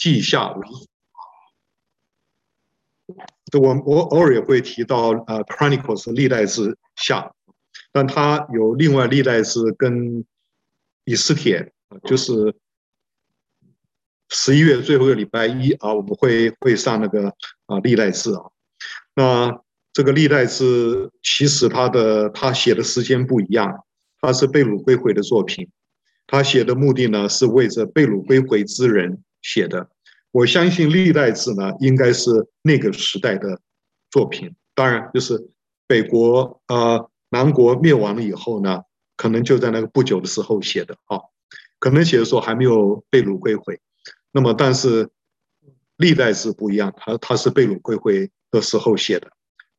[0.00, 0.88] 记下为主。
[3.52, 7.34] 这我我偶尔也会提到呃 Chronicles 历代志下，
[7.92, 10.24] 但它有另外历代志跟
[11.04, 11.72] 以斯帖，
[12.04, 12.54] 就是
[14.30, 17.34] 十一月最后一个礼拜一啊，我们会会上那个
[17.66, 18.44] 啊历代志啊。
[19.14, 19.60] 那
[19.92, 23.84] 这个历代志其实他的他写的时间不一样，
[24.20, 25.68] 他是被掳归回的作品，
[26.28, 29.88] 他写的目的呢是为着被掳归回之人写的。
[30.32, 32.30] 我相信历代志呢应该是
[32.62, 33.60] 那个时代的
[34.10, 35.50] 作品，当然就是
[35.88, 38.82] 北国呃南国灭亡了以后呢，
[39.16, 41.18] 可能就在那个不久的时候写的啊，
[41.80, 43.80] 可能写的时候还没有被掳归回。
[44.30, 45.10] 那么但是
[45.96, 49.28] 历代志不一样，它它是被掳归回的时候写的，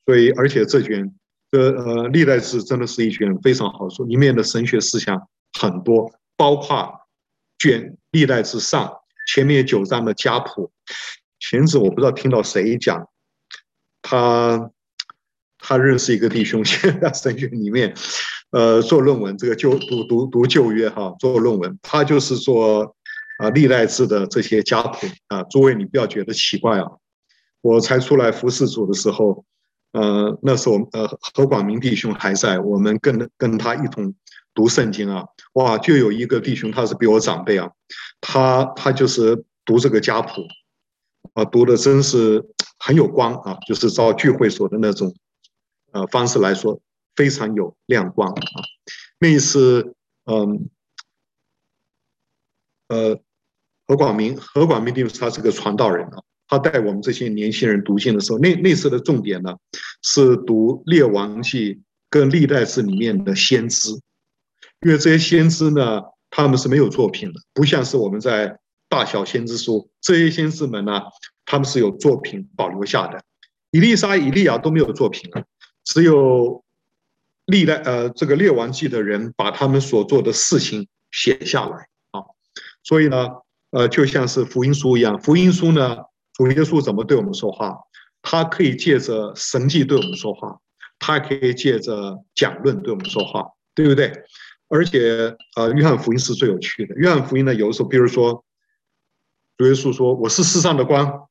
[0.05, 1.15] 所以而且这卷
[1.49, 6.93] 这呃历代志真的是一卷非常好书，里面的神学思想很多，包括
[7.57, 8.97] 卷历代志上。
[9.27, 10.71] 前面九章的家谱，
[11.39, 13.07] 前子我不知道听到谁讲，
[14.01, 14.71] 他
[15.57, 17.93] 他认识一个弟兄， 现在神学里面，
[18.51, 22.95] 呃，做论文，这个旧读读读旧约哈，做论文，他就是做
[23.39, 26.87] 啊历代志的这些家谱啊，诸位你不要觉得奇怪啊，
[27.61, 29.45] 我才出来服侍主的时候，
[29.93, 34.13] 呃，那时候呃何广明弟兄还在，我们跟跟他一同。
[34.53, 37.71] 读圣经啊，哇，就有一个弟兄，他是比我长辈啊，
[38.19, 40.41] 他他就是读这个家谱，
[41.33, 42.43] 啊，读的真是
[42.77, 45.15] 很有光啊，就是照聚会所的那种
[45.91, 46.81] 呃方式来说，
[47.15, 48.41] 非常有亮光啊。
[49.19, 50.69] 那一次，嗯，
[52.87, 53.19] 呃，
[53.87, 59.55] 何广明，何广明弟兄他是个传道人啊，他带我们这些年轻人读经的时候，那那次的重点呢
[60.01, 63.97] 是读列王记跟历代志里面的先知。
[64.81, 68.57] 因为这些先知呢，他们是没有作品的，不像是我们在
[68.89, 71.01] 大小先知书，这些先知们呢，
[71.45, 73.21] 他们是有作品保留下的。
[73.71, 75.43] 以利沙、以利亚都没有作品了，
[75.83, 76.63] 只有
[77.45, 82.21] 历代呃这个列王记的人把他们所做的事情写下来啊。
[82.83, 83.27] 所以呢，
[83.69, 85.97] 呃，就像是福音书一样，福音书呢，
[86.33, 87.77] 主耶稣怎么对我们说话？
[88.23, 90.59] 他可以借着神迹对我们说话，
[90.99, 94.11] 他可以借着讲论对我们说话，对不对？
[94.71, 96.95] 而且，呃，约翰福音是最有趣的。
[96.95, 98.45] 约翰福音呢，有的时候，比如说，
[99.57, 101.27] 主耶稣说：“我是世上的光。”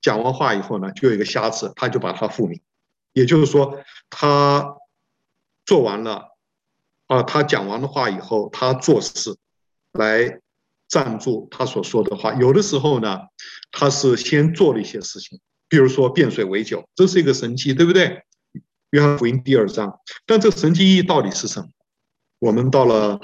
[0.00, 2.58] 讲完话以后呢，就有一个瞎子，他就把他复明。
[3.12, 4.78] 也就是说，他
[5.66, 6.34] 做完了，
[7.08, 9.36] 啊，他讲完的话以后，他做事
[9.92, 10.40] 来
[10.88, 12.32] 赞助他所说的话。
[12.32, 13.18] 有的时候呢，
[13.70, 18.22] 他是先做了一些事情，比如说变水为酒，这是一个神迹，对不对？
[18.92, 21.68] 约翰福音第二章，但这个神迹意义到底是什么？
[22.40, 23.20] 我们到了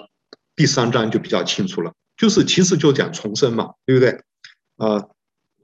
[0.54, 4.21] 第三章就比较清楚了，就是其实就讲重生嘛，对不对？
[4.77, 5.09] 啊，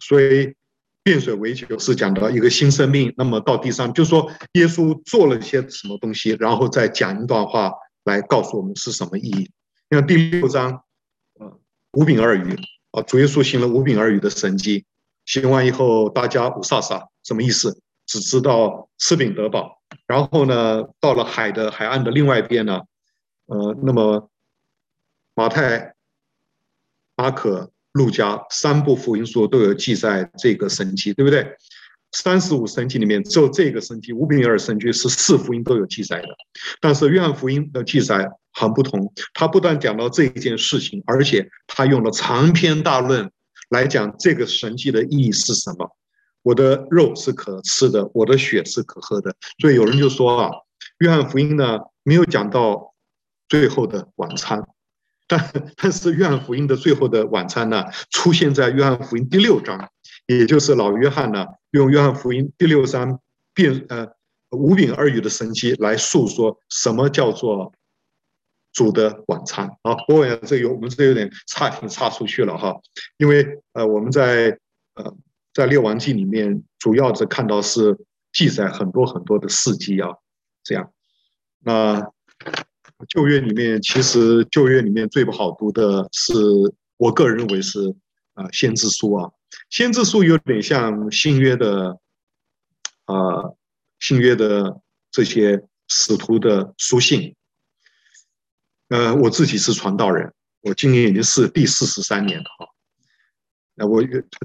[0.00, 0.54] 所以
[1.02, 3.12] 变水为酒是讲到一个新生命。
[3.16, 7.72] 那么到第三，就是说耶稣做了一些什么东西，然后再讲一段话
[8.04, 9.50] 来告诉我们是什么意义。
[9.90, 10.82] 你看第六章，
[11.38, 11.58] 呃，
[11.92, 12.56] 五饼二鱼
[12.92, 14.86] 啊，主耶稣行了五饼二鱼的神迹，
[15.26, 17.78] 行完以后大家五煞煞，什么意思？
[18.06, 19.80] 只知道吃饼得饱。
[20.06, 22.80] 然后呢，到了海的海岸的另外一边呢？
[23.46, 24.30] 呃，那么
[25.34, 25.94] 马太、
[27.16, 31.56] 马可、路加三部福音书都有记载这个神迹，对不对？
[32.12, 36.28] 三十五神迹里面只有这个神迹五饼二鱼神迹是四福音都有记载的，
[36.78, 43.30] 但是约翰福音的记载很不同，他不但讲到这一件事情，而且他用了长篇大论
[43.70, 45.96] 来讲这个神迹的意义是什么。
[46.42, 50.50] 我的肉是可吃的，我的血是可喝的，所以有人就说啊，
[50.98, 52.91] 约翰福音呢没有讲到。
[53.52, 54.66] 最后的晚餐，
[55.26, 55.38] 但
[55.76, 59.90] 但是约翰福音的最后的晚餐呢，出现在约翰福音第六章，
[60.26, 63.20] 也就是老约翰呢用约翰福音第六章
[63.52, 64.08] 变呃
[64.52, 67.74] 五饼二鱼的神迹来诉说什么叫做
[68.72, 69.96] 主的晚餐啊。
[70.06, 72.80] 不过这有我们这有点差挺差出去了哈，
[73.18, 74.58] 因为呃我们在
[74.94, 75.14] 呃
[75.52, 77.98] 在列王记里面主要是看到是
[78.32, 80.08] 记载很多很多的事迹啊，
[80.64, 80.90] 这样
[81.58, 82.10] 那。
[83.08, 86.32] 旧约里面，其实旧约里面最不好读的是，
[86.96, 87.94] 我个人认为是
[88.34, 89.30] 啊先知书啊，
[89.70, 91.98] 先知书有点像新约的
[93.06, 93.52] 啊
[93.98, 97.34] 新约的这些使徒的书信。
[98.88, 102.66] 呃，我自己是传道人，我今年已经是第四十三年了哈。
[103.74, 104.02] 那我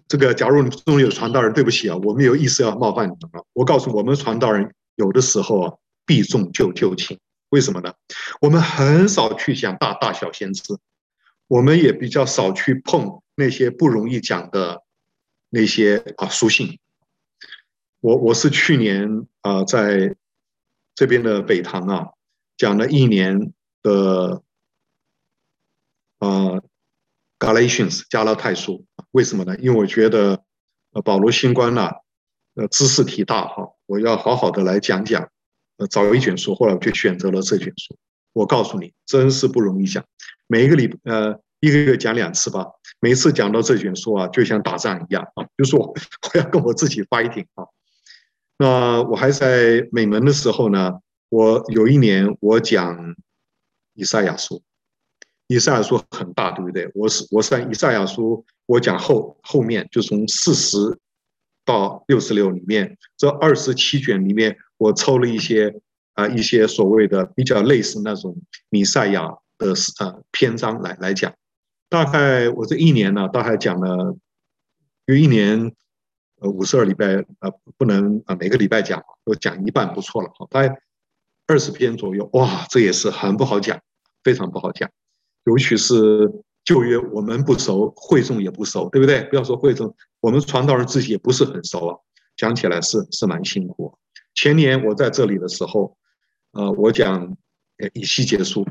[0.07, 3.43] 这个，假如你中有传道人，对不起啊，我没有意思要冒犯你们啊。
[3.51, 5.73] 我告诉我们传道人，有的时候啊，
[6.05, 7.19] 避重就就轻。
[7.49, 7.93] 为什么呢？
[8.41, 10.77] 我们很少去想大大小先知，
[11.47, 14.83] 我们也比较少去碰那些不容易讲的
[15.49, 16.79] 那些啊书信。
[18.01, 20.15] 我我是去年啊在
[20.93, 22.07] 这边的北堂啊
[22.57, 24.43] 讲了一年的
[26.19, 26.61] 啊
[27.39, 29.57] Galatians 加拉太书，为什么呢？
[29.57, 30.43] 因为我觉得
[30.91, 31.91] 呃保罗新观呐，
[32.55, 35.29] 呃知识体大哈，我要好好的来讲讲。
[35.77, 37.97] 呃，找一卷书，后来我就选择了这卷书。
[38.33, 40.03] 我告诉你，真是不容易讲。
[40.47, 42.65] 每一个礼呃一个月讲两次吧，
[42.99, 47.65] 每次讲到这卷书啊，就像打仗一样啊，就是我我要跟我自己 fighting 啊。
[48.57, 53.15] 那我还在美门的时候呢，我有一年我讲
[53.93, 54.61] 以赛亚书，
[55.47, 56.89] 以赛亚书很大，对不对？
[56.93, 60.77] 我是我是以赛亚书，我讲后后面就从四十
[61.67, 64.57] 到六十六里面，这二十七卷里面。
[64.79, 65.73] 我抽了一些
[66.13, 68.37] 啊，一些所谓的比较类似那种
[68.69, 69.23] 弥赛亚
[69.57, 71.33] 的呃篇章来来讲，
[71.89, 74.15] 大概我这一年呢，大概讲了
[75.07, 75.73] 有一年
[76.41, 80.79] 呃五十二礼拜啊，不能啊每个礼拜讲，我讲一半不错了，大概
[81.47, 83.81] 二十篇左右，哇，这也是很不好讲，
[84.23, 84.87] 非常不好讲，
[85.45, 86.31] 尤其是
[86.67, 89.21] 旧约我们不熟，会众也不熟，对不对？
[89.29, 91.95] 不要说会众，我们传道人自己也不是很熟啊，
[92.35, 93.97] 讲起来是是蛮辛苦。
[94.35, 95.95] 前年我在这里的时候，
[96.51, 97.37] 呃，我讲
[97.93, 98.67] 以西结书，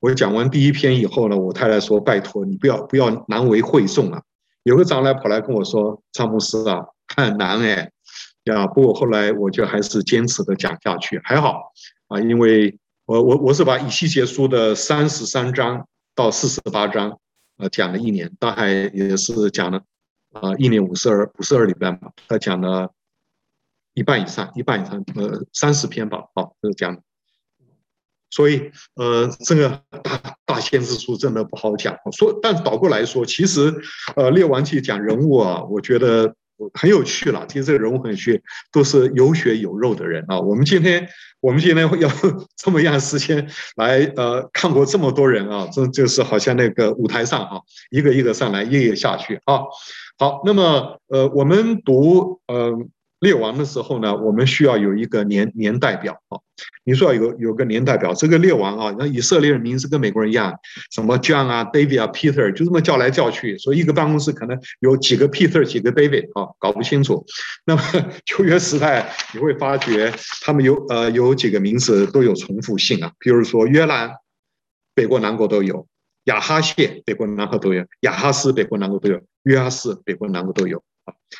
[0.00, 4.20] 我讲完第一篇以后呢，我太太说：“拜托你不要不要难为会众啊。”
[4.64, 6.84] 有个长老跑来跟我说：“张牧师啊，
[7.16, 7.90] 很难哎
[8.44, 11.72] 呀。”不过后来我就还是坚持的讲下去，还好
[12.08, 17.20] 啊，因为我我我是把以西结书的三十三章到四十八章，
[17.58, 19.84] 呃，讲了一年，大概也是讲了
[20.32, 22.92] 啊一年五十二五十二礼拜吧，他讲了。
[23.94, 27.00] 一半以上，一半以上，呃，三十篇吧，好，就是讲。
[28.30, 31.96] 所以，呃，这个大大先知书真的不好讲。
[32.12, 33.74] 说，但倒过来说，其实，
[34.14, 36.34] 呃，列王记讲人物啊，我觉得
[36.74, 37.46] 很有趣了。
[37.48, 40.40] 其实这个人物很有趣，都是有血有肉的人啊。
[40.40, 41.08] 我们今天，
[41.40, 42.10] 我们今天要
[42.56, 47.60] 这么样时间来，呃，看过这么多人啊，这就是好像那个舞台上啊，
[47.90, 49.60] 一个一个上来，一个一个下去啊。
[50.18, 52.72] 好，那么，呃，我们读，呃。
[53.20, 56.38] 列王的时候呢，我们需要有一个年年代表啊。
[56.84, 60.52] 你说要有有个年代表，这个列王啊，那以色列人名字跟美国人一样，
[60.90, 67.24] 什么 John 啊、David 啊、Peter，就这么叫来叫去，所以一个办公室可能有几个 Peter、几个 David 啊，搞不清楚。
[67.64, 67.82] 那么
[68.26, 70.12] 旧约时代你会发觉
[70.42, 74.10] 他们有呃有几个名字都有重复性啊，比如说约兰，
[74.94, 75.86] 北国南国都有；
[76.24, 80.82] 亚哈谢，北国南国都有；亚哈斯，北国南国都有；约哈斯，北国南国都有。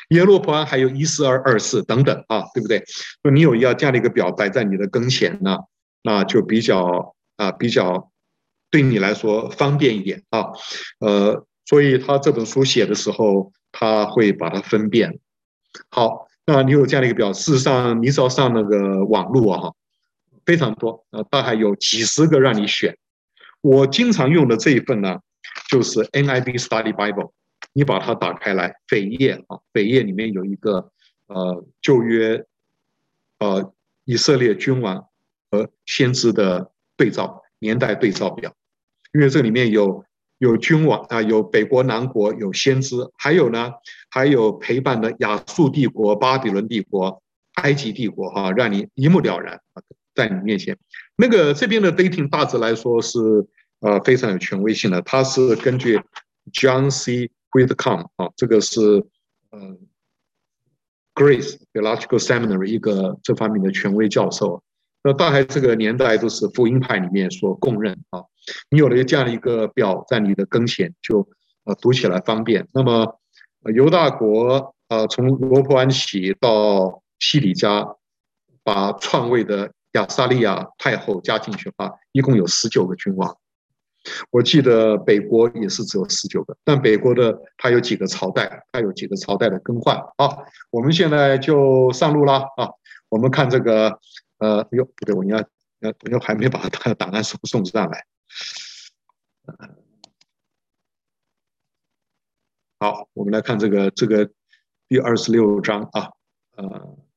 [0.09, 2.83] 耶罗波安还有一四二二四等等啊，对不对？
[3.23, 5.57] 说你有要这样的一个表摆在你的跟前呢，
[6.03, 8.11] 那就比较啊比较
[8.71, 10.47] 对你来说方便一点啊。
[10.99, 15.19] 呃，所以他这本书写的时候，他会把它分辨。
[15.89, 19.73] 好，那你有这样的一个表，事实上你只要上那个网络啊，
[20.45, 22.97] 非常多啊，大概有几十个让你选。
[23.61, 25.19] 我经常用的这一份呢，
[25.69, 27.31] 就是 NIB Study Bible。
[27.73, 30.91] 你把它打开来，扉页啊，扉页里面有一个
[31.27, 32.43] 呃旧约
[33.37, 33.73] 呃
[34.05, 35.07] 以色列君王
[35.51, 38.53] 和先知的对照年代对照表，
[39.13, 40.03] 因为这里面有
[40.39, 43.71] 有君王啊，有北国南国，有先知，还有呢，
[44.09, 47.21] 还有陪伴的亚述帝国、巴比伦帝国、
[47.55, 49.83] 埃及帝国哈，让你一目了然啊，
[50.15, 50.75] 在你面前。
[51.15, 53.19] 那个这边的 dating 大致来说是
[53.79, 56.01] 呃非常有权威性的，它是根据
[56.51, 57.29] John C。
[57.51, 58.81] With com 啊，这个是
[59.51, 59.77] 呃
[61.13, 64.63] Grace Theological Seminary 一个这方面的权威教授。
[65.01, 68.23] 那大概这个年代都是福音派里面所公认啊。
[68.69, 71.27] 你有了这样的一个表在你的跟前，就
[71.63, 72.67] 呃读起来方便。
[72.73, 73.19] 那么
[73.73, 77.95] 犹大国呃从罗波安起到西底家，
[78.63, 83.37] 把篡位的亚撒利亚太后加进去的话，一共有十九个君王。
[84.31, 89.97] 我记得北国也是只有十九个，但北国的它有几个朝代，它有几个朝代的更换。
[90.17, 92.69] 好，我们现在就上路了啊！
[93.09, 93.99] 我们看这个，
[94.37, 95.37] 呃，哟，不对，我应该，
[95.81, 98.05] 呃，我又还没把它的档案送送上来。
[102.79, 104.29] 好，我们来看这个这个
[104.87, 106.11] 第二十六章啊，
[106.55, 107.08] 呃。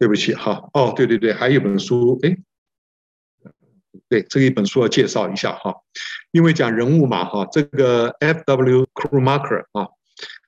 [0.00, 2.34] 对不起，哈，哦，对对对，还有一本书，哎，
[4.08, 5.74] 对，这一本书要介绍一下哈，
[6.30, 8.86] 因为讲人物嘛，哈，这个 F.W.
[8.94, 9.88] Krummacher 啊，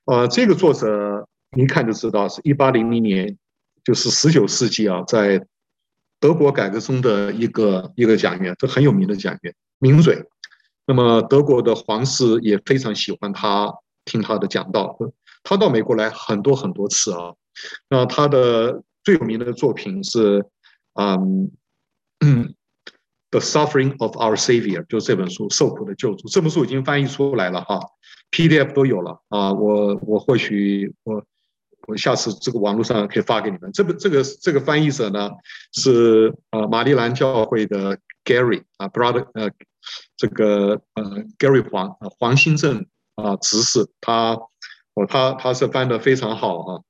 [0.05, 3.37] 呃，这个作者一看就知道是一八零零年，
[3.83, 5.45] 就是十九世纪啊，在
[6.19, 10.25] 德国改革中的一个一个讲员，这很有名的讲员，名嘴。
[10.87, 13.71] 那么德国的皇室也非常喜欢他，
[14.03, 14.97] 听他的讲道。
[15.43, 17.35] 他到美国来很多很多次啊。
[17.87, 20.45] 那他的最有名的作品是，
[20.93, 21.51] 嗯，
[23.29, 26.27] 《The Suffering of Our Savior》，就是这本书《受苦的救主》。
[26.31, 27.79] 这本书已经翻译出来了哈
[28.31, 29.53] ，PDF 都有了啊。
[29.53, 31.23] 我我或许我
[31.87, 33.71] 我下次这个网络上可以发给你们。
[33.71, 35.29] 这个这个这个翻译者呢
[35.73, 39.49] 是呃马里兰教会的 Gary 啊，Brother 呃。
[40.15, 41.03] 这个呃
[41.37, 44.31] ，Gary 黄黄兴正啊，执事他
[44.93, 46.81] 哦，他他是翻得非常好啊，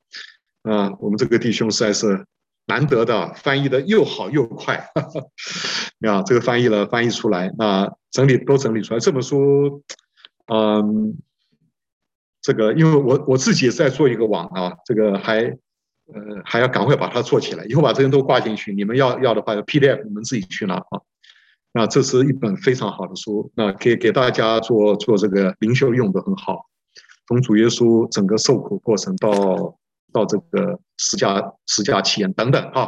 [0.64, 2.26] 啊，我们这个弟兄实在是
[2.66, 4.76] 难得的，翻译的又好又快，
[6.08, 9.00] 啊，这个翻译了翻译出来，那整理都整理出来。
[9.00, 9.84] 这本书，
[10.48, 11.18] 嗯，
[12.42, 21.02] 这个因为我我自己也在做一个网啊，这个还呃还要赶快把它做起来，以后把这些都挂进去，你们要要的话，PDF 你们自己去拿啊。
[21.76, 26.68] 那这是一本非常好的书，那给给大家做做这个灵修用的很好。
[27.28, 29.76] 从主耶稣整个受苦过程到
[30.14, 32.88] 到这个十架十架期间等等啊，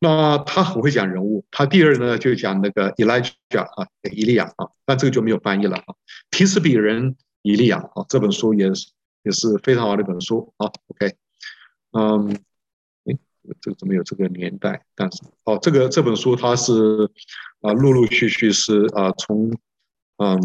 [0.00, 1.44] 那他很会讲人物。
[1.50, 5.94] 他第二呢就讲那个 Elijah 啊，以利亚啊，那这个就没有翻译了啊。
[6.30, 8.88] 提斯比人以利亚啊，这本书也是
[9.22, 10.66] 也是非常好的一本书啊。
[10.88, 11.14] OK，
[11.92, 12.32] 嗯，
[13.04, 13.16] 哎，
[13.60, 14.84] 这个怎么有这个年代？
[14.94, 17.10] 但是哦，这个这本书它是。
[17.62, 19.50] 啊，陆陆续续是啊，从
[20.18, 20.38] 嗯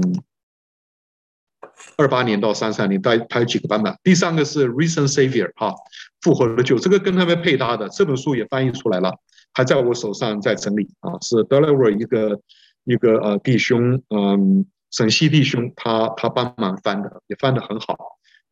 [1.97, 3.95] 二八年到三三年，大它有几个版本。
[4.03, 5.73] 第三个是 Recent Savior 哈，
[6.21, 7.87] 复活的救，这个跟他们配搭的。
[7.89, 9.19] 这本书也翻译出来了，
[9.53, 12.39] 还在我手上在整理啊，是 Delaware 一个
[12.83, 17.93] 一个呃弟兄，嗯，沈西弟兄，他他帮忙翻的，也翻得很好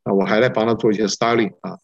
[0.03, 0.13] 啊。
[0.13, 1.77] 我还在帮他做一些 styling 啊，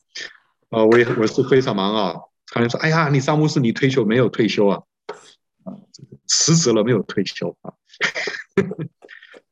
[0.70, 2.16] 啊，我也我是非常忙啊。
[2.48, 4.82] 他就说，哎呀，你张牧师你退休没有退休啊？
[5.64, 5.74] 啊，
[6.28, 7.74] 辞职了没有退休啊？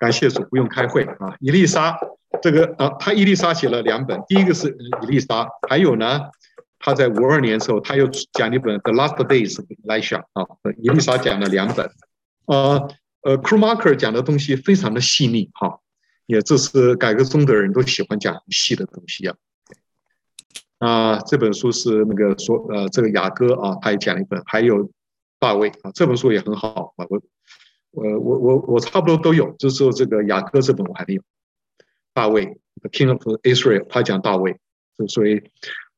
[0.04, 1.34] 感谢主，不用开会啊。
[1.40, 1.98] 伊丽莎
[2.42, 4.68] 这个啊，他伊丽莎写了两本，第一个是
[5.02, 6.20] 伊丽莎，还有呢，
[6.78, 10.46] 他在五二年的时候，他又讲了一本《The Last Days of Elisha》啊。
[10.82, 11.90] 伊丽莎讲了两本，
[12.48, 12.90] 呃
[13.22, 15.80] 呃，Krumacher 讲的东西非常的细腻哈，
[16.26, 19.36] 也这是改革宗的人都喜欢讲细的东西啊。
[20.80, 24.92] 啊，这本书是那个说呃，这个雅各啊，他也讲了一本，还有。
[25.40, 27.22] 大卫啊，这本书也很好啊，我，
[27.94, 31.22] 我，我，我，我差不多都有，就是说这个雅各这本我还没有。
[32.14, 32.58] 大卫
[32.92, 34.60] King of Israel，他讲大卫，
[35.08, 35.38] 所以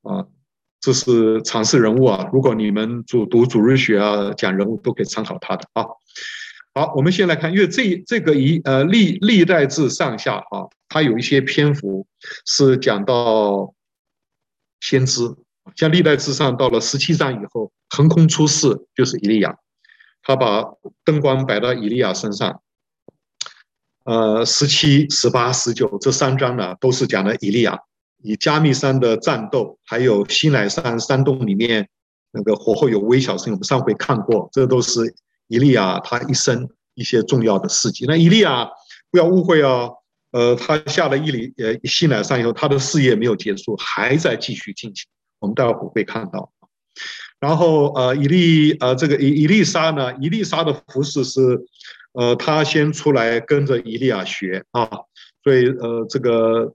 [0.03, 0.27] 啊，
[0.79, 2.29] 这是常识人物啊。
[2.31, 5.85] 如果你们主读主日学啊，讲人物都可以参考他的啊。
[6.73, 12.05] 好，我们先来看，因为这这个一呃历历代志上下啊，它有一些篇幅
[12.45, 13.73] 是讲到
[14.81, 15.21] 先知。
[15.75, 19.57] 像历代志上到了十七章以后，横空出世就是以利亚，
[20.25, 20.65] 他把
[21.05, 22.61] 灯光摆到以利亚身上。
[24.03, 27.79] 呃，十七、十八、十九这三章呢，都是讲的以利亚，
[28.21, 31.89] 以加密山的战斗，还有西乃山山洞里面
[32.31, 35.15] 那个火后有微小声，我们上回看过，这都是
[35.47, 38.05] 以利亚他一生一些重要的事迹。
[38.07, 38.69] 那以利亚
[39.09, 39.95] 不要误会哦，
[40.29, 45.07] 呃，他下了以利呃西乃山以后，他的事业没有结束，还在继续进行。
[45.39, 46.51] 我们待会会看到，
[47.45, 51.39] 然后呃，以利呃，这个以以利沙呢，以利沙的服饰是，
[52.13, 54.89] 呃，他先出来跟着以利亚学啊，
[55.43, 56.73] 所以呃，这个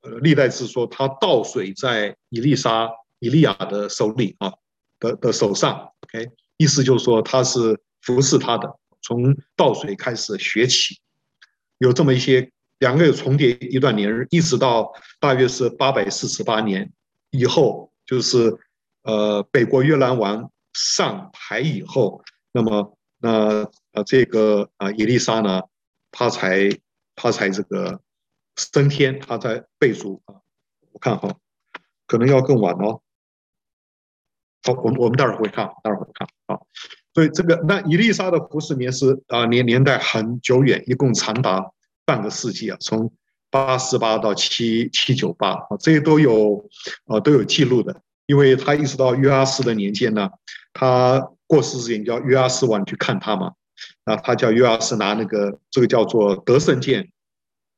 [0.00, 4.54] 呃，历代志说他倒水在以利沙、以利亚的手里啊
[4.98, 10.98] 的的手上，OK，意思就是说他是服侍他的，从倒水开始学起，
[11.76, 16.90] 有这么一些两个有重叠一段年日，一直到大约是八百四十八年
[17.28, 17.92] 以后。
[18.06, 18.56] 就是，
[19.06, 22.22] 呃，北国越南王上台以后，
[22.52, 25.62] 那么，那呃，这个啊，伊丽莎呢，
[26.10, 26.68] 他才
[27.14, 28.00] 他才这个
[28.56, 30.34] 升天，他才被主啊，
[30.90, 31.36] 我看哈，
[32.06, 33.00] 可能要更晚哦。
[34.64, 36.58] 好，我们我们待会儿会看，待会儿会看啊。
[37.14, 41.70] 所以这个那伊丽莎的服事年是啊年年代很久远，一共长达
[42.04, 43.12] 半个世纪啊，从。
[43.48, 46.68] 八四八到七七九八啊，这些都有
[47.06, 50.30] 啊都有记录的，因为他意识到约阿斯的年间呢，
[50.72, 53.52] 他过世之前叫约阿斯王去看他嘛，
[54.04, 57.10] 啊，他叫约阿斯拿那个这个叫做得胜剑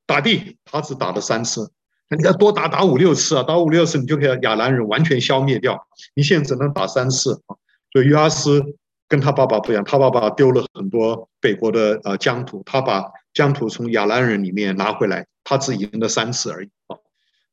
[0.07, 1.71] 打地，他只打了三次，
[2.17, 7.57] 你要多打打五六次啊，打五六次你就可以亚兰人完全消灭掉，你现在只能打三次啊，
[7.93, 8.63] 所以约阿斯
[9.07, 15.27] 跟他爸爸不一样，他爸爸丢了很多北国的呃疆土，他把疆土从亚兰人里面拿回来。
[15.45, 16.97] 他只赢了三次而已啊，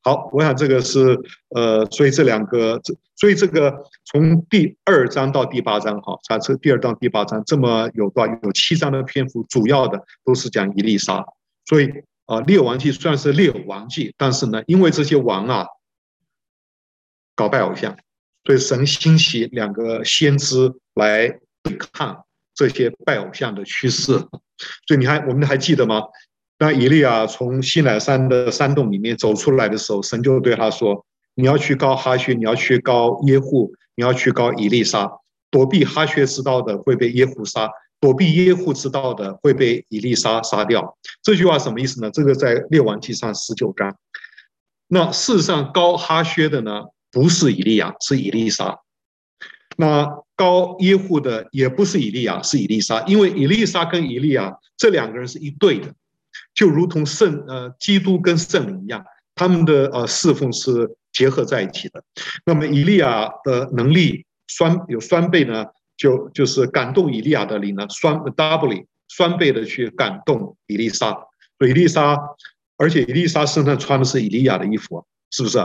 [0.06, 11.26] 好，我想这个是呃，所以这两个，这所以这个从第二章到第八章，哈，它这第二章第八章这么有段有七章的篇幅，主要的都是讲以利沙。
[11.64, 11.90] 所以
[12.26, 15.66] 啊，列王记算是列王记，但是呢，因为这些王啊
[17.34, 17.96] 搞拜偶像，
[18.44, 21.26] 所以神兴起两个先知来
[21.64, 24.12] 对抗这些拜偶像的趋势。
[24.86, 26.00] 所以你还我们还记得吗？
[26.58, 31.04] 那以利亚从西乃山的山洞里面走出来的时候，神就对他说
[31.36, 35.10] ：“你要去告哈薛，你要去告耶户，你要去告以利沙。
[35.50, 37.68] 躲避哈薛知道的会被耶户杀，
[38.00, 42.10] 躲避耶户知道的会被以利沙杀掉。”这句话什么意思呢？
[42.10, 43.94] 这个在列王记上十九章。
[44.88, 48.78] 那事实上，高哈薛的呢，不是以利亚，是以利沙。
[49.76, 53.02] 那高耶户的也不是以利亚，是以利沙。
[53.02, 55.92] 因为以利沙跟以利亚这两个人是一对的。
[56.54, 62.02] 就如同圣呃基督跟圣灵一样，他们的呃侍奉是结合在一起的。
[62.44, 65.66] 那么以利亚的能力双有双倍呢，
[65.96, 71.12] 就就是感动以利亚的灵呢，双 double 双倍的去感动以利沙。
[71.58, 72.18] 所以以利沙，
[72.76, 75.58] 而且以利沙身上穿的是以利亚的衣服，是不是？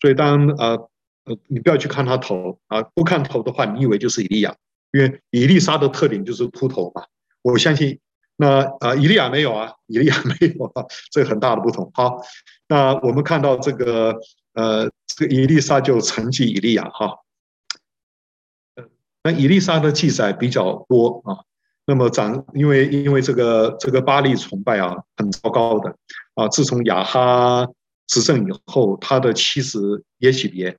[0.00, 0.88] 所以当呃
[1.24, 4.54] 呃你不要去看他头啊，不看头的话，你以为就是以利亚，
[4.92, 7.02] 因为以利沙的特点就是秃头嘛。
[7.42, 7.98] 我相信。
[8.40, 11.90] 那啊，以利亚没有啊，以利亚没有啊，这个很大的不同。
[11.92, 12.22] 好，
[12.68, 14.16] 那我们看到这个
[14.54, 17.18] 呃，这个以利沙就承继以利亚哈。
[19.24, 21.42] 那以利沙的记载比较多啊。
[21.84, 25.96] 那么长，因为因为这个这个巴力崇拜啊，很糟糕的
[26.34, 26.46] 啊。
[26.46, 27.66] 自从亚哈
[28.06, 30.78] 执政以后，他的妻子耶洗别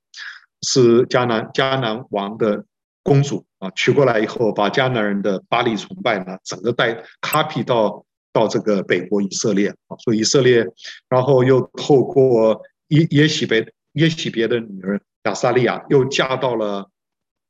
[0.62, 2.64] 是迦南迦南王的
[3.02, 3.44] 公主。
[3.60, 10.66] 啊，娶过来以后，把迦南人的巴力崇拜呢，整个带 copy 到到这个北国以色列啊，所以以色列，
[11.10, 16.88] 然后又透过耶耶洗别耶洗别的女儿亚撒利亚，又嫁到了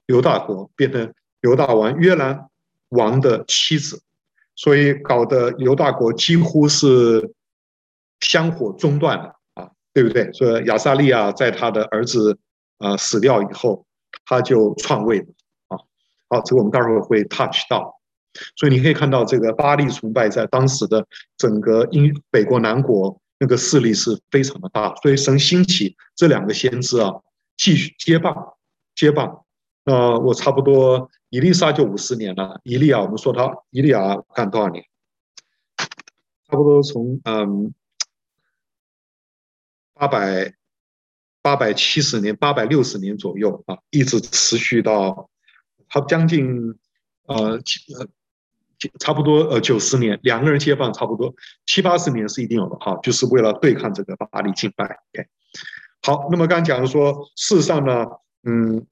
[0.06, 2.48] 犹大国，变成犹大王约兰
[2.88, 4.02] 王的妻子，
[4.56, 7.32] 所以搞得犹大国几乎是
[8.18, 10.32] 香火中断了啊，对不对？
[10.32, 12.36] 所以亚撒利亚在他的儿子
[12.78, 13.86] 啊死掉以后，
[14.24, 15.24] 他就篡位。
[16.30, 18.00] 好，这个我们待会儿会 touch 到，
[18.54, 21.04] 所以你可以看到这个巴力崇拜在当时的
[21.36, 27.12] 整个英北国南国那个势力是非常的大，所以神兴起这两个先知啊，
[27.56, 28.54] 继续接棒
[28.94, 29.44] 接棒。
[29.84, 34.84] 呃，我差不多以利沙就五十年了，以利亚我们说他以利亚干多少年？
[36.48, 37.74] 差不多从嗯
[39.94, 40.54] 八百
[41.42, 45.28] 八百七十年八百六十年左右啊，一直持续到。
[45.90, 46.78] 他将近
[47.26, 47.60] 呃呃
[48.98, 51.34] 差不多呃九十年，两个人接棒差不多
[51.66, 54.84] 七八十年是一定有的哈，就是为了对抗这个巴力敬拜。
[54.86, 55.28] OK，
[56.00, 58.06] 好，那么刚才讲说，事实上呢，
[58.42, 58.86] 嗯，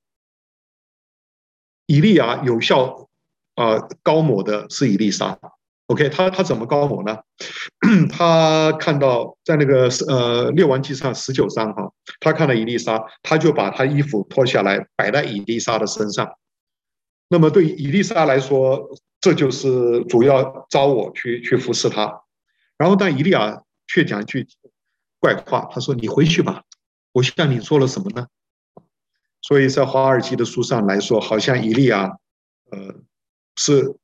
[1.86, 3.08] 以利亚有效
[3.54, 5.38] 啊高抹的是以利沙。
[5.86, 7.20] OK，他他怎么高抹呢？
[8.12, 16.30] 他看到在那个呃列王记上十九章哈，他看到伊丽莎，他就把他衣服脱下来摆在伊丽莎的身上。
[17.28, 22.22] 那么对以利沙来说，这就是主要招我去去服侍他。
[22.76, 24.46] 然后但以利亚却讲一句
[25.20, 26.62] 怪话，他说：“你回去吧，
[27.12, 28.26] 我向你做了什么呢？”
[29.42, 32.16] 所以在华尔街的书上来说，好像以利亚，
[32.70, 32.94] 呃，
[33.56, 33.96] 是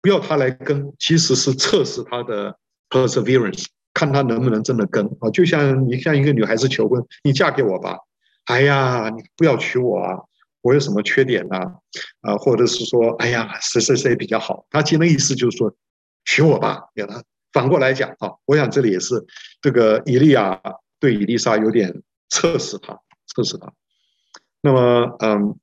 [0.00, 5.28] 不要他来跟，其实是测试他的 perseverance，看他能不能真的跟啊。
[5.30, 7.98] 就像你向一个女孩子求婚，你嫁给我吧。
[8.46, 10.18] 哎呀，你不要娶我啊。
[10.62, 11.56] 我有什么缺点呢？
[12.20, 14.66] 啊，或者是说，哎呀，谁谁谁比较好？
[14.70, 15.74] 他其实的意思就是说，
[16.24, 16.90] 娶我吧。
[16.94, 19.24] 给他反过来讲啊，我想这里也是
[19.60, 20.60] 这个以利亚
[20.98, 23.72] 对以利沙有点测试他，测试他。
[24.60, 25.58] 那么，嗯，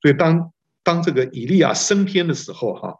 [0.00, 2.98] 所以当当这个以利亚升天的时候，哈，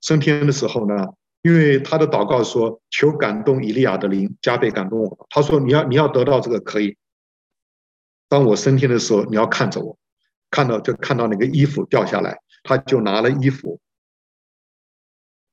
[0.00, 1.08] 升天的时候呢，
[1.42, 5.26] 因为他的祷告说，求感动以利亚的灵，加倍感动我。
[5.30, 6.96] 他说，你要你要得到这个可以。
[8.28, 9.98] 当我升天的时候，你要看着我。
[10.50, 13.80] 看到就看到那个衣服掉下来，他就拿了衣服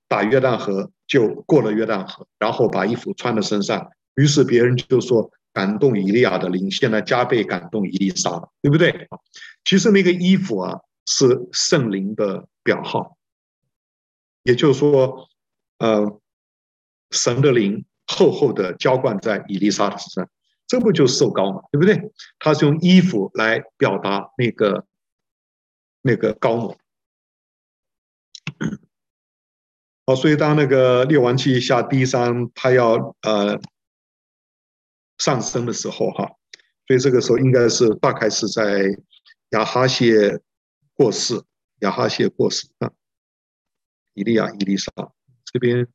[0.07, 3.91] 打约旦河，就过了约旦河，然后把衣服穿在身上。
[4.15, 9.07] 于是别人就说：“感动以利亚的灵，现在加倍感动以利沙，对不对？”
[9.63, 13.17] 其实那个衣服啊，是圣灵的表号，
[14.43, 15.27] 也就是说，
[15.77, 16.19] 呃，
[17.12, 20.29] 神的灵厚厚的浇灌在以利沙的身上。
[20.67, 22.12] 这不就是受膏嘛，对不对？
[22.39, 24.86] 他是用衣服来表达那个
[26.01, 26.77] 那个膏抹。
[30.06, 33.60] 好，所以当那个列王记下第三，他要呃
[35.17, 36.25] 上升的时候哈，
[36.86, 38.84] 所以这个时候应该是大概是在
[39.51, 40.41] 亚哈谢
[40.93, 41.41] 过世，
[41.80, 42.91] 亚哈谢过世啊，
[44.13, 44.91] 以利亚、以利沙
[45.45, 45.88] 这边。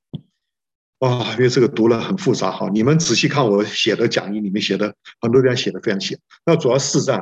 [1.02, 6.16] 哇，因为这个读了很复杂哈，你们仔细看我写的讲义，里面写的很多地方写的非常细。
[6.46, 7.20] 那主要四站，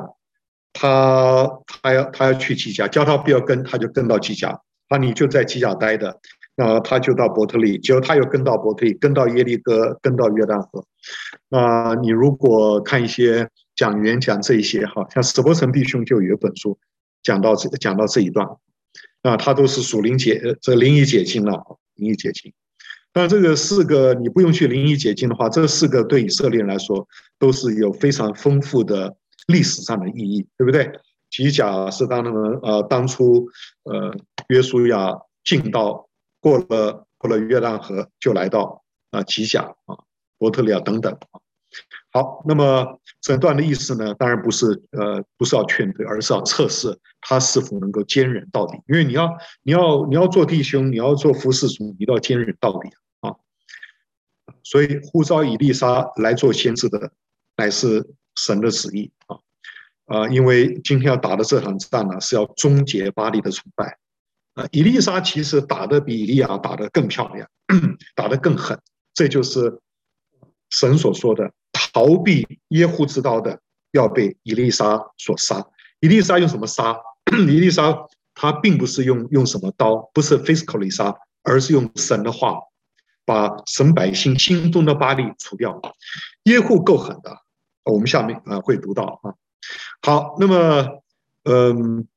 [0.71, 4.61] 他他要他要去吉甲，叫他不要跟，他就跟到吉甲。
[4.87, 6.19] 那你就在吉甲待的，
[6.55, 10.85] 那他就到伯特利，结果他又跟到伯特利，跟到耶利哥，跟到约旦河。
[11.49, 16.77] 那你如果看一些讲员讲这一些哈，像史伯成弟兄就有一本书
[17.23, 18.47] 讲到这个讲到这一段，
[19.23, 22.53] 那他都是属灵解这灵医解经了，灵医解经。
[23.13, 27.05] 但这个四个你不用去灵医解禁的话，这四个对以色列人来说
[27.37, 29.13] 都是有非常丰富的
[29.47, 30.89] 历史上的意义，对不对？
[31.29, 33.47] 吉甲是当他们呃当初
[33.83, 34.15] 呃
[34.47, 36.07] 约书亚进到
[36.39, 39.97] 过了过了约旦河就来到啊吉甲啊
[40.37, 41.40] 伯特利啊等等啊。
[42.13, 48.77] 好，那么诊断的意思呢，当然不是呃不是要劝退，而是要测试他是否能够坚忍到底。
[48.87, 49.29] 因为你要
[49.63, 52.89] 你要你要做弟兄，你要做服侍主，你都要坚忍到底
[53.21, 53.35] 啊。
[54.63, 57.13] 所以呼召以利沙来做先知的，
[57.55, 59.37] 乃是神的旨意啊
[60.07, 60.27] 啊！
[60.27, 63.97] 因为今天要打的这场仗呢，是要终结巴力的崇拜
[64.55, 64.65] 啊。
[64.73, 67.47] 以利沙其实打得比以利亚打得更漂亮，
[68.15, 68.77] 打得更狠，
[69.13, 69.79] 这就是
[70.69, 71.53] 神所说的。
[71.93, 73.59] 逃避耶户之刀的
[73.91, 75.65] 要被以利沙所杀。
[75.99, 76.97] 以利沙用什么杀？
[77.31, 77.95] 以利沙
[78.33, 82.59] 他并不是用用什么刀，不是 physically 杀，而是用神的话，
[83.25, 85.79] 把神百姓心中的巴力除掉。
[86.43, 87.37] 耶户够狠的，
[87.83, 89.35] 我们下面啊会读到啊。
[90.01, 91.03] 好，那么
[91.43, 92.07] 嗯，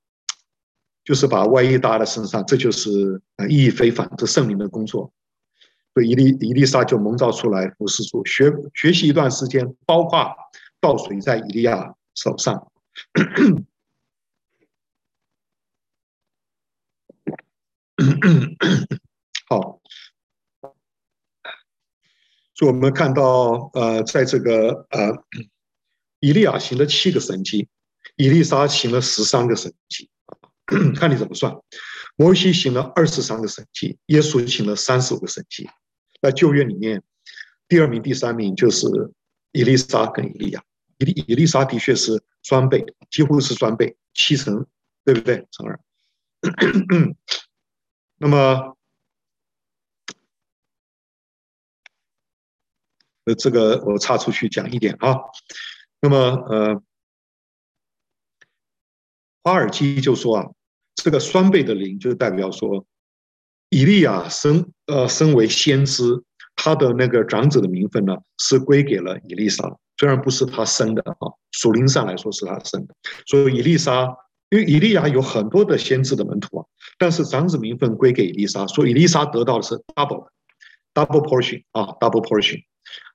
[1.04, 5.12] 就是把外衣搭在身上，这就是啊意义非凡，这圣灵的工作。
[5.94, 10.34] 所以以利以利沙就蒙召出来服侍主，学学习一段时间，包括
[10.80, 12.70] 倒水在以利亚手上。
[19.48, 19.80] 好，
[22.54, 25.12] 所以我们看到，呃，在这个呃，
[26.18, 27.68] 以利亚行了七个神迹，
[28.16, 30.10] 以丽莎行了十三个神迹，
[30.96, 31.56] 看你怎么算。
[32.16, 35.68] 摩西行了二十三个神迹，耶稣行了三十五个神迹。
[36.24, 37.02] 在旧约里面，
[37.68, 38.86] 第二名、第三名就是
[39.52, 40.64] 伊丽莎跟伊利亚。
[40.96, 44.64] 伊利以利沙的确是双倍，几乎是双倍，七成，
[45.04, 45.46] 对不对？
[45.50, 45.78] 成二。
[48.16, 48.74] 那么，
[53.24, 55.18] 呃，这个我插出去讲一点啊。
[56.00, 56.82] 那么，呃，
[59.42, 60.50] 华尔基就说啊，
[60.94, 62.86] 这个双倍的零就代表说。
[63.74, 66.22] 以利亚身呃身为先知，
[66.54, 72.94] 他的那个长子的名分呢，是归给了以利沙，虽然不是他生的啊，属灵上来说是他生的。
[73.26, 74.06] 所以以利沙，
[74.50, 76.64] 因为以利亚有很多的先知的门徒啊，
[76.98, 80.28] 但是长子名分归给以利沙，所以以利沙得到的是 double
[80.94, 82.62] double portion 啊，double portion。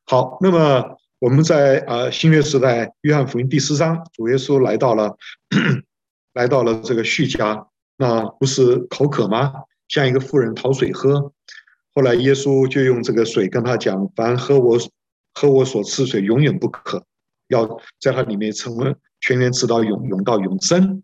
[0.08, 5.16] 好，那么我们在呃新约时代，约翰福音第四章，主耶稣来到了
[6.36, 9.54] 来到了这个叙家，那不是口渴吗？
[9.90, 11.34] 像一个妇人讨水喝，
[11.94, 14.78] 后来耶稣就用这个水跟他讲：“凡喝我
[15.34, 17.04] 喝我所赐水，永远不渴，
[17.48, 21.04] 要在它里面成为泉源直到永永到永生。”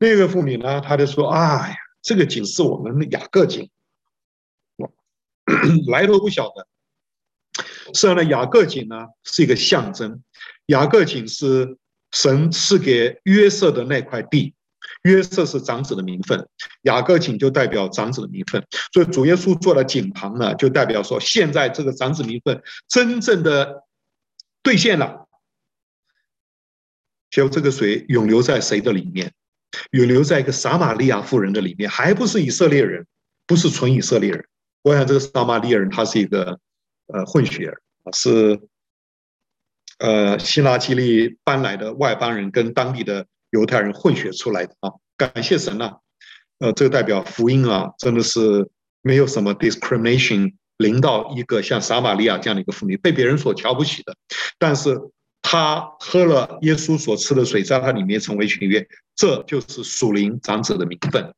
[0.00, 3.70] 那个妇女呢，她就说：“哎呀，这个井是我们的雅各井，
[5.88, 6.66] 来头不晓得。
[7.92, 10.22] 实际上呢，雅各井呢是一个象征，
[10.66, 11.76] 雅各井是
[12.12, 14.54] 神赐给约瑟的那块地。”
[15.02, 16.48] 约瑟是长子的名分，
[16.82, 23.82] 雅各井就代表长子的名分，所以主耶稣做了井旁呢，就代表说现在这个长子名分真正的
[24.62, 25.26] 兑现了。
[27.30, 29.32] 就这个水永留在谁的里面？
[29.90, 33.04] 永留在一个撒玛利亚妇人的里面，还不是以色列人，
[33.46, 34.46] 不是纯以色列人。
[34.82, 36.60] 我想这个撒玛利亚人他是一个
[37.06, 37.80] 呃混血儿，
[38.12, 38.60] 是
[39.98, 43.26] 呃希拉基利搬来的外邦人跟当地的。
[43.52, 45.96] 犹太人混血出来的啊，感谢神呐、啊，
[46.58, 48.68] 呃，这个代表福音啊，真的是
[49.02, 54.16] 没有什么 discrimination，临到一个像撒玛利亚这样的一个妇女，被别人所瞧不起的，
[54.58, 54.98] 但是
[55.42, 61.34] 她喝了耶稣所赐的水，在她里面成为泉源，这就是属灵长者的名分。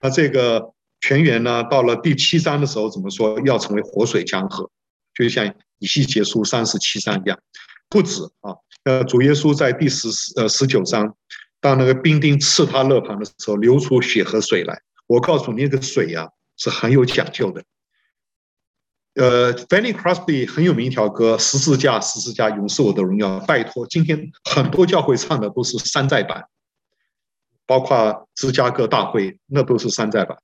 [0.00, 3.40] 那这个泉源呢，到了第七章的时候怎么说？
[3.44, 4.70] 要成为活水江河，
[5.14, 7.36] 就像以西结书三十七章一样，
[7.88, 8.54] 不止啊。
[8.84, 11.14] 呃，主耶稣在第十呃十九章，
[11.60, 14.80] 当那个兵丁刺他肋旁的时候，流出血和水来。
[15.06, 17.62] 我告诉你，那个水呀、啊、是很有讲究的。
[19.14, 23.40] 呃，Fanny Crosby 很有名一条歌，十字架，十字架，永是我的荣耀。
[23.40, 26.44] 拜托，今天很多教会唱的都是山寨版，
[27.66, 30.38] 包括芝加哥大会，那都是山寨版。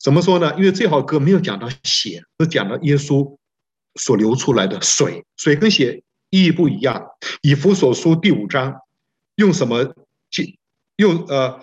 [0.00, 0.52] 怎么说呢？
[0.56, 3.36] 因为这条歌没有讲到血，是讲到耶稣
[3.94, 5.24] 所流出来的水。
[5.36, 7.06] 水跟血意义不一样。
[7.40, 8.80] 以弗所书第五章
[9.36, 9.94] 用什么
[10.30, 10.58] 结？
[10.96, 11.60] 用呃，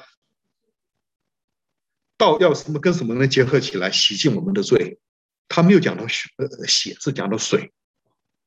[2.17, 4.99] 道要什么跟什么能结合起来洗净我们的罪？
[5.47, 7.71] 他没有讲到血，呃，血是讲到水，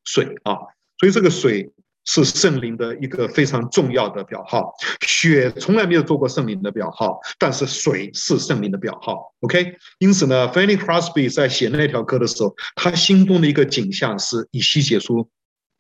[0.05, 0.57] 水啊，
[0.99, 1.73] 所以这个水
[2.05, 4.73] 是圣灵的一个非常重要的表号。
[5.07, 9.35] 血从来没有做过圣灵的表号，但是水是圣灵的表号。
[9.41, 15.31] OK，因此呢，Fanny Crosby 在写那条歌的时候，他心中的一个景象是以西结书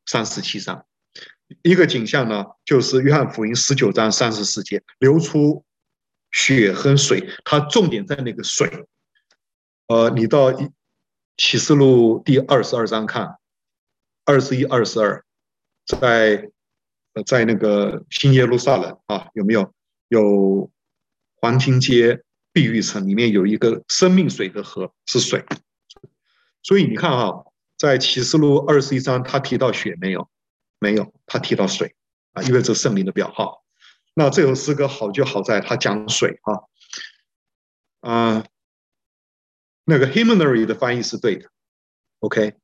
[0.06, 0.84] 三十七章，
[1.62, 5.64] 一个景象呢就是约翰福音十九章三十四节流出
[6.30, 8.86] 血和水，它重点在那个水。
[9.86, 10.52] 呃，你到。
[11.36, 13.38] 启示录第二十二章看，
[14.24, 15.24] 二十一、二十二，
[15.84, 16.48] 在
[17.26, 19.74] 在那个新耶路撒冷啊，有没有？
[20.06, 20.70] 有
[21.34, 25.44] 黄金街碧玉城里面有一个生命水的河，是水。
[26.62, 27.32] 所以你看啊，
[27.76, 30.28] 在启示录二十一章，他提到血没有？
[30.84, 31.96] 没有，他提到水
[32.34, 33.64] 啊，因为这是圣灵的表号。
[34.12, 38.44] 那这首诗歌好就好在他讲水啊，啊。
[39.86, 41.46] 那个 hymnary 的翻译是对的
[42.20, 42.54] ，OK，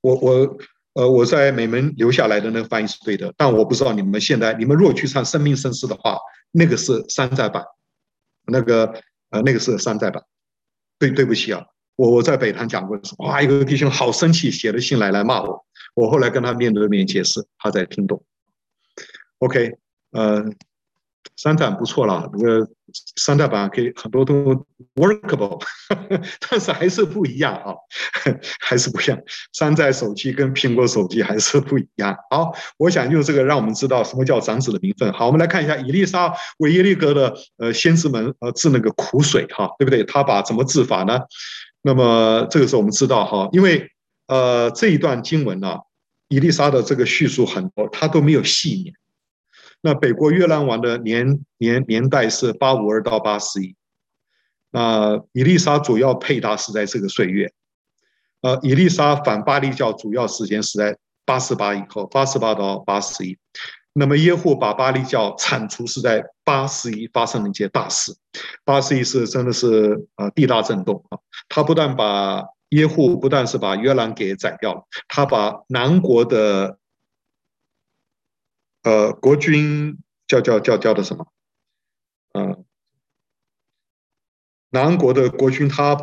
[0.00, 0.58] 我我
[0.92, 6.16] 呃我在美门留下来的那个翻译是对的，但我不知道你们现在，你们如果去唱生命圣诗的话，
[6.52, 7.64] 那个是山寨版，
[8.46, 10.22] 那个呃那个是山寨版，
[11.00, 15.66] 对对不起啊，我我在北坛讲过的时候，哇，一个弟兄好生气，写了信来来骂我，
[15.98, 18.22] 我后来跟他面对面解释，他才听懂
[19.38, 19.72] ，OK，
[20.12, 20.44] 呃。
[21.36, 22.68] 山寨不错了，那个
[23.14, 25.62] 山寨版可以很多都 workable，
[26.50, 27.74] 但是还是不一样啊，
[28.58, 29.16] 还是不一样。
[29.52, 32.16] 山寨手机跟苹果手机还是不一样。
[32.30, 35.12] 好，我想用这个让我们知道什么叫长子的名分。
[35.12, 40.02] 好，我们来看一下以利沙为耶利哥的呃先知们呃治那个苦水哈，对不对？
[40.04, 41.20] 他把怎么治法呢？
[41.82, 43.88] 那么这个时候我们知道哈，因为
[44.26, 45.76] 呃这一段经文呢、
[46.28, 48.94] 伊丽莎的这个叙述很多，他都没有细念。
[49.80, 53.76] 那北国约兰王的年年年代是八五二到八四一，
[54.70, 57.52] 那伊丽莎主要配搭是在这个岁月，
[58.42, 63.38] 呃，伊丽莎反巴力教主要时间是在八四八以后，八四八到八四一，
[63.92, 68.12] 那么耶户把巴力教铲除是在八十一发生了一件大事，
[68.64, 76.78] 八十一是真的是呃地大震动啊，他不但把耶户不但是把约兰给宰掉了，他把南国的。
[78.84, 81.26] 呃，国君叫叫叫叫的什么？
[82.32, 82.64] 呃，
[84.70, 85.98] 南国的国君他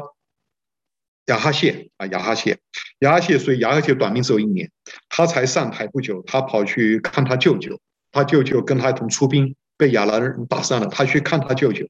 [1.27, 2.59] 亚哈谢啊，亚哈谢，
[2.99, 4.69] 亚哈谢，所以亚哈谢短命只有一年，
[5.09, 7.79] 他才上台不久，他跑去看他舅舅，
[8.11, 11.87] 他舅舅跟他一同出兵，被亚兰人打伤了，他去看他舅舅，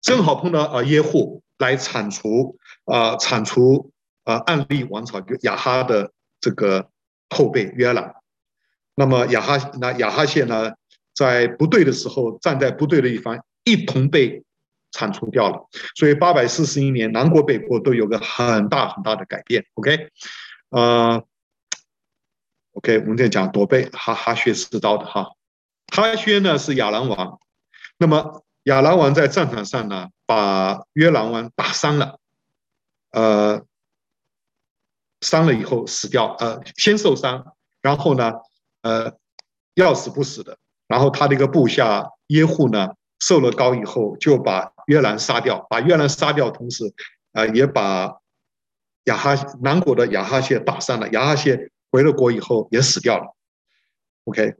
[0.00, 3.92] 正好碰到啊耶户来铲除啊铲除
[4.30, 6.88] 啊暗利王朝亚哈的这个
[7.28, 8.14] 后辈约兰。
[8.94, 10.72] 那么亚哈那亚哈谢呢，
[11.14, 14.44] 在不对的时候站在不对的一方，一同被
[14.92, 15.68] 铲除掉了。
[15.94, 19.64] 所以八百四十一年，南国北国都有个很大很大的改变。
[19.74, 20.08] OK，
[20.70, 21.22] 呃
[22.72, 25.30] ，OK，我们在讲夺贝哈哈薛知道的哈，
[25.88, 27.38] 哈薛呢是亚兰王，
[27.98, 32.18] 那么亚兰王在战场上呢，把约兰王打伤了，
[33.12, 33.64] 呃，
[35.20, 37.44] 伤了以后死掉，呃，先受伤，
[37.80, 38.32] 然后呢。
[38.82, 39.12] 呃，
[39.74, 40.56] 要死不死的。
[40.88, 46.86] 然后他的一个部下耶户呢，受了高以后，就把约兰杀掉，把约兰杀掉，同时，
[47.32, 48.16] 啊、呃，也把
[49.04, 51.10] 亚哈南国的亚哈谢打伤了。
[51.10, 53.36] 亚哈谢回了国以后也死掉了。
[54.24, 54.54] OK，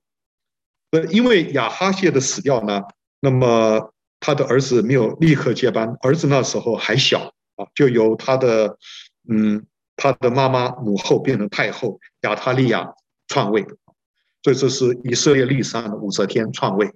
[0.90, 2.82] 呃，因为亚哈谢的死掉呢，
[3.20, 8.76] 那么他的儿子没有立刻接班，儿子那时候还小啊，就由他的
[9.30, 9.64] 嗯，
[10.00, 12.94] 他的妈妈母后变成太后亚他利亚
[13.28, 13.64] 篡位。
[14.42, 16.90] 所以这是以色列历史上的武则天篡位，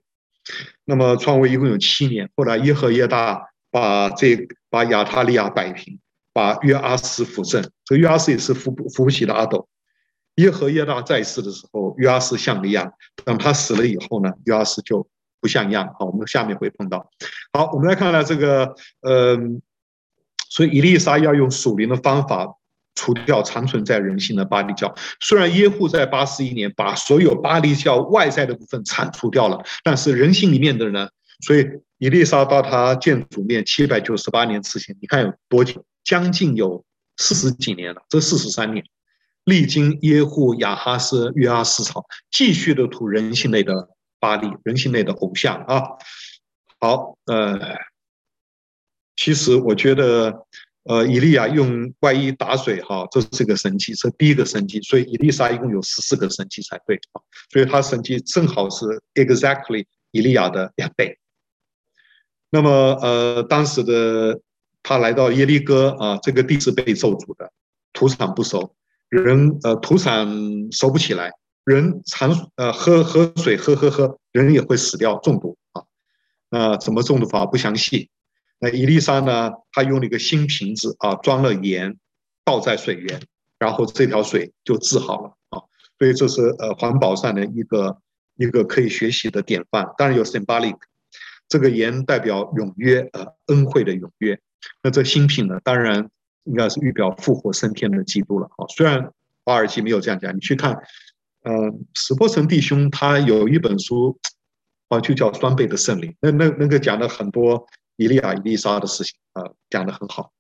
[0.87, 5.99] 那么篡位一共有七年，后来耶和耶大把这把亚他利亚摆平，
[6.33, 9.69] 把约阿斯扶正，这个约阿斯也是扶扶不起的阿斗。
[10.37, 12.91] 耶和耶大在世的时候，约阿斯像个样，
[13.27, 15.07] 等他死了以后呢，约阿斯就
[15.39, 15.95] 不像样。
[15.99, 17.11] 好，我们下面会碰到。
[17.53, 19.61] 好，我们来看看这个，嗯，
[20.49, 22.57] 所以以利沙要用属灵的方法。
[22.95, 31.09] 除掉长存在人心的巴力教，虽然耶户在八四一年把所有巴力教外在的部分铲除掉了，但是人心里面的呢？
[31.41, 31.67] 所以
[31.99, 35.85] 以利沙到他见主面七百九十八年之前，你看有多久？
[36.05, 36.85] 将近有
[37.17, 38.85] 四十几年了，这四十三年，
[39.45, 43.89] 历经耶户、亚哈斯、约阿斯朝，继续的涂人性内的
[44.21, 45.83] 巴力，人性内的偶像啊。
[46.79, 47.59] 好，呃，
[49.17, 50.47] 其实我觉得，
[50.85, 61.19] 呃，以利亚用外衣打水，哈，这是个神迹，是第一个神迹，所以以利沙一共有十四个神迹才对啊，所以他神迹正好是 exactly 以利亚的两倍。
[62.51, 62.71] 那么，
[63.01, 64.39] 呃，当时的
[64.83, 67.51] 他来到耶利哥啊，这个地是被咒诅的，
[67.95, 68.75] 土产不熟，
[69.09, 70.29] 人呃土产
[70.71, 71.33] 熟不起来，
[71.65, 75.83] 人常呃喝喝水喝喝喝，人也会死掉中毒啊。
[76.51, 78.11] 那怎么中毒法不详细。
[78.59, 81.97] 那伊丽莎呢，她用了一个新瓶子啊，装了盐，
[82.45, 83.21] 倒在水源，
[83.59, 85.63] 然后这条水就治好了啊。
[85.99, 87.99] 所以这是呃环保上的一个
[88.37, 89.87] 一个可以学习的典范。
[89.99, 90.77] 当然有 symbolic。
[91.47, 94.41] 这个盐代表永约，呃，恩惠的永约。
[94.83, 96.09] 那这新品呢，当然
[96.45, 98.65] 应该是预表复活升天的基督了啊。
[98.75, 99.13] 虽然
[99.45, 100.73] 华尔基没有这样讲，你去看，
[101.43, 101.53] 呃，
[101.93, 104.19] 史波城弟兄他有一本书，
[104.89, 110.33] 啊，就叫《双倍的圣灵》，那那那个讲了很多以利亚、以利沙的事情啊，讲得很好。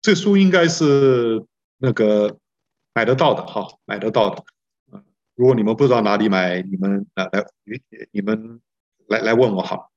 [0.00, 1.44] 这书应该是
[1.78, 2.38] 那个
[2.94, 4.44] 买得到的哈，买得到的。
[5.34, 7.44] 如果你们不知道哪里买，你们来来，
[8.10, 8.60] 你们。
[9.08, 9.90] 来来问我哈，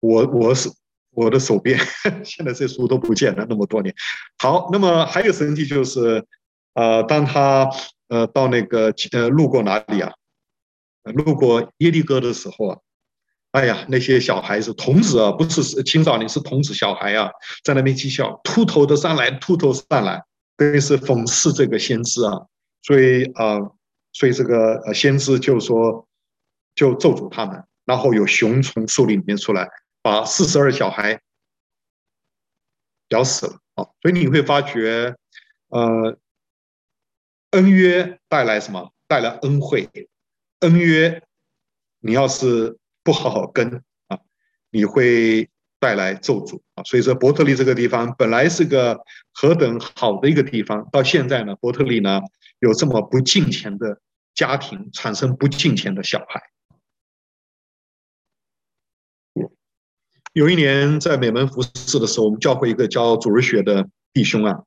[0.00, 0.68] 我我是
[1.10, 1.78] 我的手边，
[2.24, 3.94] 现在这书都不见了，那么多年。
[4.38, 6.26] 好，那么还有神迹就是，
[6.72, 7.70] 呃，当他
[8.08, 10.12] 呃到那个呃路过哪里啊？
[11.04, 12.80] 路过耶利哥的时候啊，
[13.54, 17.30] 哎呀，那些小孩子童子啊，不是青少年，是童子小孩啊，
[17.62, 20.20] 在那边讥笑，秃头的上来，秃头上来，
[20.56, 22.32] 等于是讽刺这个先知啊。
[22.82, 23.60] 所以啊、
[24.12, 26.08] 所以这个先知就说，
[26.74, 27.62] 就咒诅他们。
[27.84, 29.68] 然后有熊从树林里面出来，
[30.02, 31.20] 把四十二小孩
[33.10, 33.86] 咬死了啊！
[34.02, 35.14] 所以你会发觉，
[35.68, 36.18] 呃，
[37.50, 38.92] 恩约带来什么？
[39.06, 39.88] 带来恩惠。
[40.60, 41.22] 恩约，
[42.00, 44.18] 你要是不好好跟啊，
[44.70, 46.82] 你会带来咒诅啊！
[46.84, 48.98] 所以说，伯特利这个地方本来是个
[49.32, 52.20] 何等好的一个地方，到现在呢，伯特利呢
[52.60, 54.00] 有这么不敬虔的
[54.34, 56.42] 家庭，产生不敬虔的小孩。
[60.32, 64.64] 有一年在美门服侍的时候，我们教会一个教主日学的弟兄啊，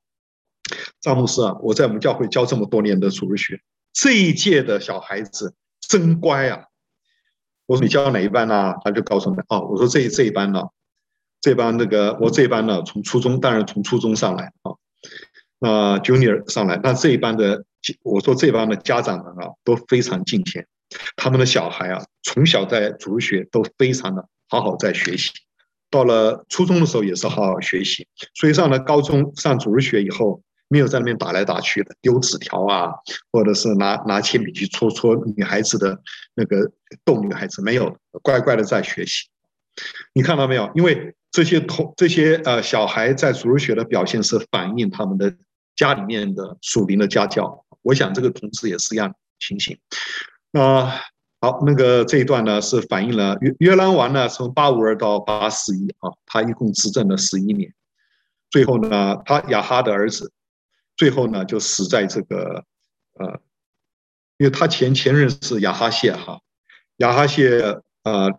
[1.00, 3.60] 张牧师啊，我在我们教会教这么多年的主日学，
[3.92, 6.64] 这一届的小孩子真乖啊！
[7.68, 8.74] 我说你教哪一班呢？
[8.82, 10.62] 他就告诉我哦，我说这这一班呢，
[11.42, 14.72] 这班那个我这一班呢，从初中当然从初中上来啊，
[15.58, 17.66] 那 Junior 上来，那这一班的
[18.02, 20.66] 我说这班的家长们啊都非常敬虔，
[21.14, 25.30] 他们的小孩啊从小在主日学都非常的好好在学习。
[25.90, 32.92] 到了初中的时候也是好好学习，所以上了高中上主日学以后，没有在那边打来打去的，丢纸条啊，
[33.32, 35.98] 或者是拿拿铅笔去戳戳女孩子的
[36.34, 36.70] 那个
[37.04, 39.28] 逗女孩子，没有，乖乖的在学习。
[40.12, 40.70] 你看到没有？
[40.74, 45.34] 因为这些同这些呃小孩在主日学的表现是反映他们的
[45.76, 47.64] 家里面的属灵的家教。
[47.82, 49.78] 我想这个同志也是一样情形。
[50.50, 50.84] 那、
[51.40, 57.72] 好，那个这一段呢是反映了约约兰王呢从八五二到八四一啊，他一共执政了十一年，
[58.50, 60.32] 最后呢他亚哈的儿子，
[60.98, 62.62] 最后呢就死在这个
[63.14, 63.40] 呃，
[64.36, 66.40] 因为他前前任是亚哈谢哈，
[66.98, 68.30] 亚哈谢呃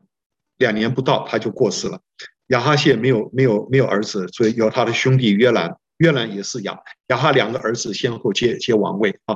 [0.58, 2.00] 两年不到他就过世了，
[2.48, 9.36] 亚哈谢没有没有没有儿子，所以由他的兄弟约兰，约兰也是亚亚哈两个儿子先后接接王位啊，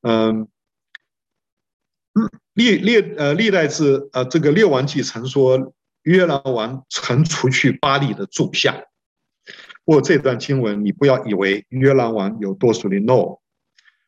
[0.00, 0.48] 嗯。
[2.54, 8.74] 历历呃历代是呃这个列王记曾说约兰王曾除去巴力的柱像，
[9.88, 13.38] 过这段经文你不要以为约兰王有多属灵 no，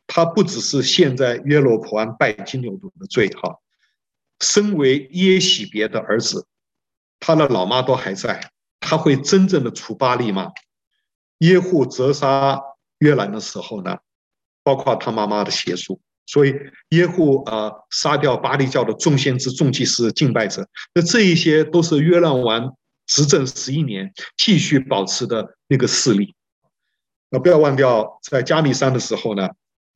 [0.06, 3.56] 他不只是现在约罗普安拜金牛犊的罪哈，
[4.40, 6.46] 身为耶洗别的儿子，
[7.18, 10.52] 他的老妈都还在，他会真正的除巴力吗？
[11.38, 12.60] 耶户责杀
[12.98, 13.96] 约兰的时候呢，
[14.62, 15.98] 包括他妈妈的邪术。
[16.26, 16.54] 所以
[16.90, 22.76] 耶户啊，杀掉巴利教的众先知、众祭司、敬拜者，那这一些都是约兰王
[23.10, 26.32] 执政十一年继续保持的那个势力。
[27.28, 29.48] 那不要忘掉，在加密山的时候呢，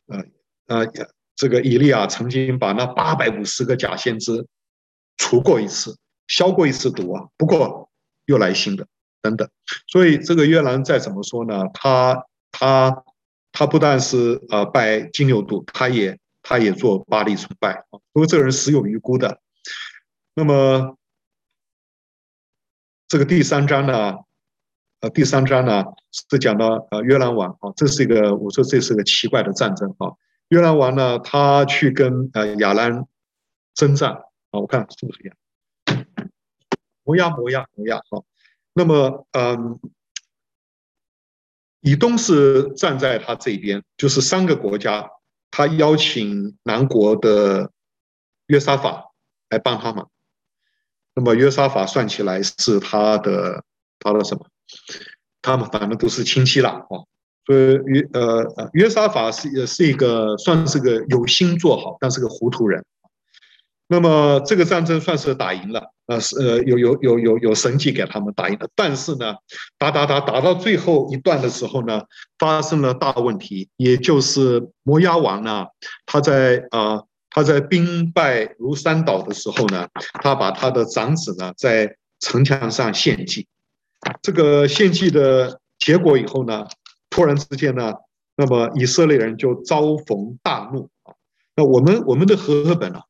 [0.09, 0.25] 呃
[0.67, 0.93] 呃，
[1.37, 4.45] 这个以利亚曾经把那八百五十个假先知
[5.17, 5.97] 除过一次，
[6.27, 7.29] 消过一次毒啊。
[7.37, 7.89] 不过
[8.27, 8.87] 又来新的，
[9.23, 9.49] 等等。
[9.87, 13.05] 所以这个约兰再怎么说呢，他他
[13.53, 16.19] 他不但是呃拜金牛犊，他也。
[16.47, 19.41] 他也做巴力崇拜啊，不过这个人死有余辜的。
[20.35, 20.99] 那么
[23.07, 24.15] 这个第三章呢，
[25.01, 30.13] 呃第三章呢是讲到呃约兰王啊，这是一个我说这是个奇怪的战争啊。
[30.49, 33.05] 约兰王呢，他去跟呃亚兰
[33.75, 35.37] 征战啊，我看是不是一样？
[37.05, 38.25] 摩押摩押摩押哈。
[38.73, 39.79] 那么嗯，
[41.81, 45.11] 以东是站在他这边，就是三个国家，
[45.51, 47.71] 他邀请南国的
[48.47, 49.13] 约沙法
[49.51, 50.11] 来帮他忙。
[51.17, 53.62] 那么约沙法算起来是他的
[54.01, 54.45] 他的什么？
[55.41, 57.07] 他们反正都是亲戚了啊。
[57.47, 62.85] 所以约呃呃约沙法是也是一个算是个有心做好，但是个糊涂人。
[63.87, 68.67] 那么这个战争算是打赢了，呃是呃有有有有有神迹给他们打赢了。
[68.75, 69.37] 但是呢，
[69.79, 72.03] 打打打打到最后一段的时候呢，
[72.39, 75.67] 发生了大问题，也就是摩押王呢，
[76.07, 76.81] 他在啊。
[76.81, 79.89] 呃他在兵败如山倒的时候呢，
[80.22, 83.49] 他把他的长子呢在城墙上献祭。
[84.22, 86.64] 这个献祭的结果以后呢，
[87.11, 87.93] 突然之间呢，
[88.37, 91.12] 那么以色列人就遭逢大怒啊。
[91.57, 93.03] 那我们我们的和合本啊，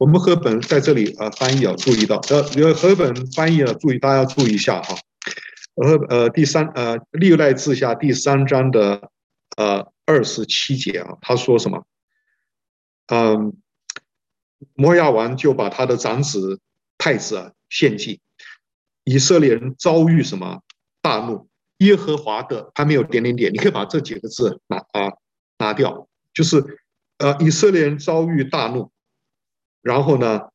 [0.00, 4.96] 我们和合本在这里啊翻译要注意到，呃，和合本翻译要注意，大家注意一下哈。
[5.76, 9.08] 和呃第三呃历代志下第三章的
[9.56, 11.84] 呃二十七节啊，他说什么？
[13.12, 13.56] 嗯，
[14.74, 16.60] 摩押王就把他的长子
[16.96, 18.20] 太子啊献祭，
[19.04, 20.62] 以色列人遭遇什么
[21.02, 21.48] 大怒？
[21.78, 25.14] 耶和华的还没有点点点，你可以把这几个字拿啊
[25.58, 26.78] 拿掉，就是
[27.18, 28.92] 呃以色列人遭遇大怒，
[29.80, 30.50] 然后呢，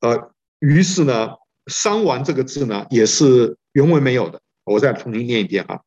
[0.00, 1.30] 呃于是呢
[1.66, 5.80] 伤亡这个字呢也是原文没有的，我再重新念一遍啊，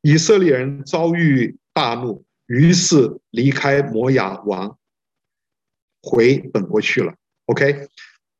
[0.00, 2.24] 以色列人遭遇大怒。
[2.46, 4.76] 于是离开摩押王，
[6.02, 7.14] 回本国去了。
[7.46, 7.88] OK，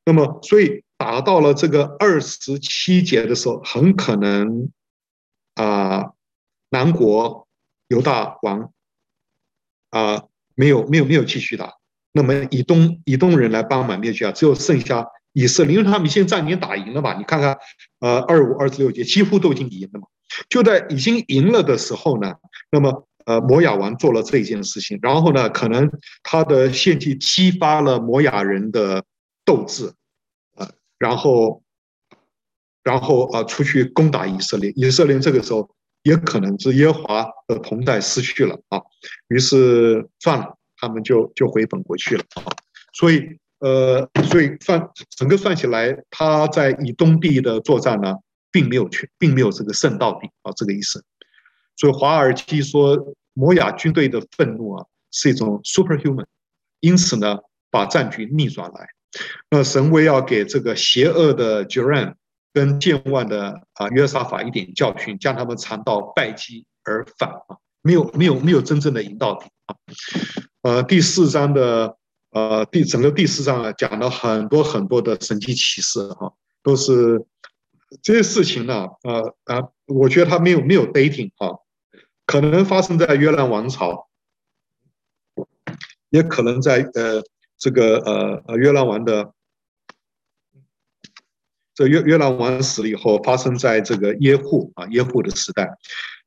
[0.05, 4.71] 那么所以打到了这个二十七节的时候，很可能
[5.55, 6.13] 啊，
[6.71, 7.49] 南国
[7.89, 8.73] 犹大王
[9.91, 10.25] 啊
[10.55, 11.75] 没有没有没有继续打，
[12.13, 17.17] 那么以东以东人来帮忙灭绝啊，只有剩下以色列，因为他们现在已经打赢了嘛。
[17.17, 17.57] 你看看，
[18.01, 20.09] 呃，二五二十六节几乎都已经赢了嘛。
[20.49, 22.35] 就在已经赢了的时候呢，
[22.71, 23.07] 那么。
[23.27, 25.91] 呃，摩押王做了这件事情，然后呢，可能
[26.23, 29.05] 他的献祭激发了摩押人的
[29.45, 29.87] 斗志，
[30.57, 30.69] 啊、呃，
[30.99, 31.63] 然后，
[32.83, 34.73] 然后啊、呃，出去攻打以色列。
[34.77, 35.69] 以色列这个时候
[36.03, 38.81] 也可能是耶和华的同在失去了啊，
[39.29, 42.45] 于是算了，他们就就回本国去了啊。
[42.95, 48.15] 所以，呃，所以算整个算起来，他在以东地的作战呢，
[48.51, 51.05] 并没有去，并没有这个胜到底啊，这个意思。
[51.77, 56.27] 所以华尔基说，摩亚军队的愤怒啊，是一种 superhuman，
[56.81, 57.39] 因此呢，
[57.71, 58.89] 把战局逆转来。
[59.51, 62.15] 那神威要给这个邪恶的 Joram
[62.53, 69.77] 跟健忘的啊约沙法一点教训，将他们缠到败绩而返啊，没有没有没有真正的赢到底啊。
[70.63, 71.97] 呃，第四章的
[72.31, 77.25] 呃第整个第四章啊，讲了很多很多的神迹奇事哈，都是
[78.01, 81.59] 这些事情呢，呃啊，我觉得他没有没有 dating 哈。
[82.25, 84.09] 可能发生在约兰王朝，
[86.09, 87.23] 也可能在呃
[87.59, 89.35] 这个呃呃约兰王的
[91.75, 95.77] 这约约兰王死了以后，发生在这个耶户啊耶户的时代。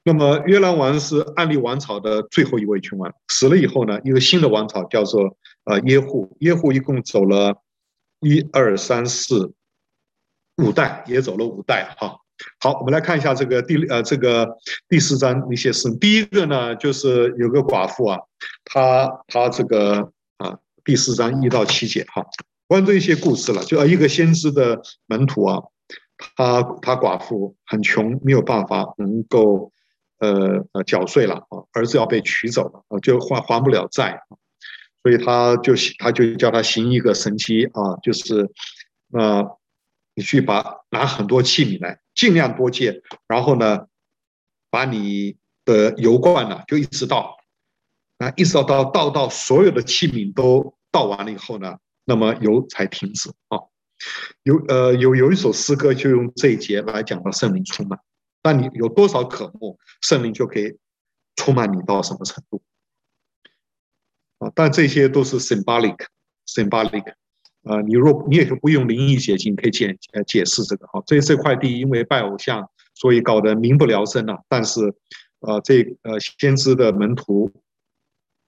[0.03, 6.35] 那么约兰王是安利王朝的最后一位君王，死了以后呢，一个新的王朝叫做呃耶户。
[6.41, 7.63] 耶户一共走了
[8.19, 9.53] 一二三四
[10.57, 12.17] 五代，也走了五代哈。
[12.59, 14.57] 好，我们来看一下这个第呃这个
[14.89, 15.89] 第四章一些事。
[15.95, 18.19] 第一个呢，就是有个寡妇啊，
[18.65, 22.25] 她她这个啊第四章一到七节哈，
[22.67, 23.63] 关于这一些故事了。
[23.63, 25.61] 就一个先知的门徒啊，
[26.35, 29.71] 他他寡妇很穷，没有办法能够
[30.19, 34.21] 呃呃缴税了啊，儿子要被取走了啊，就还还不了债，
[35.03, 38.49] 所以他就他就叫他行一个神迹啊，就是
[39.11, 39.43] 啊。
[40.15, 43.87] 你去把拿很多器皿来，尽量多借，然后呢，
[44.69, 47.35] 把你的油罐呢就一直倒，
[48.19, 53.59] 啊，一直到倒倒到所有的器皿都倒完了以后呢，那么油才停止啊。
[54.43, 57.99] 有呃有有一首诗歌就用这一节来讲到圣灵充满，
[58.41, 60.77] 那你有多少渴慕，圣灵就可以
[61.35, 62.61] 充满你到什么程度
[64.39, 64.49] 啊？
[64.55, 66.05] 但这些都是 symbolic
[66.47, 67.15] symbolic。
[67.65, 71.03] 呃，你若你也不用灵异解经，可以解呃解释这个哈。
[71.05, 74.43] 这这块地因为拜偶像，所以搞得民不聊生了。
[74.47, 74.93] 但是，
[75.39, 77.51] 呃，这呃先知的门徒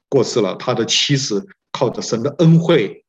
[0.10, 3.04] 过世了，他的妻子靠着神的恩惠，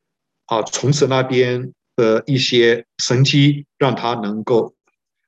[0.47, 4.73] 啊，从此那边的一些神迹，让他能够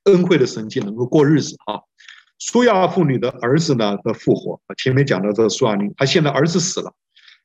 [0.04, 1.80] 恩惠的神迹能够过日子啊。
[2.38, 6.92] 苏亚妇女的儿子呢的复活，前面讲到这个书亚女，他现在儿子死了，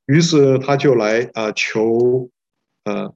[0.07, 2.31] 于是他就来呃求，
[2.83, 3.13] 呃，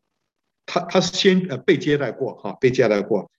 [0.71, 3.29] 他他是先呃被接待过哈，被接待过，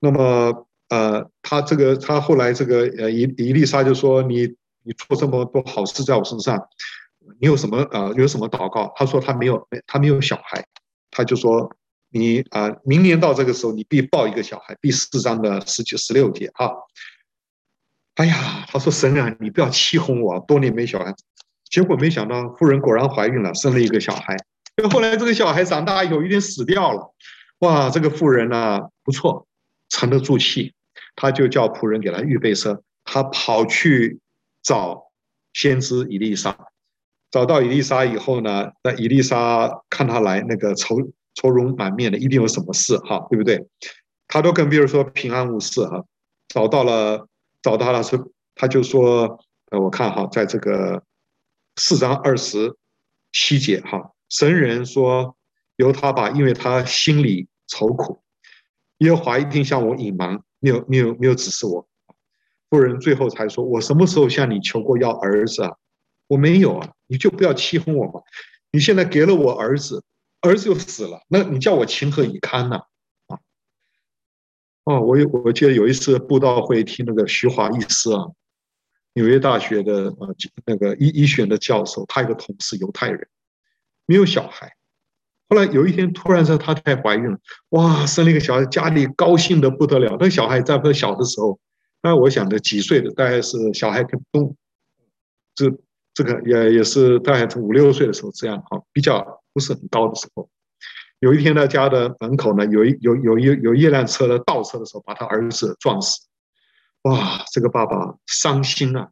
[0.00, 6.62] 那么呃他这个他后来这个呃伊伊丽莎就说你你做这么多好事在我身上，
[7.40, 8.92] 你有什么呃有什么祷告？
[8.96, 10.62] 他说他没有没他没有小孩，
[11.10, 11.74] 他就说
[12.10, 16.70] 你啊、明年到这个时候你必抱一个小孩，第四章的十九十六节哈。
[18.16, 21.14] 哎呀，他说神啊，你不要欺哄我，多年没小孩，
[21.70, 24.36] 结果没想到夫人果然怀孕了，生了一个小孩。
[24.76, 27.14] 就 后来这个小孩长大以后有一点死掉了，
[27.60, 29.46] 哇，这个妇人呢不错，
[29.88, 30.74] 沉得住气，
[31.16, 34.20] 他就叫仆人给他预备车，他跑去
[34.62, 35.10] 找
[35.52, 36.56] 先知以利沙，
[37.30, 40.96] 找到以利沙以后呢，那以利沙看他来那个愁
[41.34, 43.66] 愁容满面的，一定有什么事哈，对不对？
[44.28, 46.04] 他都跟别人说平安无事哈，
[46.48, 47.28] 找到了。
[47.62, 48.22] 找到了是，
[48.54, 49.38] 他就说，
[49.70, 51.02] 呃，我看哈，在这个
[51.76, 52.76] 四章二十
[53.32, 55.36] 七节哈，神人说
[55.76, 58.20] 由他吧，因为他心里愁苦，
[58.98, 61.88] 耶和华一定向我隐瞒，没有没有没有指示我。
[62.68, 65.76] 妇人最后才说，我什么时候向你求过要儿子啊？
[66.26, 68.22] 我没有啊，你就不要欺哄我嘛。
[68.72, 70.02] 你现在给了我儿子，
[70.40, 72.78] 儿子又死了，那你叫我情何以堪呢？
[73.28, 73.38] 啊
[74.82, 78.26] 哦，我有，我记得有一次布道会听那个徐华医师啊，
[79.12, 80.34] 纽约大学的呃
[80.66, 83.28] 那个医医学的教授，他有个同事犹太人，
[84.06, 84.74] 没有小孩，
[85.48, 87.38] 后来有一天突然说他太怀孕了，
[87.70, 90.16] 哇，生了一个小孩，家里高兴的不得了。
[90.18, 91.58] 那小孩在不小的时候，
[92.02, 94.56] 那我想着几岁的，大概是小孩跟东，
[95.54, 95.72] 这
[96.12, 100.48] 这个也也是大概从五六岁的时候这样哈，比较不是很高的时候。
[101.20, 106.26] 有一天，他家的门口呢，有一有有一有一辆车的倒车的时候，把他儿子撞死。
[107.02, 109.08] 哇，这个爸爸伤心啊！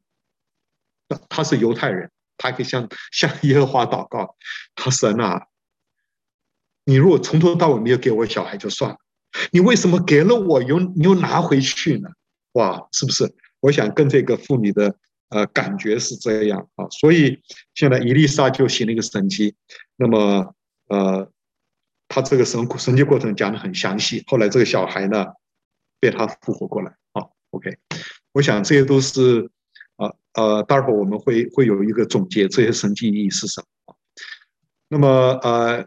[1.28, 2.11] 他是犹太人，
[2.51, 4.36] 他可以向 向耶和华祷告。
[4.74, 5.47] 他神啊，
[6.84, 8.97] 你如果从头到尾没有给我小孩就算了，
[9.53, 12.09] 你为什么给了我又你又拿回去呢？
[12.53, 13.32] 哇，是不是？
[13.61, 14.97] 我想跟这个妇女的
[15.28, 16.86] 呃感觉是这样啊。
[16.90, 17.40] 所以
[17.74, 19.55] 现在以利沙就行了一个神迹。
[19.97, 20.55] 那么
[20.88, 21.30] 呃。
[22.14, 25.28] 他这个神神迹过程讲的很详细，后来这个小孩呢，
[25.99, 26.95] 被他复活过来。
[27.14, 27.78] 好，OK，
[28.32, 29.51] 我想这些都是
[30.35, 33.97] 呃，待会儿我们会会有一个总结，这些神迹意义是什么？
[34.89, 35.09] 那么
[35.43, 35.87] 呃，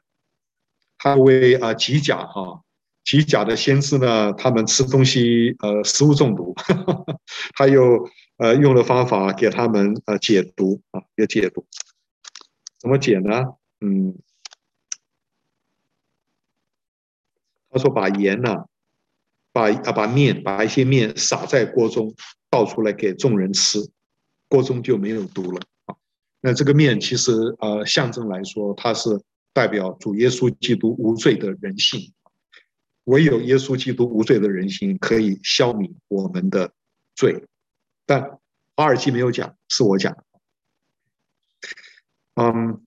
[0.98, 2.62] 他为啊吉甲哈
[3.04, 7.20] 吉甲的先知呢，他们吃东西呃食物中毒，呵 呵
[7.56, 11.66] 他又呃用了方法给他们呃解毒啊，要解毒，
[12.80, 13.44] 怎么解呢？
[13.82, 14.16] 嗯。
[17.70, 18.56] 他说：“把盐呢，
[19.52, 22.16] 把啊把面，把一些面撒在锅中，
[22.50, 23.80] 倒出来给众人吃，
[24.48, 25.96] 锅中就没有毒了啊。
[26.42, 29.22] 那这个面其实呃象征来说，它是
[29.54, 32.14] 代表主耶稣基督无罪的人性，
[33.06, 36.74] 唯有耶稣基督无罪的人性可以消弭我们的
[37.14, 37.46] 罪。
[38.06, 38.40] 但
[38.76, 40.24] 华尔基没有讲，是我讲的。
[42.36, 42.82] 嗯。”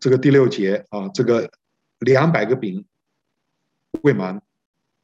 [0.00, 1.52] 这个第六节啊，这个
[1.98, 2.86] 两百个饼
[4.00, 4.42] 喂满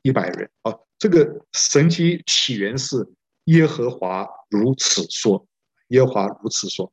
[0.01, 3.05] 一百人啊，这个神迹起源是
[3.47, 5.45] 耶和华如此说，
[5.89, 6.93] 耶和华如此说，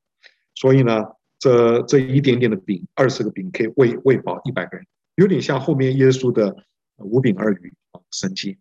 [0.56, 1.04] 所以呢，
[1.38, 6.56] 这这一点点的饼，二十个饼可以喂喂饱一百个人，有点像后面耶稣的
[6.96, 8.58] 五饼二鱼啊神迹。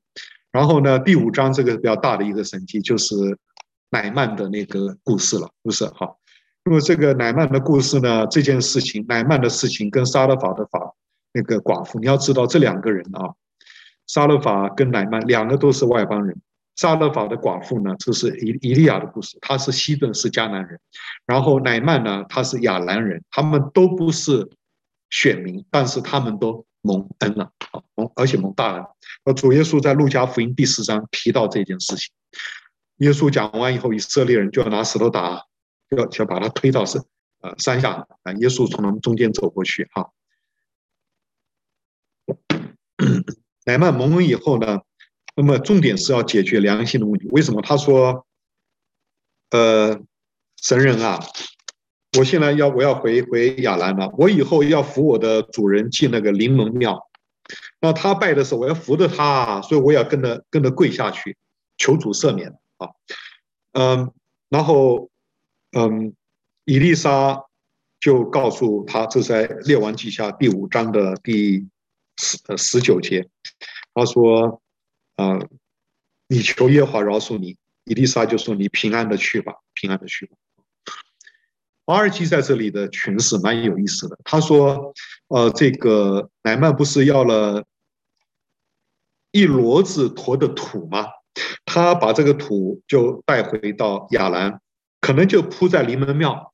[0.50, 3.14] 然后呢，第五章这个比较大的一个神迹就是
[3.90, 6.12] 乃曼的那个故事了，不是哈？
[6.64, 10.92] 那么这个乃曼的故事呢，这件事情，乃曼的事情跟撒勒法的法
[11.32, 13.32] 那个寡妇，你要知道这两个人啊，
[14.06, 16.40] 撒勒法跟乃曼两个都是外邦人。
[16.76, 20.78] 撒勒法的寡妇呢，这是以以利亚的故事，他是西顿是迦南人，
[21.24, 24.50] 然后乃曼呢，他是亚兰人，他们都不是
[25.10, 28.84] 选民，但是他们都蒙恩了啊，蒙而且蒙大恩。
[29.24, 32.12] 呃主耶稣在路加福音第十章提到这件事情，
[32.98, 35.44] 耶稣讲完以后，以色列人就要拿石头打。
[35.90, 36.98] 要要把他推到是
[37.42, 37.92] 呃山下
[38.24, 40.10] 啊，耶稣从他们中间走过去哈。
[43.66, 44.80] 乃曼蒙恩以后呢，
[45.34, 47.28] 那么重点是要解决良心的问题。
[47.32, 47.60] 为什么？
[47.60, 48.26] 他说，
[49.50, 50.00] 呃，
[50.56, 51.20] 神人啊，
[52.18, 57.06] 我现在要我要回回亚兰了，我以后要扶我的主人进那个灵门庙，
[57.80, 61.36] 那他拜的时候我要扶着他，所以我要跟着跟着跪下去
[61.76, 62.88] 求主赦免啊，
[63.72, 64.10] 嗯，
[64.48, 65.10] 然后。
[65.72, 66.14] 嗯，
[66.64, 67.44] 以丽莎
[68.00, 71.66] 就告诉他，这在列王记下第五章的第
[72.16, 73.28] 十呃十九节，
[73.94, 74.60] 他说
[75.16, 75.48] 啊、呃，
[76.28, 77.56] 你求耶和华饶恕你。
[77.88, 80.36] 以利沙就说：“你平安的去吧，平安的去吧。”
[81.86, 84.18] 华尔基在这里的诠释蛮有意思的。
[84.24, 84.92] 他说
[85.28, 87.64] ：“呃，这个乃曼不是要了
[89.30, 91.06] 一骡子驮的土吗？
[91.64, 94.60] 他把这个土就带回到亚兰，
[95.00, 96.52] 可能就铺在临门庙。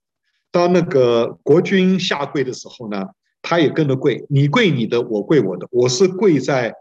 [0.51, 3.07] 当那个国君下跪的时候呢，
[3.53, 4.25] 他也跟着跪。
[4.31, 5.69] 你跪你的，我跪我的。
[5.71, 6.75] 我是跪在。”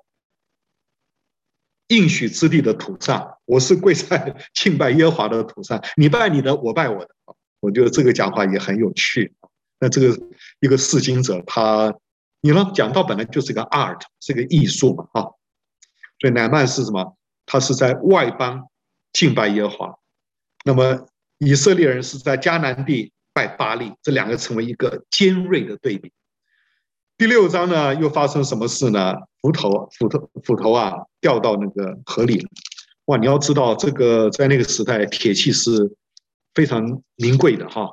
[1.92, 7.10] 应许之地的土上，我是跪在敬拜耶和华的土上，你拜你的，我拜我的。
[7.60, 9.34] 我觉得这个讲话也很有趣。
[9.78, 10.18] 那这个
[10.62, 11.94] 一个释经者，他
[12.40, 15.28] 你呢讲道本来就是个 art，是个艺术嘛，啊。
[16.22, 17.18] 所以乃曼是什么？
[17.46, 18.70] 他是在外邦
[19.12, 20.00] 敬拜耶和华，
[20.64, 21.08] 那么
[21.40, 26.14] 以色列人是在迦南地拜巴力，这两个成为一个尖锐的对比。
[27.22, 29.14] 第六章呢，又发生什么事呢？
[29.44, 32.50] 斧头，斧头，斧头啊，掉到那个河里了。
[33.06, 35.96] 哇，你要知道，这个在那个时代，铁器是
[36.56, 37.92] 非常名贵的哈。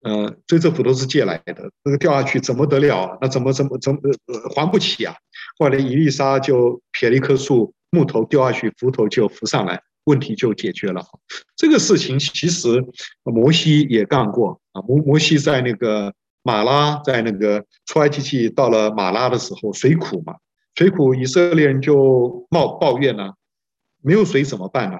[0.00, 3.18] 呃，所以这斧头是借来的，这个掉下去怎么得了？
[3.20, 5.14] 那怎么怎么怎么呃还不起啊？
[5.58, 11.04] 后来以利沙就撇了一棵树，木头掉下去，斧头就浮上来，问题就解决了。
[11.54, 12.82] 这个事情其实
[13.24, 16.14] 摩西也干过啊，摩摩西在那个。
[16.42, 20.36] 马拉在那个出埃及记到了马拉的时候，水苦嘛，
[20.74, 23.34] 水苦，以色列人就冒抱怨呢，
[24.02, 24.98] 没有水怎么办呢？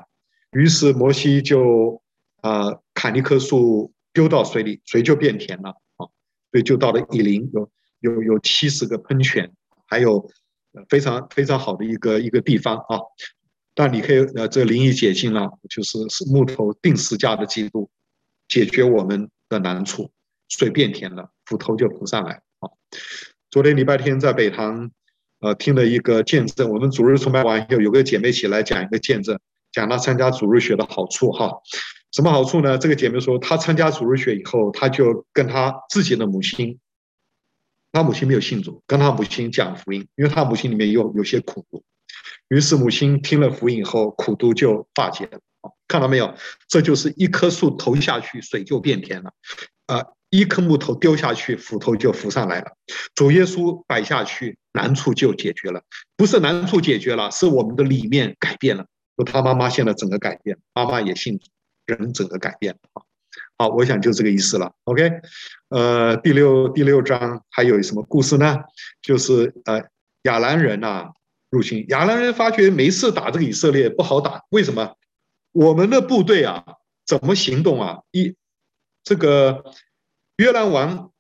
[0.53, 2.01] 于是摩西就
[2.43, 6.07] 啊、砍一棵树丢到水里，水就变甜了啊，
[6.51, 7.70] 所以就到了以琳，有
[8.01, 9.53] 有有七十个喷泉，
[9.86, 10.28] 还有
[10.88, 12.99] 非常非常好的一个一个地方啊。
[13.74, 17.88] 但你可以呃这灵异解禁了，就是是木头定时价的记录
[18.49, 20.11] 解决我们的难处。
[20.59, 22.42] 水变甜了，斧头就浮上来。
[22.61, 22.68] 啊，
[23.50, 24.90] 昨天礼拜天在北堂，
[25.40, 26.70] 呃，听了一个见证。
[26.70, 29.38] 我们主日崇拜完以后，有个姐妹起来讲一个见证，
[29.72, 31.32] 讲她参加主日学的好处。
[31.32, 31.50] 哈，
[32.12, 32.76] 什么好处呢？
[32.76, 36.78] 这个姐妹说，她参加主日学以后，她就跟她自己的母亲，
[37.92, 41.82] 她母亲没有信主，跟她母亲讲福音，因为她母亲里面有有些苦毒。
[42.48, 45.40] 于是母亲听了福音以后，苦毒就化解了。
[45.88, 46.34] 看到没有？
[46.68, 49.32] 这就是一棵树投下去，水就变甜了。
[49.86, 50.05] 啊。
[50.33, 52.72] 一颗木头丢下去，斧头就浮上来了。
[53.14, 55.83] 主耶稣摆下去，难处就解决了。
[56.16, 58.87] 不是难处解决了，是我们的里面改变了。
[59.14, 61.39] 说他妈妈现在整个改变，妈妈也信，
[61.85, 63.03] 人整个改变了。
[63.59, 64.72] 好，我想就这个意思了。
[64.85, 65.20] OK，
[65.68, 68.57] 呃，第六第六章还有什么故事呢？
[69.03, 69.83] 就是呃，
[70.22, 71.11] 亚兰人呐、
[71.51, 74.97] 入侵，亚兰人发觉每次打这个以色列不好打，为什么？
[75.53, 76.64] 我们的部队啊，
[77.05, 77.99] 怎么行动啊？
[78.12, 78.35] 一
[79.05, 79.62] 这个。
[80.37, 81.11] 约兰王，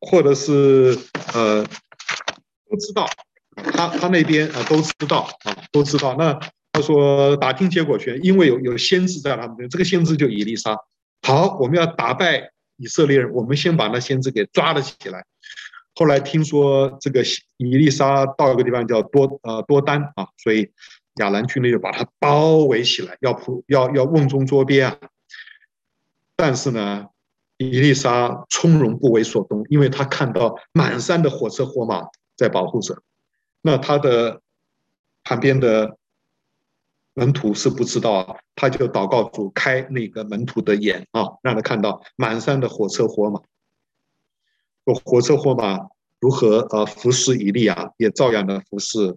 [0.00, 0.98] 或者是
[1.34, 1.64] 呃，
[2.70, 3.06] 都知道，
[3.54, 6.16] 他他那边啊都知道啊都知道。
[6.18, 6.38] 那
[6.72, 10.76] 他说打听结果去，因为有有先知在他们这边，这个先知就以利沙。
[11.22, 15.24] 好，我们要打败以色列人，我们先把那先知给抓了起来。
[15.94, 17.22] 后来听说这个
[17.58, 20.70] 以利沙到一个地方叫多呃多丹啊，所以
[21.16, 24.96] 亚兰军队就把他包围起来，要扑要要瓮中捉鳖啊。
[26.34, 27.08] 但是呢。
[27.56, 33.02] 以利沙从容不为所动，因为他看到满山的火车火马在保护着。
[33.62, 34.40] 那他的
[35.22, 35.96] 旁边的
[37.14, 43.40] 门徒是不知道啊，他就祷告主开那个门徒的眼啊，让他看到满山的火车火马。
[45.04, 45.88] 火车火马
[46.20, 49.16] 如何呃服侍以利亚，也照样的服侍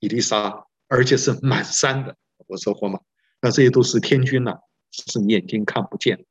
[0.00, 2.98] 伊丽莎，而且是满山的火车火马。
[3.40, 4.58] 那这些都是天军呐、
[4.90, 6.26] 是你眼睛看不见。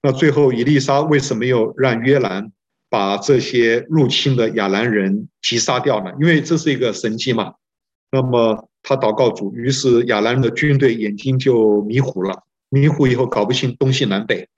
[0.00, 2.52] 那最后，伊丽莎为什么又让约兰
[2.88, 6.12] 把这些入侵的亚兰人击杀掉呢？
[6.20, 7.54] 因为这是一个神迹嘛。
[8.10, 14.48] 那么他祷告主，于是亚兰人的军队眼睛就迷糊了，迷糊以后搞不清东西南北，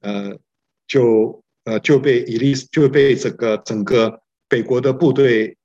[0.00, 0.38] 呃，
[0.86, 5.56] 就呃就被伊利就被这个整个北国的部队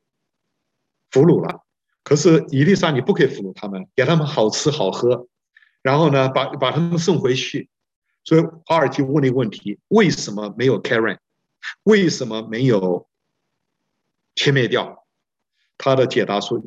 [1.12, 1.62] 俘虏了。
[2.04, 5.28] 可是伊丽莎你不可以俘虏他们，给他们好吃好喝，
[5.84, 7.70] 然后呢，把把他们送回去。
[8.26, 11.20] 所以华尔基问了一个问题：为什么没有 Karen？
[11.84, 13.10] 为什么没有
[14.36, 15.06] 歼灭掉？
[15.78, 16.64] 他的解答说：“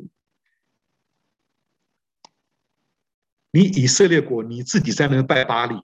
[3.51, 5.81] 你以色列国你自己在那拜巴力，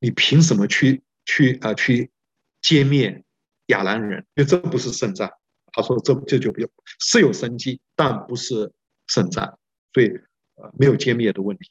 [0.00, 2.10] 你凭什么去去啊去
[2.60, 3.24] 歼灭
[3.66, 4.26] 亚兰人？
[4.34, 5.32] 因为这不是圣战。”
[5.72, 6.68] 他说：“这这就比较
[6.98, 8.72] 是有生机，但不是
[9.06, 9.58] 圣战，
[9.92, 10.08] 所以
[10.56, 11.70] 呃没有歼灭的问题。”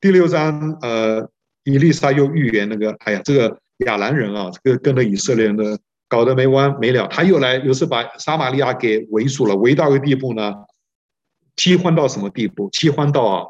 [0.00, 1.32] 第六章呃。
[1.64, 7.06] 伊丽莎又预言那个，哎呀，这个亚兰人啊，这个跟着以色列人的搞得没完没了。
[7.08, 10.54] 他又来，又是把撒玛利亚给围住了，围到一个地步呢，
[11.56, 12.68] 饥荒到什么地步？
[12.70, 13.46] 饥荒到啊，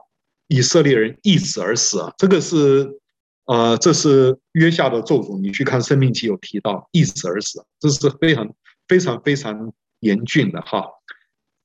[0.48, 2.12] 以色列人一子而死啊！
[2.18, 2.98] 这个是，
[3.44, 5.40] 呃，这是约下的咒诅。
[5.40, 8.52] 你去看《生命记》有提到一子而死，这是非常
[8.88, 10.84] 非常非常严峻的哈。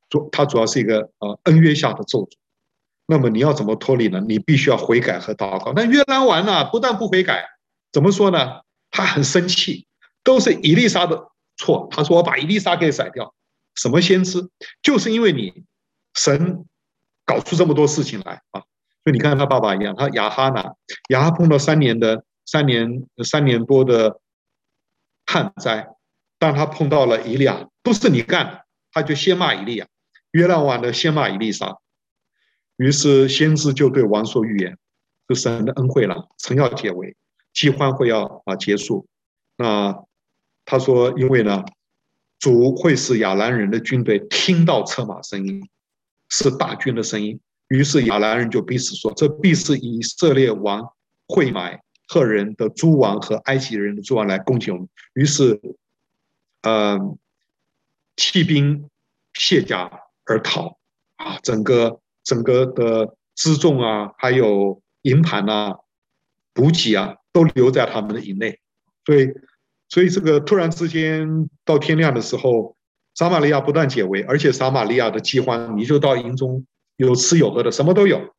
[0.09, 2.29] 主，它主要是一个呃恩约下的咒诅。
[3.07, 4.19] 那么你要怎么脱离呢？
[4.27, 5.73] 你必须要悔改和祷告。
[5.73, 7.45] 但约兰王呢，不但不悔改，
[7.91, 8.61] 怎么说呢？
[8.91, 9.87] 他很生气，
[10.23, 11.87] 都是以利沙的错。
[11.91, 13.33] 他说：“我把以利沙给甩掉。”
[13.75, 14.49] 什么先知？
[14.81, 15.65] 就是因为你
[16.13, 16.65] 神
[17.25, 18.61] 搞出这么多事情来啊！
[19.03, 20.63] 所以你看他爸爸一样，他亚哈呢，
[21.09, 24.21] 亚哈碰到三年的三年三年多的
[25.25, 25.89] 旱灾，
[26.39, 29.85] 但他碰到了伊利亚，都是你干的，他就先骂伊利亚。
[30.31, 31.77] 约兰王呢，先骂伊利沙。
[32.77, 34.77] 于是先知就对王说预言，
[35.29, 37.15] 就神的恩惠了，城要解围，
[37.53, 39.07] 饥荒会要啊结束。
[39.55, 39.97] 那
[40.65, 41.63] 他说，因为呢，
[42.37, 45.69] 主会使亚兰人的军队听到车马声音，
[46.27, 47.39] 是大军的声音。
[47.69, 50.91] 于是亚兰人就彼此说，这必是以色列王
[51.27, 54.89] 会买赫人的诸王和埃及人的诸王来攻击我们。
[55.13, 55.61] 于是，
[56.63, 56.99] 呃，
[58.17, 58.89] 弃兵
[59.33, 59.89] 卸甲
[60.25, 60.77] 而逃
[61.15, 62.01] 啊，整个。
[62.25, 65.77] 整个的辎重啊，还有营盘啊、
[66.53, 68.59] 补给啊，都留在他们的营内。
[69.05, 69.29] 所以，
[69.87, 72.75] 所以这个突然之间到天亮的时候，
[73.13, 76.65] 撒玛利亚不断解围，而且撒玛利亚的饥荒，你就到营中
[76.97, 78.33] 有吃有喝的，什么都有。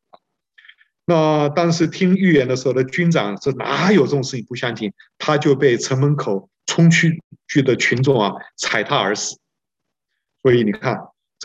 [1.05, 4.91] 那当时听预言的时候的军长是哪有这种事情不相信？
[5.17, 9.39] 他就被城门口冲去去的群众啊踩踏而死。
[10.43, 10.97] 所以你看。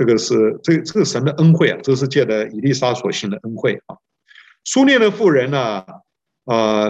[0.03, 3.95] 这个是这这个神的恩惠啊，这是借的以利沙所行的恩惠啊。
[4.65, 5.85] 苏念的妇人呢，
[6.45, 6.89] 啊，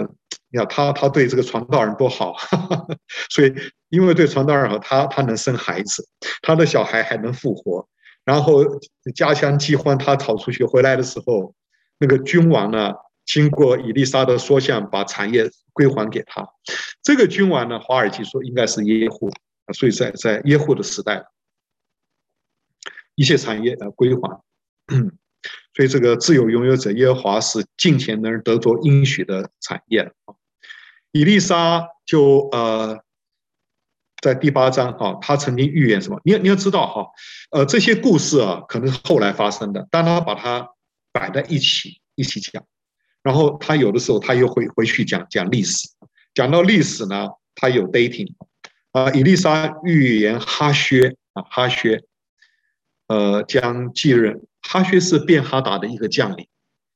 [0.49, 2.35] 你看他他对这个传道人多好，
[3.29, 3.53] 所以
[3.89, 6.07] 因为对传道人好，他他能生孩子，
[6.41, 7.87] 他的小孩还能复活。
[8.25, 8.65] 然后
[9.13, 11.53] 家乡饥荒，他逃出去回来的时候，
[11.99, 12.93] 那个君王呢，
[13.27, 16.43] 经过以利沙的说相，把产业归还给他。
[17.03, 19.29] 这个君王呢，华尔基说应该是耶户，
[19.71, 21.23] 所以在在耶户的时代。
[23.15, 24.41] 一切产业呃归还，
[25.75, 30.11] 所以这个自由拥有者耶和华是敬虔的人得着应许的产业。
[31.11, 32.99] 以利沙就呃
[34.21, 36.19] 在第八章啊，他曾经预言什么？
[36.23, 37.07] 你你要知道哈，
[37.51, 40.69] 呃这些故事啊可能是后来发生的，但他把它
[41.11, 42.65] 摆在一起一起讲，
[43.21, 45.87] 然后他有的时候他又会回去讲讲历史，
[46.33, 48.33] 讲到历史呢，他有 dating
[48.91, 52.03] 啊，以利沙预言哈薛啊哈薛。
[53.13, 56.47] 呃，将继任哈薛是便哈达的一个将领，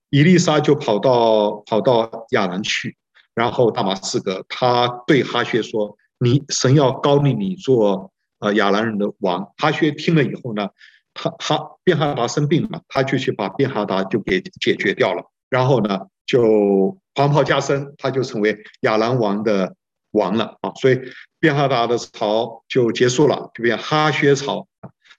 [0.09, 2.97] 伊丽莎就跑到跑到亚兰去，
[3.35, 10.69] 然后大马士革，他对哈薛说：“你神要膏立你做呃亚兰人的王。”哈薛听了以后呢，
[11.13, 19.75] 他哈便哈达生病了，他就去把便哈达就给解决掉了，然后呢就黄袍加身，他就成为亚兰王的
[20.11, 20.99] 王了啊，所以
[21.39, 24.65] 便哈达的朝就结束了，就变哈薛朝。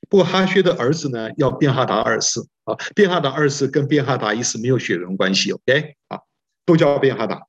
[0.09, 6.21] 不过哈薛的儿子呢，要变哈达二世啊，变哈达二世跟变哈达一世没有血缘关系，OK 啊，
[6.65, 7.47] 都叫变哈达。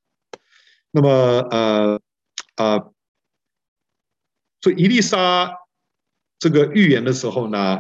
[0.92, 1.10] 那么
[1.52, 2.02] 呃
[2.58, 2.94] 呃，
[4.62, 5.54] 所以伊丽莎
[6.38, 7.78] 这个预言的时候呢，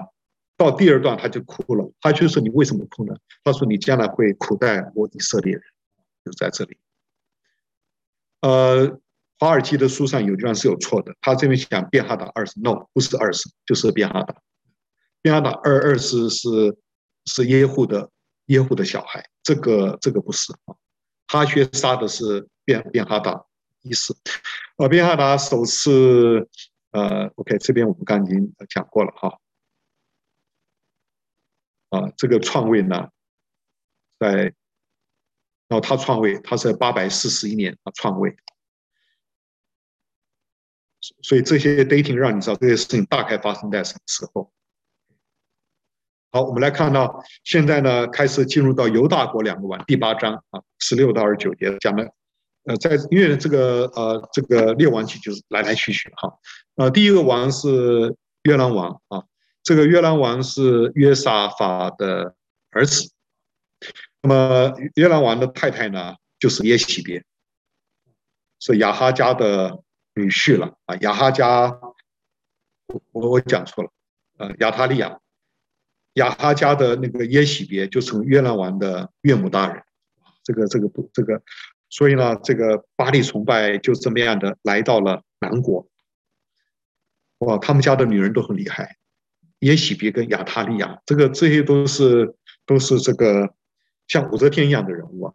[0.55, 5.63] 到第二段他就哭了，他就说：“你为什么哭呢？”他说：“你将来会苦待我以色列人。”
[6.23, 6.77] 就在这里。
[8.41, 8.99] 呃，
[9.39, 14.35] 华尔基的书上有地方是有错的，他这边讲变哈达二世，no，不是二世，就是变哈达。
[15.21, 16.77] 便哈达二二世是
[17.25, 18.09] 是耶户的
[18.45, 20.75] 耶户的小孩，这个这个不是啊。
[21.27, 23.45] 哈薛杀的是便便哈达
[23.81, 24.15] 一世，
[24.77, 26.49] 呃，便哈达首次
[26.91, 29.39] 呃，OK，这边我们刚已经讲过了哈。
[31.89, 33.09] 啊，这个创位呢，
[34.17, 34.53] 在
[35.67, 38.35] 然后他创位，他是八百四十一年啊创位，
[41.21, 44.51] 所以这些 dating 让你知道这些事情大概发生在什么时候。
[46.31, 52.03] 好，我们来看到现在呢，开始进入到犹大国两个王第八章啊，十六到二十九节讲的，
[52.65, 56.31] 呃，在因为这个呃这个列王记就是来来去去哈，
[56.75, 59.23] 呃，第一个王是约兰王啊，
[59.63, 62.35] 这个约兰王是约沙法的
[62.69, 63.09] 儿子，
[64.21, 67.23] 那么约兰王的太太呢就是耶洗别，
[68.59, 69.81] 是亚哈家的
[70.13, 71.79] 女婿了啊，亚哈家，
[73.13, 73.89] 我我讲错了，
[74.37, 75.19] 呃，亚他利亚。
[76.19, 79.81] 亚哈家的那个耶喜别就成约兰王的岳母大人，
[80.43, 81.41] 这个这个不这个，
[81.89, 85.87] 所以呢，这个巴力崇拜就这么样的来到了南国。
[87.39, 88.97] 哇，他们家的女人都很厉害，
[89.59, 93.53] 耶喜别跟亚塔利亚，这个这些都是都是这个
[94.07, 95.33] 像武则天一样的人物啊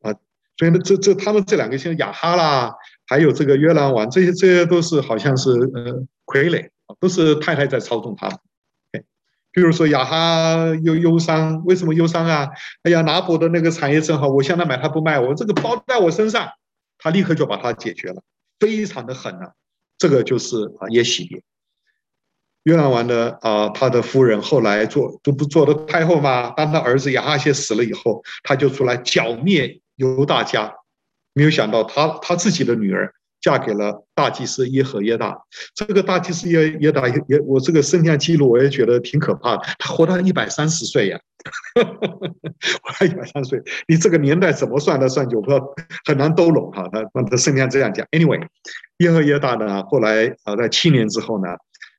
[0.00, 0.14] 啊，
[0.56, 2.74] 所以呢，这这他们这两个像亚哈啦，
[3.06, 8.38] 还有这个约兰王，这些这些都是好像是呃傀儡，都是太太在操纵他们。
[9.52, 12.48] 比如说雅哈忧忧伤，为什么忧伤啊？
[12.82, 16.48] 哎呀，拿破的那个产业正好，我向他买，他不卖，我这个包在我身上，
[16.98, 18.22] 他立刻就把它解决了，
[18.60, 19.52] 非常的狠啊！
[19.96, 21.42] 这个就是啊耶洗别。
[22.64, 26.50] 约兰王的啊，他的夫人后来做，这不做的太后吗？
[26.50, 30.72] 当他儿子雅哈谢死了以后，他就出来剿灭犹大家，
[31.32, 33.14] 没有想到他他自己的女儿。
[33.40, 35.36] 嫁给了大祭司耶和耶大，
[35.74, 41.20] 这个大祭司耶耶大也，我这个生前记录我也觉得挺可怕的，他活到一百三十岁呀，
[41.74, 45.64] 活到一百三十岁，你这个年代怎么算的算就不知道，
[46.04, 46.88] 很难兜拢哈。
[46.92, 48.44] 他他生前这样讲，anyway，
[48.98, 51.50] 耶和耶大呢，后来啊在七年之后呢，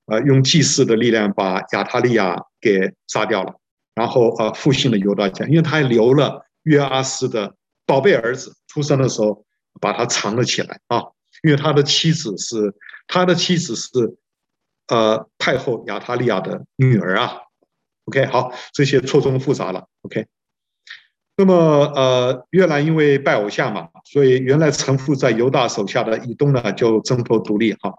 [0.07, 3.53] 呃用祭祀的力量把亚他利亚给杀掉了，
[3.95, 9.45] 然后啊复兴了犹大家，因为他还留了约阿斯的宝贝儿子出生的时候
[9.79, 11.03] 把他藏了起来啊。
[11.43, 12.73] 因为他的妻子是
[13.07, 13.89] 他的妻子是，
[14.87, 17.37] 呃，太后亚他利亚的女儿啊。
[18.05, 19.87] OK，好，这些错综复杂了。
[20.01, 20.25] OK，
[21.37, 21.53] 那么
[21.95, 27.93] 呃，约兰因为拜偶像嘛，所以原来臣服在犹大手下的以东呢就挣脱独立哈。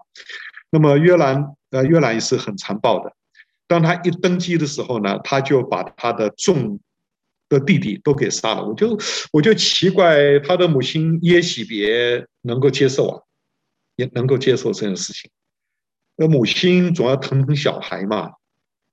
[0.69, 3.13] 那么约兰呃，约兰也是很残暴的。
[3.67, 6.77] 当他一登基的时候呢，他就把他的众
[7.47, 8.65] 的弟弟都给杀了。
[8.67, 8.99] 我就
[9.31, 13.23] 我就奇怪他的母亲耶喜别能够接受啊。
[14.01, 15.29] 也能够接受这件事情，
[16.15, 18.33] 那母亲总要疼疼小孩嘛。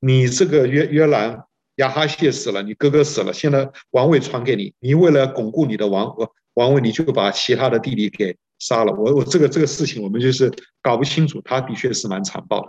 [0.00, 1.44] 你这个约约兰
[1.76, 6.14] 亚哈谢死了，你哥哥死了，现在王位传给你，你为了巩固你的王
[6.54, 8.92] 王位，你就把其他的弟弟给杀了。
[8.92, 10.52] 我我这个这个事情我们就是
[10.82, 12.68] 搞不清楚，他的确是蛮残暴的。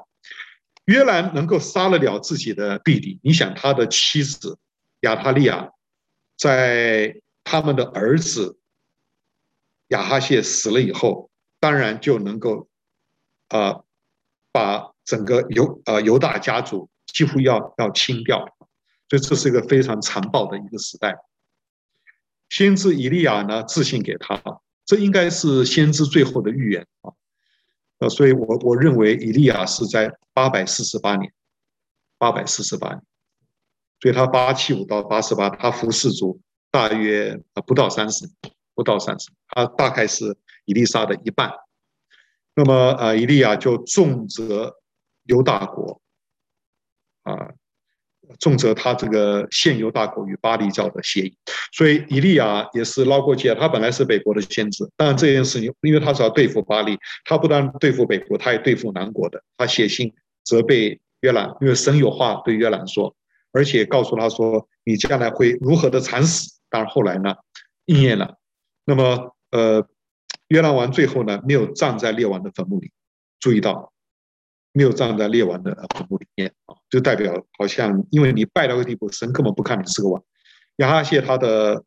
[0.85, 4.57] 约兰能够杀得了自己的弟弟，你想他的妻子
[5.01, 5.69] 亚他利亚，
[6.37, 8.57] 在他们的儿子
[9.89, 11.28] 亚哈谢死了以后。
[11.60, 12.70] 当然就能够，
[13.49, 13.82] 啊，
[14.51, 18.45] 把整个犹呃犹大家族几乎要要清掉，
[19.10, 21.18] 所以这是一个非常残暴的一个时代。
[22.47, 24.41] 先知以利亚呢，自信给他，
[24.86, 26.88] 这应该是先知最后的预言。
[27.01, 27.12] 啊，
[27.99, 31.34] 呃，所以我我认为以利亚是在八百四十八年，
[32.18, 33.03] 八百四十八年，
[33.99, 36.39] 所以他八七五到八十八，他服侍主
[36.72, 40.38] 大约不到三十年，不到三十年，他大概是。
[40.70, 41.51] 伊丽莎的一半，
[42.53, 44.76] 那么啊，伊利亚就重责
[45.24, 45.99] 犹大国，
[47.24, 47.49] 啊，
[48.39, 51.36] 重责他这个献犹大国与巴黎教的协议，
[51.72, 53.55] 所以伊利亚也是捞过界。
[53.55, 56.95] 他本来是北国的先知，但这件事情，因为他是要对付巴黎，
[57.26, 59.43] 他不但对付北国，他也对付南国的。
[59.57, 60.13] 他写信
[60.43, 63.15] 责备约兰，因为神有话对约兰说，
[63.53, 66.59] 而且告诉他说，你将来会如何的惨死。
[66.70, 67.34] 当然后来呢，
[67.86, 68.38] 应验了。
[68.86, 69.84] 那么呃。
[70.49, 72.91] 约兰王最后呢，没有葬在列王的坟墓里，
[73.39, 73.93] 注意到
[74.71, 80.23] 没有葬在列王的坟墓里面啊，就代表好像因为你拜到个地步，神根本不看你是个王。
[80.77, 81.83] 亚哈谢他的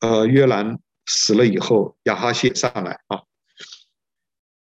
[0.00, 3.22] 呃约兰死了以后，亚哈谢上来啊，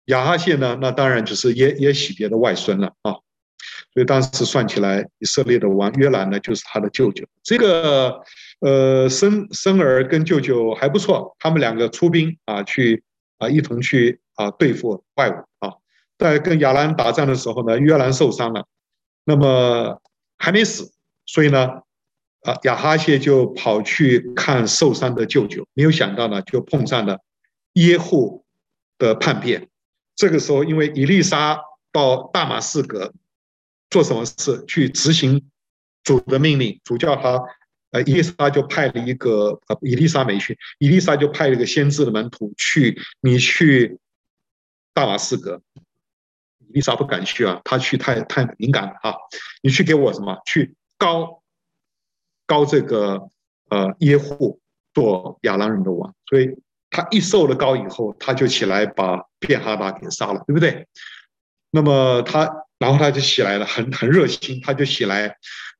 [0.06, 3.18] 亚哈谢呢，那当然就是耶耶喜别的外孙了啊，
[3.96, 7.24] 所以当时算起来，以色列的王约兰呢，就是他的舅舅。
[7.42, 8.20] 这个。
[8.60, 13.04] 呃，生生儿跟舅舅还不错，他们两个出兵啊，去
[13.36, 15.74] 啊一同去啊对付外物啊。
[16.16, 18.66] 在跟亚兰打仗的时候呢，约兰受伤了，
[19.24, 20.00] 那么
[20.38, 20.90] 还没死，
[21.26, 21.66] 所以呢，
[22.44, 27.18] 啊亚哈谢就跑去看受伤的舅舅，没有想到呢，就碰上了
[27.74, 28.42] 耶户
[28.96, 29.68] 的叛变。
[30.14, 31.60] 这个时候，因为以利沙
[31.92, 33.12] 到大马士革
[33.90, 35.48] 做什么事，去执行
[36.02, 37.42] 主的命令，主叫他。
[37.92, 44.00] 呃，伊丽莎就派了一个呃，伊丽莎没去，伊丽莎就派了一个先知的门徒去，你去
[44.92, 45.62] 大马士革，
[46.68, 49.14] 伊丽莎不敢去啊，他去太太敏感了啊，
[49.62, 50.36] 你去给我什么？
[50.44, 51.44] 去膏
[52.44, 53.30] 膏这个
[53.68, 54.60] 呃耶户
[54.92, 56.58] 做亚兰人的王，所以
[56.90, 60.88] 他一受了膏以后，他就起来把便哈达给杀了，对不对？
[61.70, 65.36] 那么他然后他就起来了，很很热心，他就起来。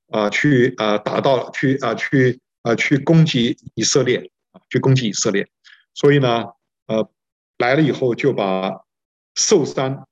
[0.09, 5.49] 啊，去啊，打到去啊，去啊，去攻击以色列啊，去攻击以色列。
[5.95, 6.45] 所以呢，
[6.87, 7.11] 呃，
[7.59, 8.85] 来了以后就把
[9.35, 10.07] 受伤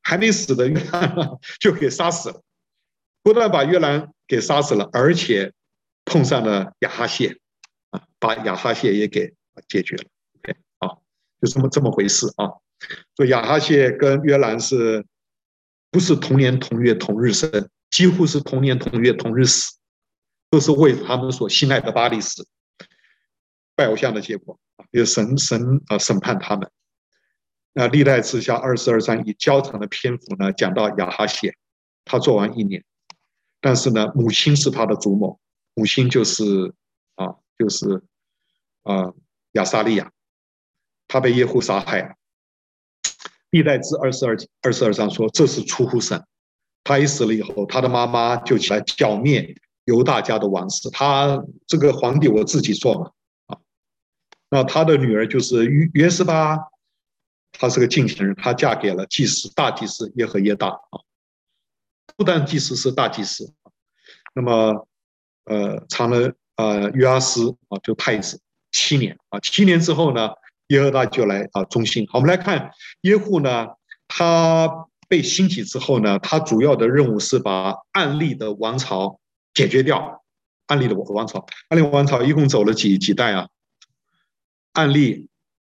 [0.00, 1.12] 还没死的约兰
[1.58, 2.40] 就给杀死了，
[3.24, 5.52] 不但把约兰给杀死了，而且
[6.04, 7.36] 碰上了亚哈谢
[7.90, 9.34] 啊，把亚哈谢也给
[9.66, 10.04] 解决了。
[10.38, 11.02] OK，好，
[11.42, 12.46] 就这么这么回事啊。
[13.16, 15.04] 所以亚哈谢跟约兰是
[15.94, 17.70] 不是同年同月同日生？
[17.88, 19.78] 几乎是同年同月同日死，
[20.50, 22.48] 都是为他们所信赖的巴力死，
[23.76, 26.68] 拜偶像的结果啊，有神神啊审判他们。
[27.74, 31.54] 那历代志下二十二章以较长的篇幅呢，讲到亚哈谢，
[32.04, 32.84] 他做完一年，
[33.60, 35.38] 但是呢，母亲是他的主谋，
[35.74, 36.74] 母亲就是
[37.14, 38.02] 啊，就是
[38.82, 39.12] 啊
[39.52, 40.10] 亚撒利雅，
[41.06, 42.16] 他被耶户杀害了。
[43.54, 46.20] 历代志二十二二十二章说，这是出乎神。
[46.82, 50.90] 他一死了以后，他的妈妈就起来剿灭犹大家的王室。
[50.90, 53.12] 他这个皇帝我自己做嘛
[53.46, 53.56] 啊，
[54.50, 56.58] 那他的女儿就是约约示巴，
[57.52, 60.98] 她是个近亲人，她嫁给了祭司大祭司耶和耶大啊。
[62.16, 63.54] 不但祭司是大祭司，
[64.34, 64.88] 那么
[65.44, 68.40] 呃，长了呃约阿斯啊，就太子
[68.72, 70.30] 七年啊，七年之后呢，
[70.68, 72.06] 耶和大就来啊中心。
[72.08, 72.70] 好，我们来看
[73.02, 73.68] 耶户呢，
[74.08, 74.88] 他。
[75.06, 79.20] 被兴起之后呢，他主要的任务是把暗利的王朝
[79.52, 80.24] 解决掉。
[80.66, 83.48] 暗利的王朝，暗利王朝一共走了几几代啊？
[84.72, 85.28] 暗利、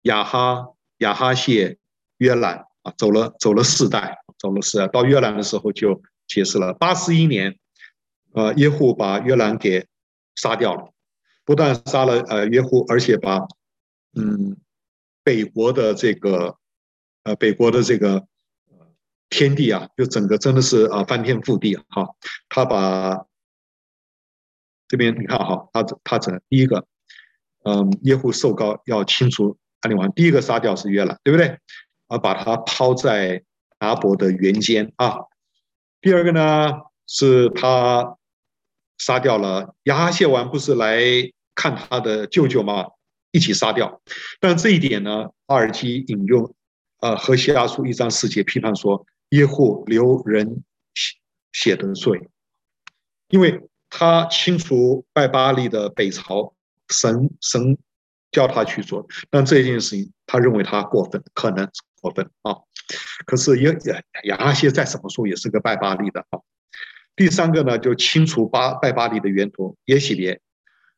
[0.03, 0.67] 亚哈、
[0.99, 1.79] 亚哈谢、
[2.17, 4.87] 约兰啊，走了走了四代，走了四代。
[4.87, 6.71] 到约兰的时候就结束了。
[6.75, 7.57] 八十一年，
[8.33, 9.87] 呃，耶户把约兰给
[10.35, 10.93] 杀掉了，
[11.43, 13.39] 不但杀了呃耶户，而且把
[14.13, 14.55] 嗯
[15.25, 16.55] 北国的这个
[17.23, 18.25] 呃北国的这个。
[19.27, 22.07] 天地啊，就整个真的是啊翻天覆地哈！
[22.47, 23.25] 他把
[24.87, 26.85] 这边你看哈，他他整第一个，
[27.63, 31.59] 嗯，耶户受高要清除安利王，第一个杀掉是约兰，对不对？
[32.07, 33.43] 啊，把他抛在
[33.79, 35.17] 拿伯的园间啊。
[36.01, 36.71] 第二个呢，
[37.07, 38.17] 是他
[38.99, 41.01] 杀掉了亚哈谢王，不是来
[41.55, 42.91] 看他的舅舅吗？
[43.35, 44.01] 一起杀掉。
[44.39, 46.55] 但这一点呢，阿尔基引用
[47.01, 49.05] 呃何西阿书一章四节批判说。
[49.29, 50.63] 耶户留人
[51.51, 52.29] 血的罪，
[53.29, 53.59] 因为
[53.89, 56.53] 他清除拜巴力的北朝，
[56.89, 57.75] 神神
[58.31, 61.67] 叫他去做，但这件事情他认为他过分，可能
[61.99, 62.55] 过分啊。
[63.25, 63.73] 可是亚
[64.25, 66.39] 亚哈谢再怎么说也是个拜巴力的啊。
[67.15, 70.39] 第三个呢，就清除巴拜巴力的源头耶洗别。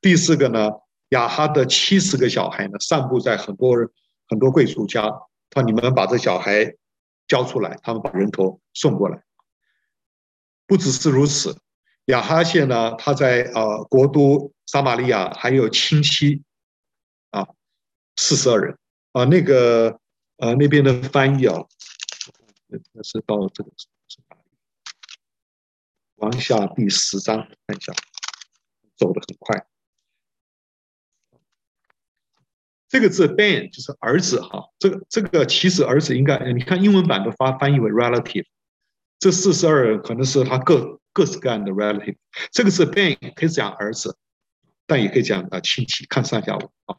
[0.01, 0.69] 第四个呢，
[1.09, 3.89] 亚哈的七十个小孩呢，散布在很多人
[4.27, 5.03] 很多贵族家，
[5.49, 6.75] 他说你们把这小孩。
[7.27, 9.21] 交出来，他们把人头送过来。
[10.65, 11.59] 不只是如此，
[12.05, 16.41] 亚哈谢呢，他在呃国都撒玛利亚还有亲戚
[17.31, 17.45] 啊，
[18.15, 18.77] 四十二人
[19.11, 19.99] 啊，那个
[20.37, 21.65] 呃那边的翻译啊，
[22.93, 24.41] 那是到这个是哪里？
[26.15, 27.91] 往下第十章看一下，
[28.95, 29.67] 走得很快。
[32.89, 38.45] 这个字 ben 就是儿子哈，这个这个其实儿子应该你看英文版都发翻译为 relative，
[39.19, 42.15] 这四十二可能是他各各式各样的 relative。
[42.51, 44.15] 这个字 ben 可以讲儿子，
[44.85, 46.95] 但也可以讲啊亲戚，看上下文啊。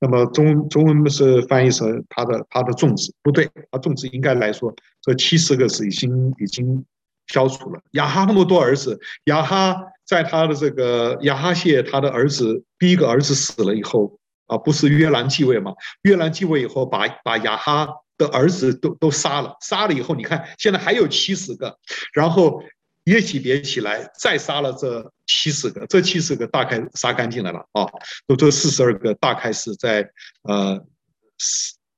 [0.00, 6.82] 那么中中文是翻译成他的他的种子，不对，他种子应该来说这七十个是已经已经
[7.26, 7.80] 消除了。
[7.90, 9.76] 亚哈那么多儿子，亚哈
[10.06, 14.18] 在他的这个亚哈谢他的儿子第一个儿子死了以后。
[14.46, 15.72] 啊，不是约兰继位吗？
[16.02, 21.78] 约兰继位以后把，把把亚哈的儿子都都杀了，杀了以后，你看现在还有七十个，
[22.12, 22.62] 然后
[23.04, 27.86] 耶洗别起来再杀了这七十个，这七十个大概杀干净了了啊，
[28.26, 30.08] 都这四十二个大概是在
[30.42, 30.80] 呃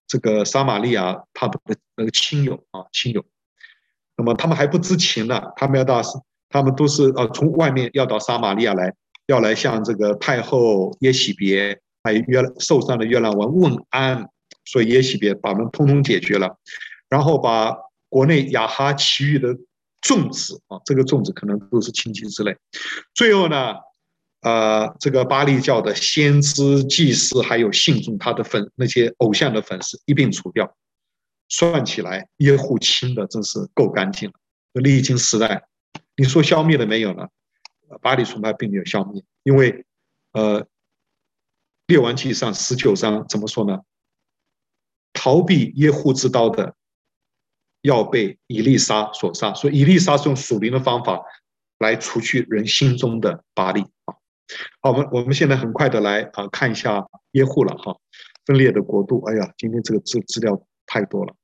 [0.06, 3.24] 这个撒玛利亚他们的那个亲友啊亲友，
[4.16, 6.02] 那么他们还不知情呢，他们要到
[6.48, 8.94] 他们都是呃从外面要到撒玛利亚来，
[9.26, 11.78] 要来向这个太后耶洗别。
[12.02, 14.28] 还约受伤的约兰王问安，
[14.64, 16.56] 所以耶洗别把他们通通解决了，
[17.08, 17.76] 然后把
[18.08, 19.54] 国内亚哈其余的
[20.00, 22.56] 粽子啊，这个粽子可能都是亲戚之类。
[23.14, 23.74] 最后呢，
[24.42, 30.76] 呃，这个巴利教的先知、祭司还有信众他的粉那些偶像的粉丝一并除掉。
[31.48, 34.34] 算起来，耶户清的真是够干净了。
[34.74, 35.64] 历经时代，
[36.16, 37.26] 你说消灭了没有呢？
[38.00, 39.84] 巴力崇拜并没有消灭，因为
[40.32, 40.66] 呃。
[41.88, 43.78] 列王记上十九章怎么说呢？
[45.14, 46.74] 逃避耶户之刀的，
[47.80, 49.54] 要被以利沙所杀。
[49.54, 51.18] 所以以利沙是用属灵的方法
[51.78, 54.14] 来除去人心中的巴力啊。
[54.82, 57.96] 好，我们我们现在很快的来啊看一下耶户了哈。
[58.44, 61.34] 分裂的国度，哎呀，今天这个资资料太多了。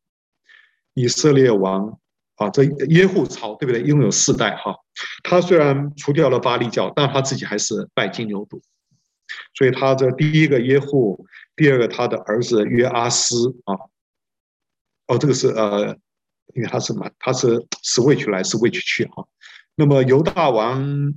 [0.93, 1.99] 以色列王
[2.37, 3.81] 啊，这耶户朝对不对？
[3.81, 4.77] 拥有四代哈。
[5.23, 8.61] 他虽然除掉了巴力教，但他自己还是拜金牛犊。
[9.55, 13.75] 所以他的第一个耶户，第二个他的儿子约阿斯啊，
[15.07, 15.97] 哦，这个是呃，
[16.55, 19.27] 因为他是满，他是 switch 来 switch 去哈。
[19.75, 21.15] 那么犹大王，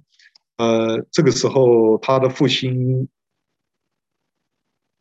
[0.57, 3.07] 呃，这个时候他的父亲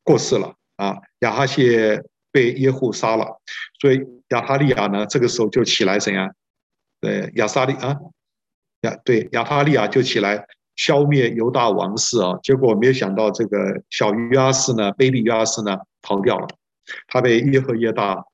[0.02, 3.40] 过世了啊，亚哈谢被耶户杀了，
[3.80, 6.34] 所以亚哈利亚呢，这个时候就起来怎样？
[7.00, 7.96] 对，亚撒利啊，
[8.82, 10.46] 亚对亚哈利亚就起来。
[10.76, 16.46] 消灭犹大王室啊，结果没有想到这个小约阿斯呢，卑鄙约阿斯呢逃掉了，
[17.08, 18.24] 他被耶和耶大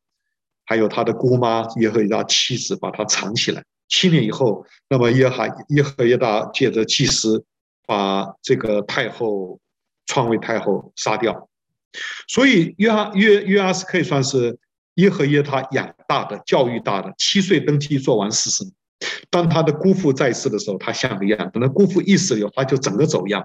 [0.64, 3.64] 还有他的姑妈耶和耶大妻子把他藏起来。
[3.88, 7.45] 七年以后，那么耶哈耶和耶大借着祭司
[7.86, 9.61] 把这个太后
[10.07, 11.49] 篡位太后杀掉，
[12.26, 14.59] 所以约哈约约阿斯可以算是
[14.95, 18.74] 耶和耶大养大的、教育大的，七岁登基做完四十年。
[19.30, 23.42] 当他的姑父在世的时候，他像个样；等他姑父一死以后，他就整个走样。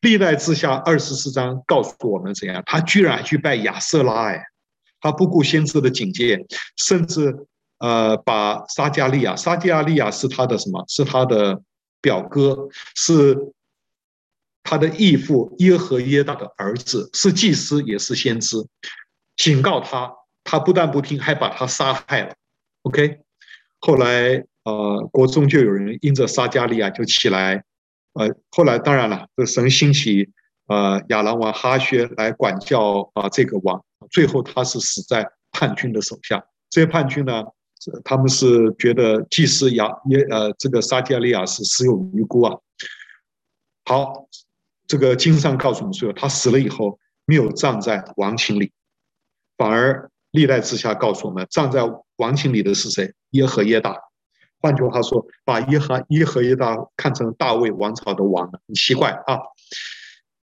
[0.00, 4.42] 历代之下二十四章告诉我们怎样，他居然去拜亚瑟拉，哎，
[5.00, 6.44] 他不顾先知的警戒，
[6.76, 7.46] 甚至
[7.78, 10.84] 呃把撒迦利亚，撒迦利亚是他的什么？
[10.88, 11.60] 是他的
[12.00, 13.52] 表哥，是
[14.62, 18.56] 他的义父耶和耶大的儿子，是祭司也是先知，
[19.36, 20.12] 警告他，
[20.44, 22.34] 他不但不听，还把他杀害了。
[22.82, 23.20] OK，
[23.78, 24.44] 后来。
[24.64, 27.64] 呃，国中就有人因着撒迦利亚就起来，
[28.12, 30.28] 呃，后来当然了，这神兴起
[30.66, 36.44] 呃亚兰王哈薛来管教啊、这个王，最后他是死在叛军的手下。
[36.68, 37.42] 这些叛军呢，
[38.04, 42.58] 他们是觉得祭司亚耶呃这个撒迦利亚是死有余辜啊。
[43.86, 44.28] 好，
[44.86, 48.72] 这个经上告诉我们说，他死了以后没有葬在王寝里，
[49.56, 51.80] 反而历代之下告诉我们，葬在
[52.16, 53.14] 王寝里的是谁？
[53.30, 53.96] 耶和耶大。
[54.60, 59.38] 换句话说，把耶和耶和耶大看成大卫王朝的王，很奇怪啊。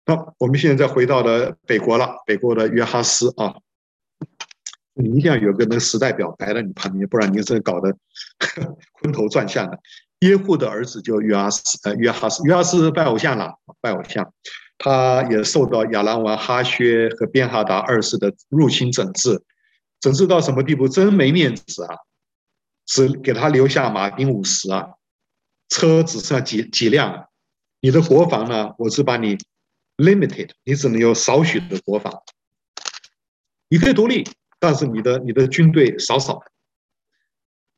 [0.05, 3.57] 那我们现在回到了北国了，北国的约哈斯啊，
[4.95, 7.93] 你一定要有个那个时代表摆在你旁边，不然你这搞得
[8.93, 9.79] 昏头转向的。
[10.21, 14.33] 耶户的儿子就约哈斯，呃，约哈斯，约哈斯拜偶像了，拜偶像，
[14.79, 19.43] 他也受到亚兰王哈薛和便哈达二世的入侵整治，
[20.01, 20.89] 整治到什么地步？
[20.89, 21.97] 真没面子啊！
[22.87, 24.91] 只给他留下马兵五十啊，
[25.69, 27.29] 车只剩下几几辆，
[27.81, 28.75] 你的国防呢？
[28.79, 29.37] 我是把你
[29.97, 32.23] limited，你只能有少许的国防，
[33.69, 34.25] 你可以独立，
[34.61, 36.41] 但是你的你的军队少少。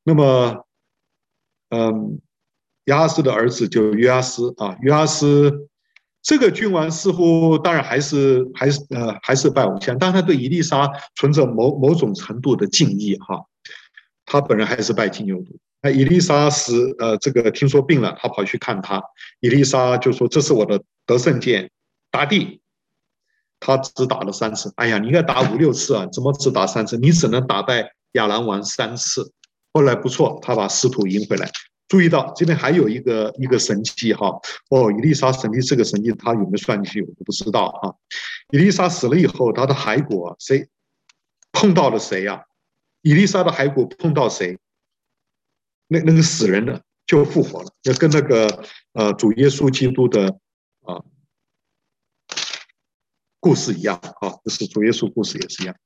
[0.04, 0.66] 那么，
[1.70, 2.20] 嗯，
[2.84, 5.68] 约阿斯的儿子就约阿斯啊，约阿斯
[6.20, 13.47] 这个君王似乎当然还是还是呃还是拜偶像，但他对伊丽莎存着某某种程度的敬意哈。
[14.30, 15.46] 他本人还是拜金牛犊。
[15.80, 19.02] 那以利沙死，呃，这个听说病了，他跑去看他。
[19.40, 21.70] 伊丽莎就说：“这是我的得胜剑，
[22.10, 22.60] 打地。”
[23.60, 24.72] 他只打了三次。
[24.76, 26.98] 哎呀，你应该打五六次啊，怎么只打三次？
[26.98, 29.32] 你只能打败亚兰王三次。
[29.72, 31.50] 后来不错，他把师徒赢回来。
[31.88, 34.28] 注意到这边还有一个一个神迹哈。
[34.70, 37.00] 哦，伊丽莎神迹这个神迹，他有没有算进去？
[37.02, 37.94] 我都不知道啊。
[38.50, 40.68] 伊丽莎死了以后，他的骸骨谁
[41.52, 42.42] 碰到了谁呀？
[43.02, 44.58] 伊丽莎的骸骨碰到谁，
[45.86, 50.38] 那那个死人的就复活了，就跟那个呃主耶稣基督的
[50.82, 51.02] 啊
[53.40, 55.76] 故事一样啊，就是主耶稣故事也是一样，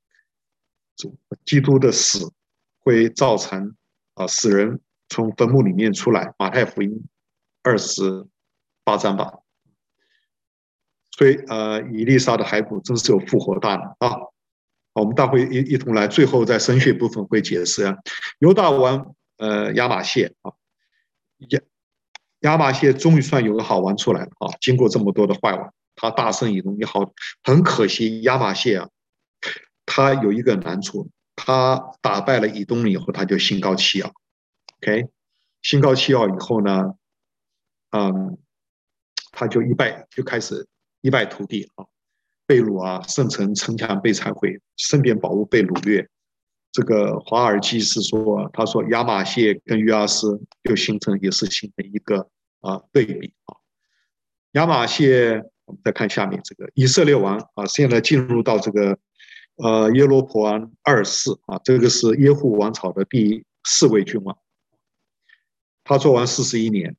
[0.95, 2.33] 主基督的死
[2.79, 3.75] 会造成
[4.15, 7.05] 啊死人从坟墓里面出来，马太福音
[7.61, 8.27] 二十
[8.83, 9.39] 八章吧，
[11.11, 14.32] 所以呃伊丽莎的骸骨真是有复活大能啊。
[14.93, 17.97] 我们待会一一同来，最后在神学部分会解释啊。
[18.39, 20.53] 犹大王呃亚马谢啊，
[21.49, 21.59] 亚
[22.41, 24.53] 亚马谢终于算有个好王出来了啊！
[24.61, 27.11] 经过这么多的坏王，他大胜以东也好，
[27.43, 28.89] 很可惜亚马谢啊，
[29.85, 34.13] 他有一个难处，他打败了以东以后，他就心高气傲。
[34.81, 35.07] OK，
[35.61, 36.93] 心高气傲以后呢，
[37.91, 38.37] 嗯，
[39.31, 40.67] 他就一败就开始
[41.01, 41.85] 一败涂地啊。
[42.45, 46.07] 被掳啊，圣城城墙被拆毁，圣殿宝物被掳掠。
[46.71, 52.27] 这个华尔基是说，他说亚马谢跟约阿斯又形成也是形成一个
[52.61, 53.55] 啊对比啊。
[54.53, 58.97] 亚马谢，我们再看下面这个以色列王啊，现在进入到这个
[59.57, 64.35] 呃耶罗波安二世啊，这个是耶户王朝的第四位君王，
[65.83, 66.95] 他做完四十一年，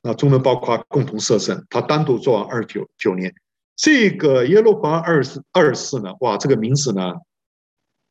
[0.00, 3.34] 那中间包括共同摄政，他单独做完二九九年。
[3.82, 7.14] 这个耶罗波安二世二世呢，哇，这个名字呢，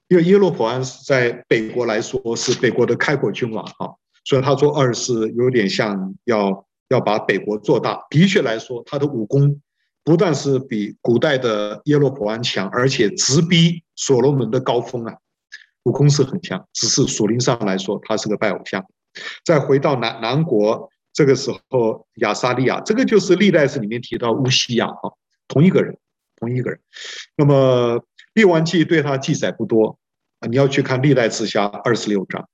[0.09, 3.95] 因为耶罗波安在北国来说是北国的开国君王哈，
[4.25, 8.05] 所以他做二世有点像要要把北国做大。
[8.09, 9.61] 的确来说，他的武功
[10.03, 15.15] 不但是比古代的耶罗波安强，而且直逼所罗门的高峰啊，
[15.83, 18.85] 武功是很强，只是属灵上来说，他是个拜偶像。
[19.45, 25.15] 再回到南南国，这个时候亚沙利亚，这个就是历代史里面提到乌西亚啊，
[25.51, 25.97] 同一个人，
[26.37, 26.79] 同一个人。
[27.35, 29.99] 那么列王记对他记载不多
[30.39, 32.47] 啊，你要去看历代志下二十六章。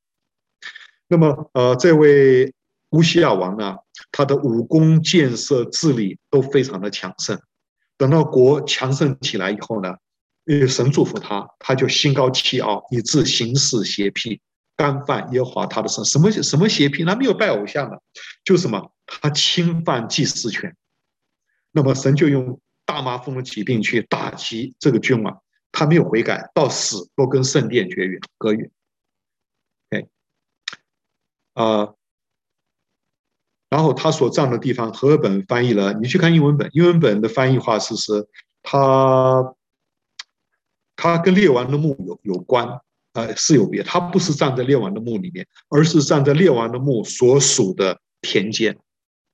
[1.08, 2.52] 那么呃，这位
[2.90, 3.76] 乌西亚王呢，
[4.12, 7.40] 他的武功建设治理都非常的强盛。
[7.98, 9.96] 等到国强盛起来以后呢，
[10.46, 14.42] 呃神祝福他，他就心高气傲，以致行事邪僻，
[14.76, 16.04] 干犯耶和华他的神。
[16.04, 17.06] 什么什么邪僻？
[17.06, 18.02] 他没有拜偶像的，
[18.44, 20.76] 就什么他侵犯祭司权。
[21.72, 28.72] 那么神就用大麻风的疾病去打击这个君王，他没有悔改，到死都跟圣殿绝缘隔远。
[29.92, 30.08] 哎，
[31.54, 31.94] 啊。
[33.70, 35.92] 然后他所葬的地方，和合本翻译了。
[35.96, 38.26] 你去看英文本，英文本的翻译话是是，
[38.64, 39.54] 他
[40.96, 42.80] 他跟列王的墓有有关，
[43.12, 43.84] 呃，是有别。
[43.84, 48.80] 他不是葬在列王的墓里面，而是葬在列王的墓所属的田间，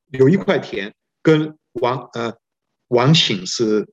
[0.09, 2.35] 有一块田跟王呃
[2.87, 3.87] 王寝是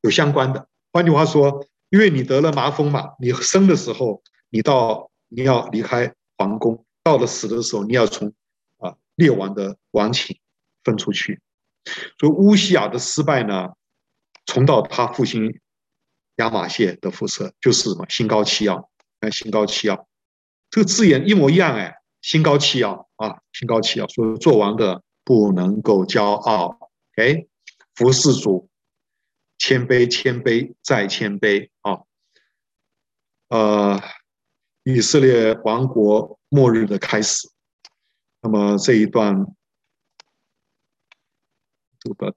[0.00, 0.68] 有相关的。
[0.92, 8.32] 换句话说，因为你得了麻风嘛，你生的时候你到你要离开皇宫，到了死的时候你要从
[8.78, 8.96] 啊。
[9.16, 10.40] 列王的王寝
[10.82, 11.40] 分出去，
[12.18, 13.68] 所以乌西亚的失败呢，
[14.44, 15.60] 重蹈他父亲
[16.38, 18.90] 亚玛谢的覆辙，就是什么心高气傲，
[19.20, 20.08] 哎，心高气傲，
[20.68, 26.83] 这个字眼一模一样哎，心高气傲啊，心高气傲，所以做王的不能够骄傲，
[27.16, 27.46] 哎，
[27.94, 28.68] 服侍主，
[29.56, 32.02] 谦卑，谦卑再谦卑啊，
[33.48, 34.00] 呃，
[34.82, 37.48] 以色列王国末日的开始。
[38.40, 39.46] 那么这一段，
[42.00, 42.34] 这个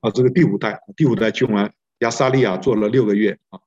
[0.00, 3.60] 啊，这个第五代，第五代君王亚撒利亚做了六个月啊，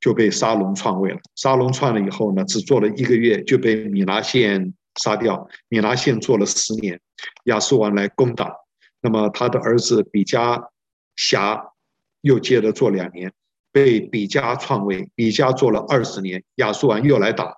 [0.00, 1.20] 就被沙龙篡位了。
[1.34, 5.48] 沙龙篡了以后呢，只做了一个月就被米拿县杀掉。
[5.68, 7.00] 米拿县做了十年，
[7.44, 8.54] 亚述王来攻打，
[9.00, 10.70] 那么他的儿子比加
[11.16, 11.72] 辖
[12.20, 13.32] 又接着做两年，
[13.72, 15.10] 被比加篡位。
[15.14, 17.54] 比加做了二十年，亚述王又来打。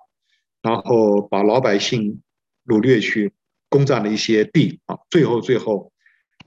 [0.61, 2.21] 然后把老百姓
[2.65, 3.31] 掳掠去，
[3.69, 5.93] 攻占了一些地啊，最后最后，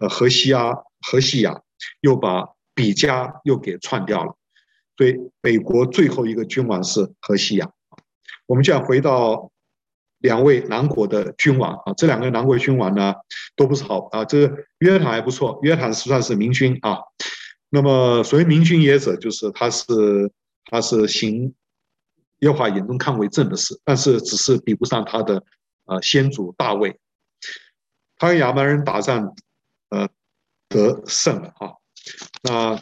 [0.01, 1.63] 呃，何西亚何西亚
[2.01, 4.37] 又把比加又给篡掉了，
[4.97, 7.71] 所以北国最后一个君王是何西亚。
[8.47, 9.52] 我们就要回到
[10.23, 13.15] 两位南国的君王啊，这两个南国君王呢
[13.55, 16.99] 都不是好啊，这个约坦还不错，约坦是算是明君啊。
[17.69, 20.31] 那么所谓明君也者，就是他是
[20.65, 21.55] 他是行。
[22.39, 25.45] 耶和华眼中看为正的事，但是只是比不上他的
[25.85, 26.99] 呃先祖大卫。
[28.17, 29.33] 他跟亚扪人打仗，
[29.91, 30.09] 呃
[30.69, 31.77] 得胜了哈。
[32.43, 32.81] 那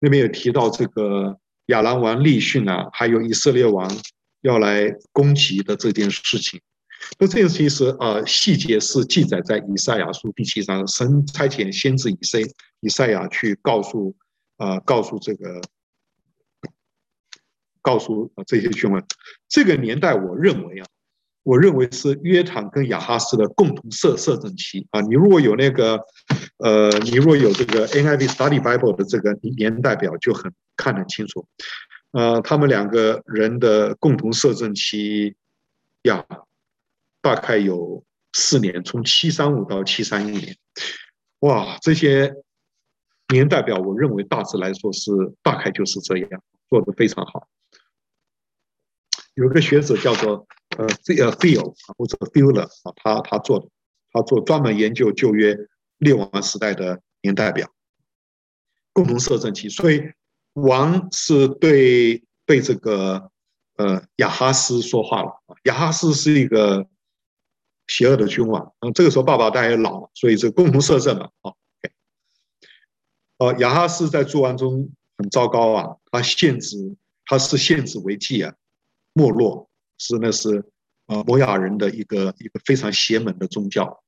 [0.00, 3.88] 那边有提到这个亚兰王利汛啊，还有以色列王
[4.44, 6.60] 要来攻击的这件事情。
[7.18, 12.38] 那这件事情是呃细节是记载在以赛亚书第七章，神差遣先知以赛
[12.80, 14.14] 以赛亚去告诉
[14.58, 15.60] 呃告诉这个。
[17.86, 19.06] 告诉啊这些君王，
[19.46, 20.86] 这个年代我认为啊，
[21.42, 25.02] 我认为是约坦跟亚哈斯的共同摄摄政期啊。
[25.02, 26.00] 你如果有那个，
[26.56, 31.46] 呃，你如果有这个 NIV Study Bible 的这个年代表，就很看得清楚。
[32.14, 35.34] 呃，他们两个人的共同摄政期
[36.02, 36.24] 呀，
[37.20, 40.56] 大概有四年，从七三五到七三一年。
[41.40, 42.32] 哇，这些
[43.32, 45.10] 年代表，我认为大致来说是
[45.42, 47.48] 大概就是这样，做得非常好。
[49.34, 50.46] 有个学者叫做
[50.78, 51.64] 呃费呃费尔
[51.98, 53.68] 或者 Fuller 啊，他他做的，
[54.12, 55.58] 他做专门研究旧约
[55.98, 57.68] 列王时代的年代表，
[58.92, 59.68] 共同摄政期。
[59.68, 60.12] 所以
[60.54, 63.30] 王是对对这个
[63.76, 66.88] 呃亚哈斯说话了啊，亚哈斯是一个
[67.86, 71.52] 邪恶的君王啊，这个时候爸爸大概也老了，所以这共同摄政嘛啊。
[73.38, 78.54] 呃，亚哈斯在诸王中很糟糕啊，他献子，他是献子为祭啊。
[79.12, 80.64] 没落是那是
[81.06, 84.02] 呃摩亚人的一个一个非常邪门的宗教，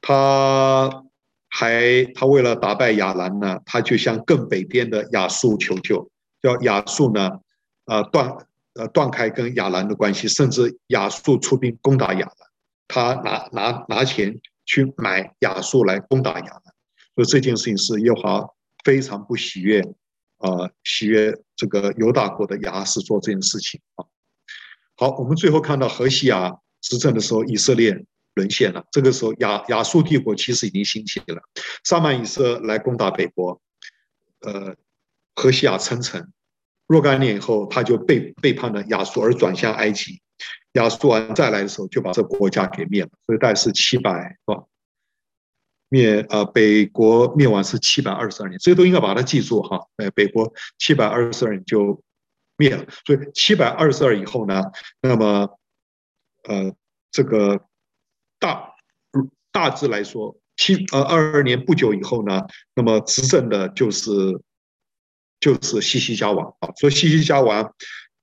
[0.00, 1.04] 他
[1.48, 6.10] 还他为了打败亚兰呢，他就向更北边的亚述求救，
[6.42, 7.30] 叫亚述呢
[7.86, 12.34] 呃断呃断开跟亚兰的关系，甚至亚述出兵攻打亚兰，
[12.86, 16.62] 他拿拿拿钱去买亚述来攻打亚兰，
[17.16, 18.48] 所以这件事情是耶和华
[18.84, 19.82] 非常不喜悦。
[20.40, 24.06] 呃，喜悦这个犹大国的亚斯做这件事情啊。
[24.94, 28.04] 好，我们最后看到何西亚执政的时候，以色列
[28.38, 28.84] 沦陷了。
[28.92, 31.42] 这个时候亚亚述帝国其实已经兴起了，
[31.82, 33.60] 萨曼以色来攻打北国，
[34.40, 34.76] 呃，
[35.34, 36.32] 何西亚称臣，
[36.86, 40.20] 若干年以后他就背背叛了亚述而转向埃及，
[40.72, 44.64] 亚述完再来的时候就把这国家给灭了，所以大概是七百是吧？
[45.90, 49.80] 灭呃北国灭亡是七百二十二年，这些都应该把它记住哈。
[49.96, 52.02] 呃，北国七百二十二年就
[52.58, 54.62] 灭了，所以七百二十二以后呢，
[55.00, 55.58] 那么
[56.44, 56.74] 呃
[57.10, 57.64] 这个
[58.38, 58.74] 大
[59.52, 62.42] 大致来说，七呃二二年不久以后呢，
[62.74, 64.10] 那么执政的就是
[65.40, 67.74] 就是西西家王啊，所以西西家王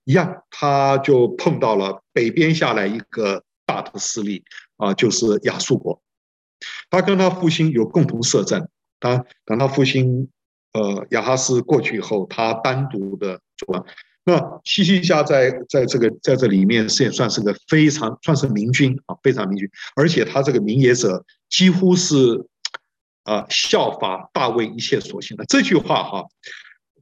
[0.05, 4.43] 一样，他就碰到了北边下来一个大的势力
[4.77, 6.01] 啊，就是亚述国。
[6.89, 8.67] 他跟他父亲有共同摄政，
[8.99, 10.29] 他等他父亲，
[10.73, 13.83] 呃，亚哈斯过去以后，他单独的做完。
[14.25, 22.45] 那西西家在在这个在这里面是也算是个非常算是明君啊，非常明君，而且他这个明也者几乎是
[23.23, 26.25] 啊、效法大卫一切所行的这句话哈，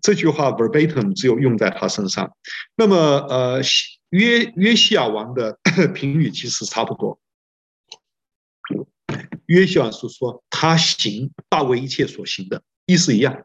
[0.02, 2.32] 这句话 verbatim 只有用在他身上。
[2.76, 2.96] 那么
[3.30, 3.62] 呃
[4.10, 5.58] 约约西亚王的
[5.94, 7.20] 评语其实差不多。
[9.48, 13.44] 约西亚是说他行大卫一切所行的，意思一样。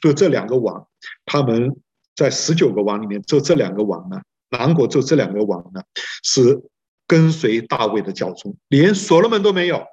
[0.00, 0.86] 就这两个王，
[1.24, 1.74] 他们
[2.14, 4.20] 在十九个王里面，就这两个王呢，
[4.50, 5.82] 南国就这两个王呢，
[6.22, 6.62] 是
[7.06, 9.84] 跟随大卫的教宗，连所罗门都没有，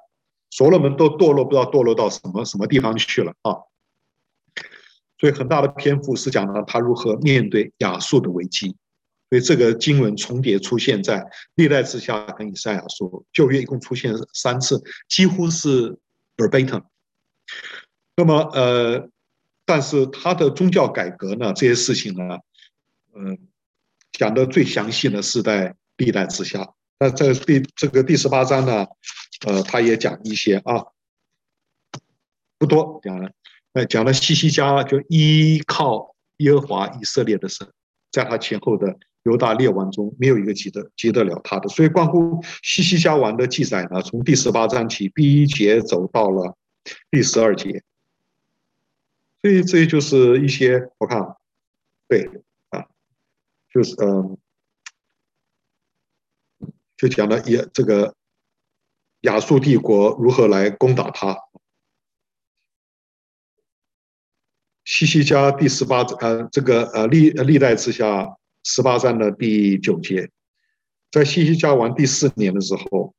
[0.50, 3.56] 所罗门都堕落，不知道堕落到什么什么地方去了啊。
[5.18, 8.74] 所以很大的篇幅是讲了他如何面对亚述的危机。
[9.28, 11.24] 所以这个经文重叠出现在
[11.54, 15.96] 历代志下跟以赛亚书，旧约一共出现三次，几乎是
[16.36, 16.82] verbatim。
[18.16, 19.08] 那么呃，
[19.70, 22.38] 但是他的宗教改革呢，这些事情呢，
[23.14, 23.38] 嗯、
[24.10, 26.74] 讲的最详细的是在历代志下。
[26.98, 28.84] 那在第这个第十八章呢，
[29.46, 30.86] 呃，他也讲一些啊，
[32.58, 33.30] 不多讲了，
[33.74, 37.64] 呃，讲了西西家就依靠耶和华以色列的神，
[38.10, 38.98] 在他前后的。
[39.24, 46.56] 犹大列王中没有一个及得及得了他的，所以关乎西西家王的记载呢，从第十八章起第一节走到了
[47.10, 47.82] 第十二节，
[49.42, 51.36] 所以这就是一些我看，
[52.08, 52.30] 对
[52.68, 52.86] 啊，
[53.70, 54.38] 就是嗯，
[56.96, 58.14] 就讲了也这个
[59.20, 61.36] 亚述帝国如何来攻打他，
[64.84, 68.36] 西西家第十八呃这个呃历历代之下。
[68.62, 70.30] 十八章的第九节，
[71.10, 73.14] 在西西家王第四年的时候，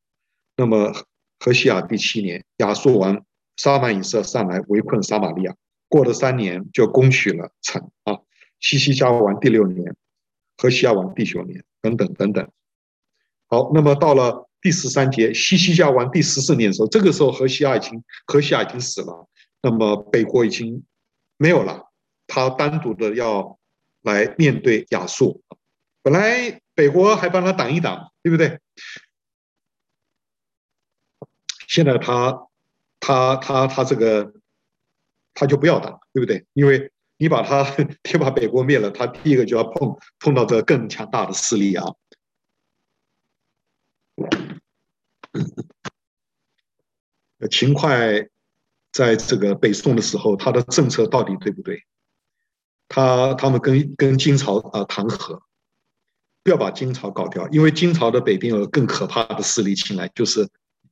[0.56, 0.94] 那么
[1.40, 3.26] 何西亚第七年，亚述王
[3.56, 5.56] 沙曼以色上来围困撒玛利亚，
[5.92, 8.20] 过了三年就攻取了城啊。
[8.62, 9.94] 西西家王第六年，
[10.58, 12.50] 何西亚王第九年，等等等等。
[13.48, 19.28] 好，那么到了第十三节，西西家王第十四年的时候，这个时候何西亚已经何西亚已经死了，
[19.62, 20.84] 那么北国已经
[21.36, 21.92] 没有了，
[22.26, 23.60] 他单独的要。
[24.04, 25.44] 来面对亚述，
[26.02, 28.60] 本来北国还帮他挡一挡，对不对？
[31.68, 32.48] 现在他
[33.00, 34.34] 他他他这个
[35.34, 36.46] 他就不要打，对不对？
[36.54, 37.64] 因为你把他
[38.04, 41.86] 先把北国灭了，他第一个就要碰碰到这更强大的势力啊。
[47.50, 48.30] 秦桧
[48.92, 51.84] 在这个北宋的时候，他的政策到底对不对？
[52.88, 55.42] 他他们跟跟金朝啊谈和，
[56.44, 60.50] 不要把金朝搞掉，因为金朝的北边有更可怕的势力进来，就是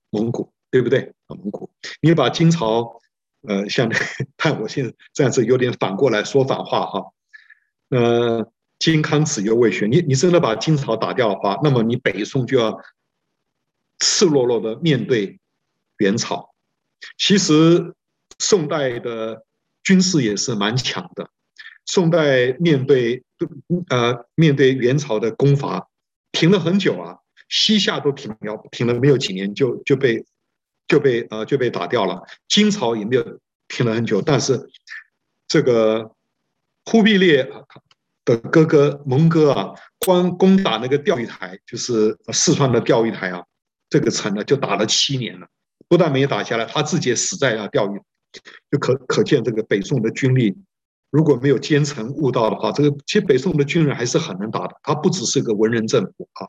[0.09, 1.13] 蒙古，对不对？
[1.27, 1.69] 蒙古，
[2.01, 2.99] 你把金朝，
[3.47, 3.89] 呃，像
[4.37, 7.13] 看我现在这样子有点反过来说反话哈，
[7.89, 12.81] 呃，金康子犹未雪，你你真的把金朝打掉的话，那么你北宋就要
[13.99, 15.39] 赤裸裸的面对
[15.97, 16.53] 元朝。
[17.17, 17.93] 其实
[18.39, 19.45] 宋代的
[19.83, 21.29] 军事也是蛮强的。
[21.85, 23.23] 宋代面对
[23.89, 25.87] 呃面对元朝的攻伐，
[26.31, 27.17] 停了很久啊，
[27.47, 30.23] 西夏都停了停了没有几年就就被
[30.89, 32.21] 就被呃就被打掉了。
[32.49, 33.39] 金朝也没有
[33.69, 34.69] 停了很久，但是
[35.47, 36.11] 这个
[36.83, 37.49] 忽必烈
[38.25, 43.45] 的哥哥蒙哥啊，光攻打那个钓鱼台，就是四川的钓鱼台啊，
[43.89, 45.47] 这个城呢就打了七年了，
[45.87, 48.01] 不但没有打下来，他自己也死在了钓鱼，
[48.69, 50.57] 就可可见这个北宋的军力。
[51.11, 54.75] 如果没有奸臣误道的话，这个其实北宋的军人还是很能打的。
[54.83, 56.45] 他不只是个文人政府啊。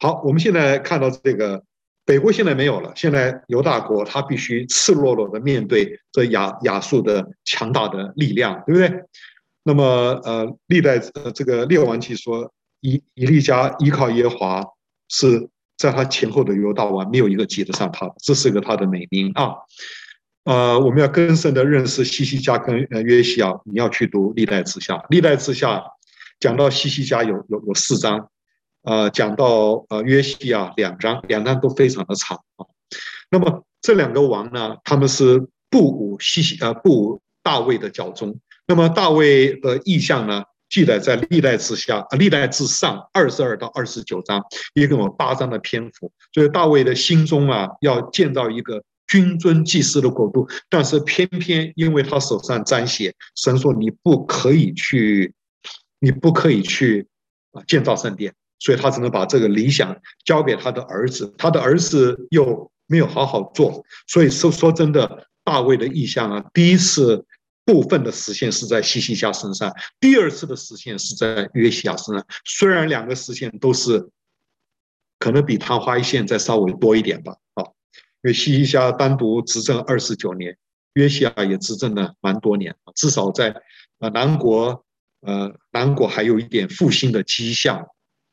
[0.00, 1.62] 好，我们现在看到这个
[2.06, 9.02] 北国现在没有了，现在犹大国他必须赤裸裸的面对这亚亚述的强大的力量，对不对？
[9.64, 9.84] 那么
[10.22, 14.64] 呃，历代呃这个列王记说以以利家依靠耶华
[15.08, 19.54] 是在他前后的犹大王没有一个及得上他，这是个他的美名啊。
[20.44, 25.82] 呃，我们要更深的认识西西家跟约西亚，你要去读历代志下，历代志下
[26.38, 28.30] 讲到西西家有有有四章，
[28.86, 32.64] 呃，讲到呃约西亚两章，两章都非常的长啊。
[33.30, 38.38] 那么这两个王呢，他们是布武西西呃布武大卫的教宗。
[38.68, 44.40] 那么大卫的意象呢，记载在历代之下啊，历代之上二十二到二十九章，
[44.74, 46.12] 一共有八章的篇幅。
[46.32, 55.34] 所以大卫的心中啊，要建造一个君尊祭司的国度，但是偏偏因为他手上沾血，神说你不可以去，
[55.98, 57.08] 你不可以去
[57.50, 67.24] 啊建造圣殿，所以他只能把这个理想交给他的儿子，他的儿子又没有好好做，所以说说真的，大卫的意象啊，第一次。
[67.66, 72.24] 部分的实现是在西西家身上，第二次的实现是在约西亚身上。
[72.44, 74.08] 虽然两个实现都是
[75.18, 77.64] 可能比昙花一现再稍微多一点吧，啊，
[78.22, 80.56] 因为西西家单独执政二十九年，
[80.92, 83.52] 约西亚也执政了蛮多年，至少在
[83.98, 84.84] 呃南国，
[85.22, 87.84] 呃南国还有一点复兴的迹象。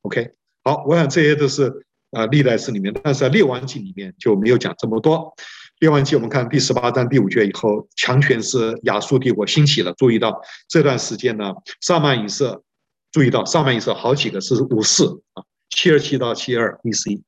[0.03, 0.31] OK，
[0.63, 5.33] 好，我想这些都是呃历代史里面，但是在列王纪里面就没有讲这么多。
[5.79, 9.93] 列王纪，我们看第十八章第五节以后，强权是亚述帝国兴起了。
[9.93, 12.63] 注意到这段时间呢，撒縵以色，
[13.11, 15.03] 注意到撒縵以色好几个是五世
[15.33, 17.21] 啊，七二七到七二 BC，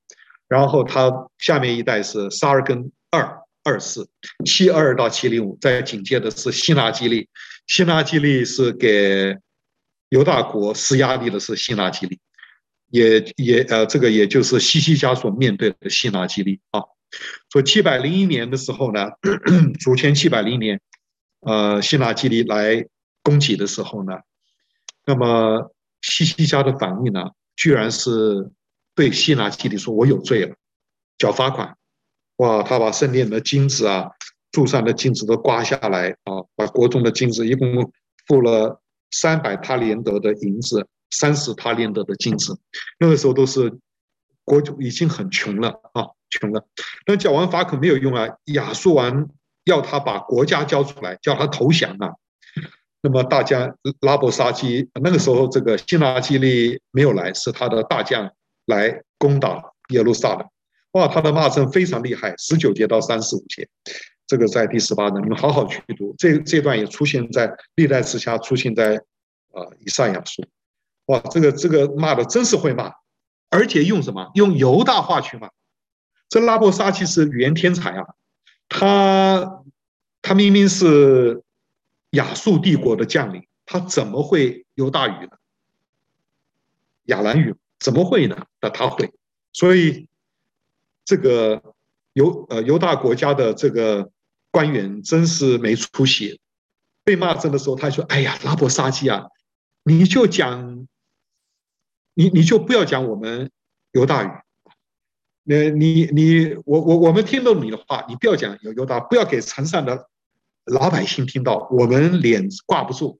[0.48, 4.08] 然后他下面一代是沙尔根二二四，
[4.46, 7.28] 七二到七零五，再紧接着是西拿基立，
[7.68, 9.36] 西拿基利是给
[10.10, 12.20] 犹大国施压力的是西拿基利，
[12.96, 16.82] 也也呃这个也就是西西家所面对的西拿基利啊。
[17.52, 19.10] 说七百零一年的时候呢，
[19.80, 20.80] 主前七百零年，
[21.42, 22.86] 呃，西拿基利来
[23.22, 24.14] 攻击的时候呢，
[25.06, 28.50] 那么西西家的反应呢，居然是
[28.96, 30.56] 对西拿基利说：“我有罪了，
[31.18, 31.76] 缴罚款。”
[32.38, 34.10] 哇，他把圣殿的金子啊，
[34.52, 37.92] 柱上的金子都刮下来啊，把国中的金子一共
[38.28, 38.82] 付了
[39.12, 40.86] 三百他连得的银子，
[41.20, 42.58] 三十他连得的金子。
[43.00, 43.78] 那个时候都是
[44.44, 46.08] 国主已经很穷了啊。
[46.28, 46.68] 穷了，
[47.06, 48.28] 那缴完法可没有用啊！
[48.46, 49.30] 亚述王
[49.64, 52.12] 要他把国家交出来，叫他投降啊。
[53.02, 58.30] 那么大将拉伯沙基那个时候，这个西拿基利没有来，是他的大将
[58.66, 60.46] 来攻打耶路撒冷。
[60.94, 63.70] 哇，他的骂声非常厉害，十九节到三十五节，
[64.28, 66.14] 这个在第十八章，你们好好去读。
[66.18, 68.98] 这这段也出现在历代志下，出现在
[69.54, 70.44] 啊以赛亚书。
[71.08, 72.94] 哇，这个这个骂的真是会骂，
[73.50, 74.32] 而且用什么？
[74.34, 75.50] 用犹大话去骂。
[76.30, 78.06] 这拉伯沙基是语言天才啊，
[78.68, 79.64] 他
[80.22, 81.44] 他明明是
[82.12, 85.32] 亚述帝国的将领，他怎么会犹大语呢？
[87.04, 88.48] 亚兰语怎么会呢？
[88.62, 89.14] 那他会，
[89.54, 90.08] 所以
[91.06, 91.62] 这个
[92.14, 94.10] 犹呃犹大国家的这个
[94.50, 96.40] 官员真是没出息。
[97.04, 99.28] 被骂阵的时候，他说：“哎呀，拉伯沙基啊，
[99.84, 100.88] 你就讲，
[102.16, 103.52] 你你就不要讲我们
[103.92, 104.30] 犹大语。”
[105.48, 110.10] 那你你我我我们听懂你的话，你不要讲犹犹大，不要给城上的
[110.66, 113.20] 老百姓听到，我们脸挂不住。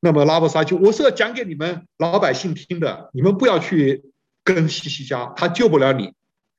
[0.00, 4.02] 那么拉伯沙基，我是要讲给你们老百姓听的，你们不要去
[4.42, 6.12] 跟西西家，他救不了你，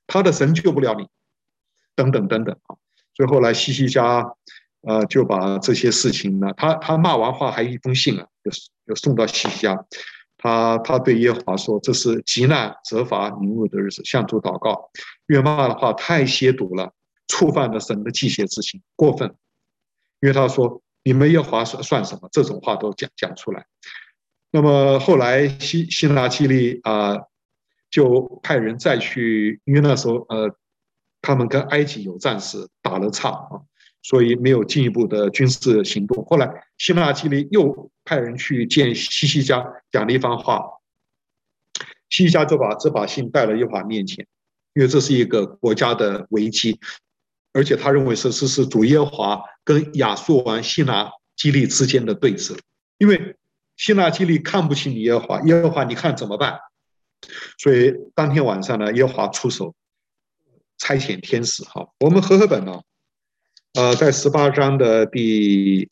[0.08, 1.06] 他的神救不了你，
[1.98, 2.78] 等等等等啊。
[3.14, 4.26] 所以后来西西家，
[4.84, 8.52] 呃，就把这些事情呢，他他骂完话还有一封信啊，就
[8.88, 9.86] 就送到西西家。
[10.44, 14.90] 他他对耶和华说：“这是极难责罚民物的日子，向主祷告。
[15.28, 16.92] 越骂的话太亵渎了，
[17.30, 19.34] 触犯了神的忌邪之情，过分。
[20.20, 22.28] 因为他说你们耶和华算算什么？
[22.30, 23.66] 这种话都讲讲出来。
[24.52, 27.18] 那么后来西西拿基立啊，
[27.90, 30.54] 就派人再去，因为那时候呃，
[31.22, 33.64] 他们跟埃及有战事打了仗啊。”
[34.04, 36.24] 所以没有进一步的军事行动。
[36.26, 36.48] 后来
[36.78, 40.62] 希拿基利又派人去见西西家，讲了一番话。
[42.10, 44.28] 西西家就把这把信带了耶和华面前，
[44.76, 46.80] 因为这是一个国家的危机，
[47.54, 52.56] 而且他认为是是是主耶和华跟亚述王希拿基利之间的对峙，
[53.00, 53.36] 因为
[53.78, 56.60] 希拿基利看不起你耶和华，耶和华你看怎么办？
[57.58, 59.74] 所以当天晚上呢，耶和华出手，
[60.78, 61.64] 差遣天使。
[61.64, 62.82] 哈，我们和合本呢？
[63.74, 65.90] 呃，在十八章的第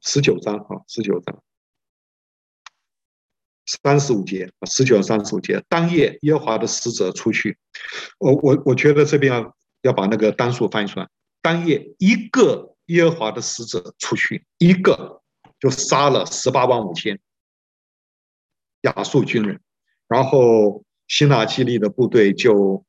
[0.00, 1.42] 十九章啊，十九章
[3.66, 7.58] 三十五节啊，十九三十五节，当夜耶和华的使者出去，
[8.18, 11.08] 我我我觉得这边要要把那个单数翻译出来，
[11.42, 15.24] 当夜一个耶和华的使者出去，一个
[15.58, 17.20] 就杀了十八万五千，
[18.82, 19.60] 亚述军人，
[20.06, 22.84] 然后西拿基利的部队就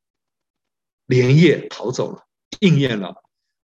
[1.06, 2.22] 连夜逃走了，
[2.60, 3.08] 应验了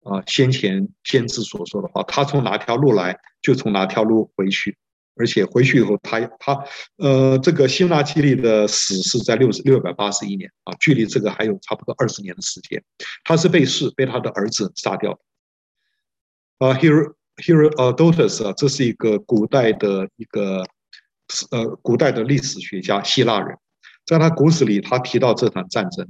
[0.04, 4.78] 啊先前先知所说的话，他从哪条路来，就从哪条路回去。
[5.16, 6.66] 而且回去以后他，他
[6.98, 12.84] 呃，这个西拿基利的死是在六六百八十一年啊，距离这个还有差不多二十年的时间。
[13.24, 15.20] 他是被弑，被他的儿子杀掉的。
[16.68, 20.66] 啊，Hero Herodotus 啊，这是一个古代的一个
[21.52, 23.56] 呃古代的历史学家，希腊人，
[24.06, 26.08] 在他古史里他提到这场战争。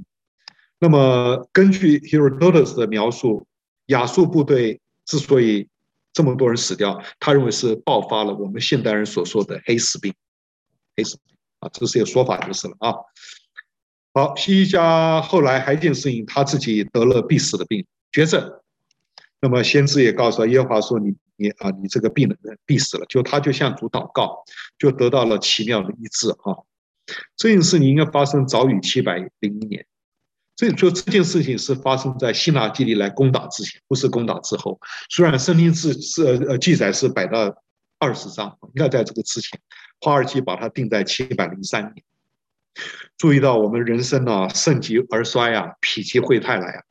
[0.78, 3.46] 那么根据 Herodotus 的描述，
[3.86, 5.68] 亚述部队之所以
[6.12, 10.12] 这么多人死掉，他认为是爆发了我们现代人所说的黑死病，
[10.96, 12.94] 黑死病啊，这是一个说法就是了啊。
[14.12, 18.60] 好，希西家后来还一件事情，他自己得了必死的病，绝症。
[19.40, 23.06] 那么先知也告诉他，耶和华说你你啊，你这个病人必死了。
[23.06, 24.44] 就他就向主祷告，
[24.78, 26.62] 就得到了奇妙的医治啊。
[27.36, 29.86] 这件事情应该发生早于七百零一年。
[30.56, 34.78] 所以说这件事情是发生在西拿基立来攻打之前，不是攻打之后。
[35.10, 37.62] 虽然圣经是是呃记载是摆到
[37.98, 39.60] 二十章，应该在这个之前。
[40.00, 42.04] 花尔基把它定在七百零三年。
[43.16, 46.82] 注意到我们人生呢，盛极而衰啊，否极会泰来啊。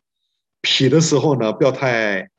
[0.64, 2.30] 否的时候呢，不要太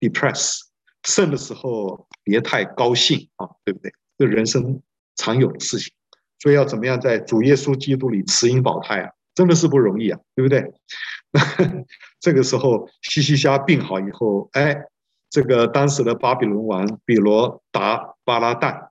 [0.00, 0.60] depress；
[1.02, 3.92] 盛的时候别太高兴啊，对不对？
[4.18, 4.82] 这人生
[5.16, 5.92] 常有的事情，
[6.38, 9.10] 所以要怎么样在主耶稣基督里持盈保泰啊？
[9.34, 10.72] 真的是不容易啊，对不对？
[12.18, 14.76] 这个时候，西西虾病好以后，哎，
[15.30, 18.88] 这个当时的巴比伦王比罗达巴拉旦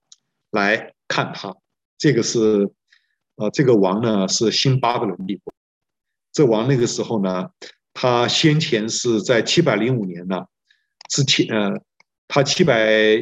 [0.52, 1.53] 来看他。
[1.98, 2.72] 这个是，
[3.36, 5.53] 呃，这个王呢是新巴比伦帝国。
[6.32, 7.49] 这王那个时候呢，
[7.94, 10.45] 他先前是在七百零五年呢
[11.10, 11.82] 之前，呃，
[12.28, 13.19] 他七百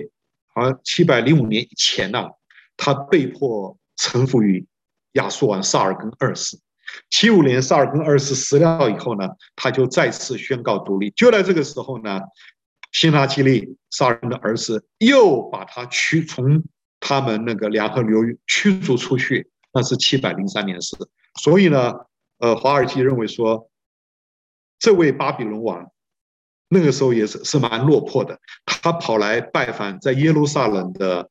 [0.54, 2.30] 好像七百零五年以前呢，
[2.78, 4.66] 他被迫臣服于
[5.14, 6.60] 亚述王萨尔根二世。
[7.10, 11.12] 七五年，萨尔根二世死了以后呢，他就再次宣告独立。
[11.12, 12.20] 就在这个时候呢，
[12.92, 16.64] 辛拉基利萨尔根的儿子又把他驱从
[17.00, 20.96] 他们那个两河流域驱逐出去，那是七百零三年的事。
[21.42, 21.94] 所以呢，
[22.38, 23.70] 呃，华尔基认为说，
[24.80, 25.92] 这位巴比伦王
[26.70, 31.30] 那个时候也是是蛮落魄的，他跑来拜访在耶路撒冷的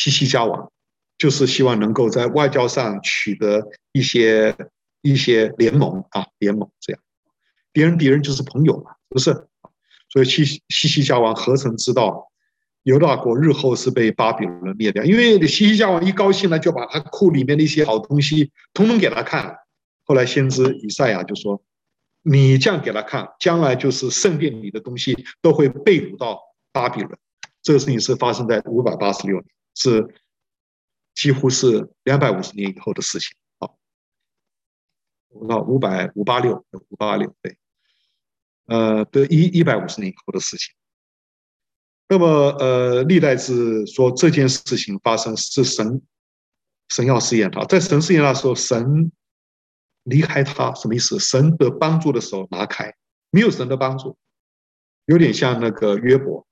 [0.00, 0.70] 西西家王。
[1.18, 3.62] 就是希望能够在外交上取得
[3.92, 4.56] 一些
[5.02, 7.02] 一些联盟啊，联盟这样，
[7.74, 9.30] 敌人敌人就是朋友嘛，不是？
[10.08, 12.30] 所以西西西家王何曾知道
[12.84, 15.04] 犹大国日后是被巴比伦灭掉？
[15.04, 19.54] 因为西西家王一高兴呢，就把他库里面的一些好东西统统给他看。
[20.04, 21.62] 后来先知以赛亚就说
[22.24, 26.40] ：“你这样给他看，将来就是圣殿里的东西都会被掳到
[26.72, 27.18] 巴比伦。”
[27.60, 29.44] 这个事情是发生在五百八十六年，
[29.80, 30.14] 是。
[31.12, 33.68] 几乎是两百五十年以后的事情啊，
[35.48, 37.58] 那五百五八六五八六对，
[38.66, 40.72] 呃，对一一百五十年以后的事情。
[42.08, 42.26] 那么
[42.60, 46.00] 呃，历代志说这件事情发生是神
[46.88, 49.12] 神要试验他，在神试验他的时候，神
[50.04, 51.18] 离开他什么意思？
[51.18, 52.94] 神的帮助的时候拿开，
[53.30, 54.16] 没有神的帮助，
[55.04, 56.46] 有点像那个约伯，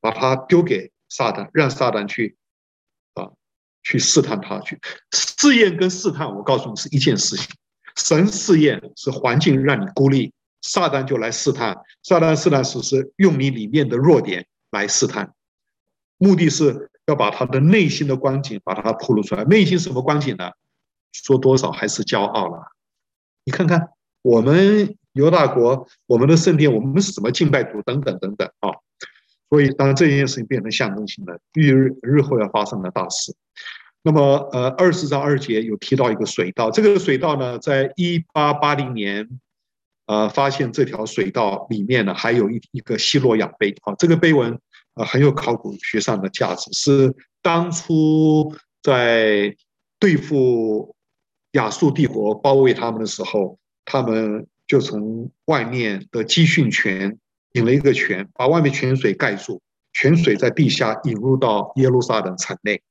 [0.00, 2.36] 把他丢给撒旦，让撒旦去。
[3.14, 3.28] 啊
[3.84, 4.78] 去试探他，去
[5.10, 7.48] 试验跟试探，我告诉你是一件事情。
[7.96, 11.76] 神试验是环境让你孤立，撒旦就来试探。
[12.04, 15.34] 撒旦试探是是用你里面的弱点来试探，
[16.16, 19.42] 目的是要把他的内心的光景把它暴露出来。
[19.44, 20.52] 内心什么光景呢？
[21.10, 22.72] 说多少还是骄傲了。
[23.44, 23.90] 你看看
[24.22, 28.70] 我们犹大国，我们的圣殿，我们是怎么敬拜主等等等等啊。
[29.52, 33.34] 所以，当这件事情变成象征性的，预日日后要发生的大事。
[34.02, 39.28] 那么，呃，二十章二节有提到一个水道，这个水道呢，在一八八零年，
[40.06, 44.58] 呃，发现这条水道里面呢，还有一一个希罗亚碑啊，这个碑文
[44.94, 49.54] 啊很有考古学上的价值，是当初在
[49.98, 50.96] 对付
[51.50, 57.18] 亚述帝国包围他们的时候，他们就从外面的基训泉。
[57.52, 59.60] 引了一个泉，把外面泉水盖住，
[59.92, 62.82] 泉水在地下引入到耶路撒冷城内。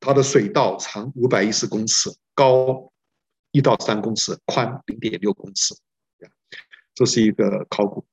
[0.00, 2.92] 它的水道长五百一十公尺，高
[3.50, 5.74] 一到三公尺，宽零点六公尺。
[6.94, 8.04] 这是一个考古。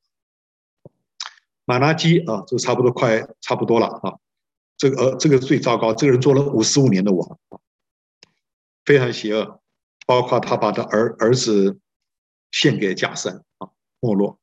[1.65, 4.17] 马拉基啊，就差不多快差不多了啊。
[4.77, 7.39] 这个呃，这个最糟糕，这个人做了五十五年的王，
[8.83, 9.61] 非常邪恶，
[10.05, 11.79] 包括他把他儿儿子
[12.51, 13.69] 献给假神啊，
[13.99, 14.39] 没落。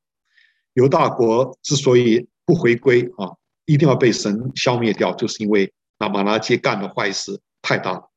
[0.74, 3.36] 犹大国之所以不回归啊，
[3.66, 8.10] 一定要被神消灭掉，就是因为那马拉基干的坏事太大了，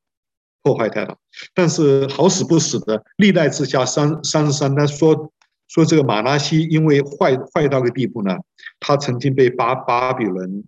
[0.64, 1.18] 破坏太大。
[1.54, 5.32] 但是好死不死的，历代之下三三十三他说
[5.68, 8.38] 说这个马拉西因为坏坏到个地步呢，
[8.80, 10.64] 他曾经被巴巴比伦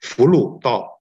[0.00, 1.00] 俘虏到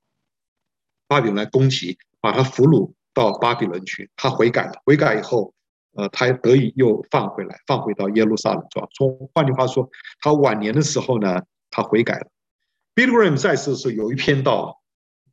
[1.07, 5.53] 巴比伦来攻击，把他俘虏到巴比伦去，他悔改了，悔改以后。
[5.95, 8.87] 呃，他得以又放回来，放回到耶路撒冷，是吧？
[8.95, 9.89] 从换句话说，
[10.21, 11.41] 他晚年的时候呢，
[11.71, 12.27] 他悔改了。
[12.95, 14.81] Billy Graham 在世的时候有一篇道，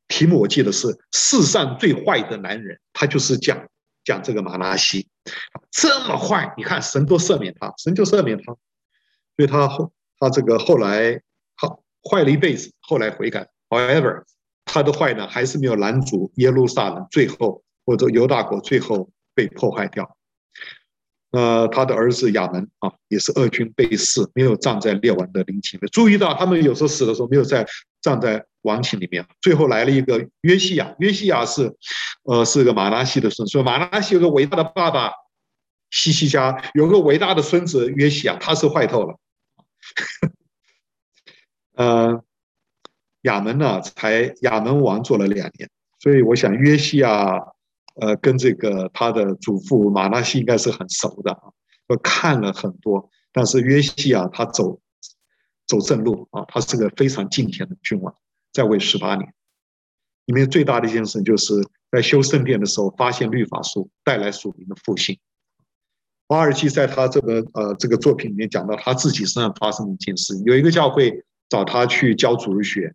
[0.09, 3.66] 题目我记得是“世上最坏的男人”，他就是讲
[4.05, 5.09] 讲这个马拿西，
[5.73, 8.53] 这么坏，你看神都赦免他，神就赦免他，
[9.37, 11.20] 所以他后他这个后来
[11.57, 13.49] 好坏了一辈子，后来悔改。
[13.69, 14.23] However，
[14.65, 20.15] 他的坏呢，还是没有拦阻耶路撒冷最后或者犹大国最后被破坏掉。
[21.37, 25.87] 呃，他的儿子亚门啊，也是二军被弑，没有葬在列王的陵寝里。
[25.89, 27.67] 注意到他们有时候死的时候没有在
[28.01, 29.23] 葬在王寝里面。
[29.43, 31.77] 最后来了一个约西亚，约西亚是，
[32.23, 33.47] 呃，是个马拿西的孙。
[33.47, 35.13] 所以马拿西有个伟大的爸爸
[35.91, 39.19] 西西家，有个伟大的孙子约西亚，他是坏透了。
[41.77, 42.25] 呃，
[43.23, 45.69] 亚门呢，才亚门王做了两年，
[45.99, 47.53] 所以我想约西亚。
[48.01, 51.52] 呃，跟这个他的祖父马拉西应该是很熟的啊，
[51.89, 53.10] 我看了很多。
[53.32, 54.81] 但是约西亚他走
[55.66, 58.14] 走正路啊，他是个非常敬虔的君王，
[58.52, 59.32] 在位十八年。
[60.27, 61.55] 里面最大的一件事就是
[61.90, 65.18] 在修圣殿的时候，发现律法书带来属灵的复兴。
[66.28, 72.94] 瓦尔基在他这个呃这个作品里面讲到他自己身上发生的一件事，有一个教会找他去教主日学，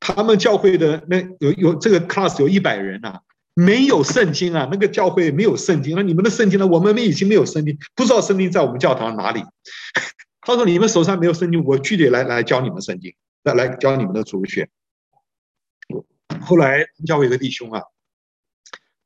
[0.00, 3.22] 他们教会的那有有这个 class 有一百人呐、啊。
[3.54, 6.66] 没有圣经啊，那个教会没有圣经，那你们的圣经呢？
[6.66, 9.42] 我们已经没有圣经，不知道圣经在我们教堂哪里。
[10.44, 13.14] 他说：“你们手上没有圣经，我具体来来教你们圣经，
[13.44, 14.68] 来来教你们的主学。”
[16.40, 17.80] 后来教会有个弟兄啊，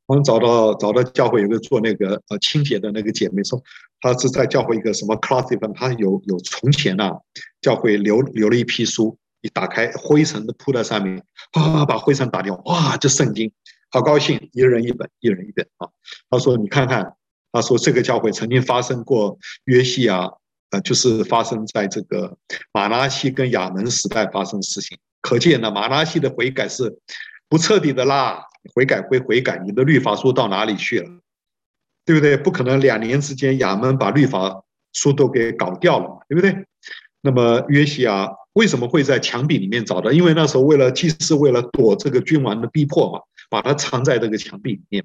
[0.06, 3.62] 我们找到找到教会有个做那个呃清洁的那个姐妹说，
[4.01, 7.18] 她是在教会一个什么 class 地方，她有有从前啊，
[7.60, 13.52] 教会留留了一批书，一打开灰尘都铺在上面，啪啊，把灰尘打掉，哇，这圣经。
[13.90, 15.88] 好高兴，一人一本，一人一本啊！
[16.28, 17.14] 他说：“你看看，
[17.52, 20.28] 他说这个教会曾经发生过约西亚，
[20.70, 22.36] 呃，就是发生在这个
[22.72, 24.98] 马拉西跟亚门时代发生的事情。
[25.22, 26.98] 可见呢，马拉西的悔改是
[27.48, 28.42] 不彻底的啦。
[28.74, 31.08] 悔改归悔改，你的律法书到哪里去了？
[32.04, 32.36] 对不对？
[32.36, 36.66] 不可能两年之间亚门把律法书都给搞掉了，对不对？
[37.20, 40.10] 那么约西亚为什么会在墙壁里面找到？
[40.10, 45.05] 因为那时候为了祭司为了躲这个君王的逼迫嘛。”把它藏在这个墙壁里面，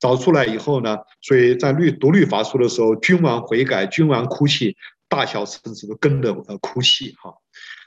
[0.00, 4.76] 找出来以后呢，所以在律读律法书的时候，君王悔改，君王哭泣，
[5.08, 7.34] 大小臣子都跟着呃哭泣哈，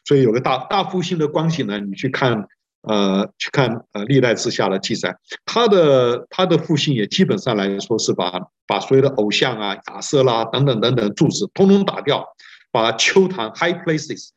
[0.06, 2.48] 所以有个大大复兴的光景呢，你去看
[2.82, 5.16] 呃去看呃历代志下的记载，
[5.46, 12.26] 他的他的复兴也基本上来说是把把所有的偶像啊亚瑟啦等等等等柱子通通打掉，
[12.72, 14.30] 把丘坛 high places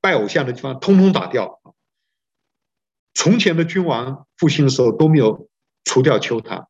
[0.00, 1.58] 拜偶像的地方通通打掉。
[3.16, 5.48] 从前的君王复兴的时候都没有
[5.84, 6.68] 除掉丘坛，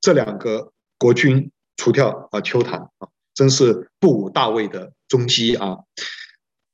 [0.00, 5.80] 这两个国君除掉啊丘坛啊，真是不武大卫的踪迹啊！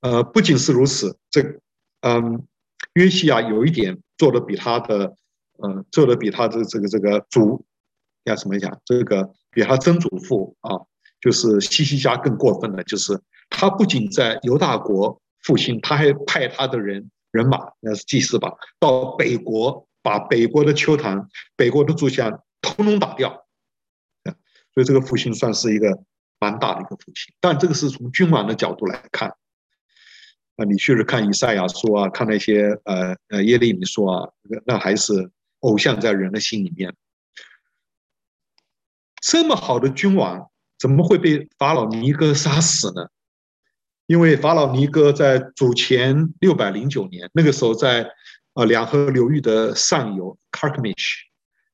[0.02, 1.42] 呃，不仅是如此，这
[2.02, 2.46] 嗯，
[2.94, 5.16] 约西亚有一点做的比他的
[5.58, 7.66] 呃做的比他的这个这个祖
[8.22, 8.80] 要怎么讲？
[8.84, 10.78] 这个比他曾祖父啊，
[11.20, 13.20] 就是西西家更过分的，就是
[13.50, 17.10] 他不仅在犹大国复兴，他还派他的人。
[17.30, 23.46] 人马那是祭祀吧，到北国把北国的丘坛、北国的柱像通通打掉，
[24.72, 26.02] 所以这个复兴算是一个
[26.38, 27.34] 蛮大的一个复兴。
[27.40, 29.28] 但这个是从君王的角度来看，
[30.56, 34.28] 啊，你去看以赛亚书啊，看那些呃呃耶利米书啊，
[34.64, 35.30] 那还是
[35.60, 36.94] 偶像在人的心里面。
[39.20, 43.08] 这么好的君王，怎么会被法老尼哥杀死呢？
[44.08, 48.10] 因为法老尼哥在主前六百零九年，那个时候在
[48.54, 51.28] 呃两河流域的上游 c a r c h m i s h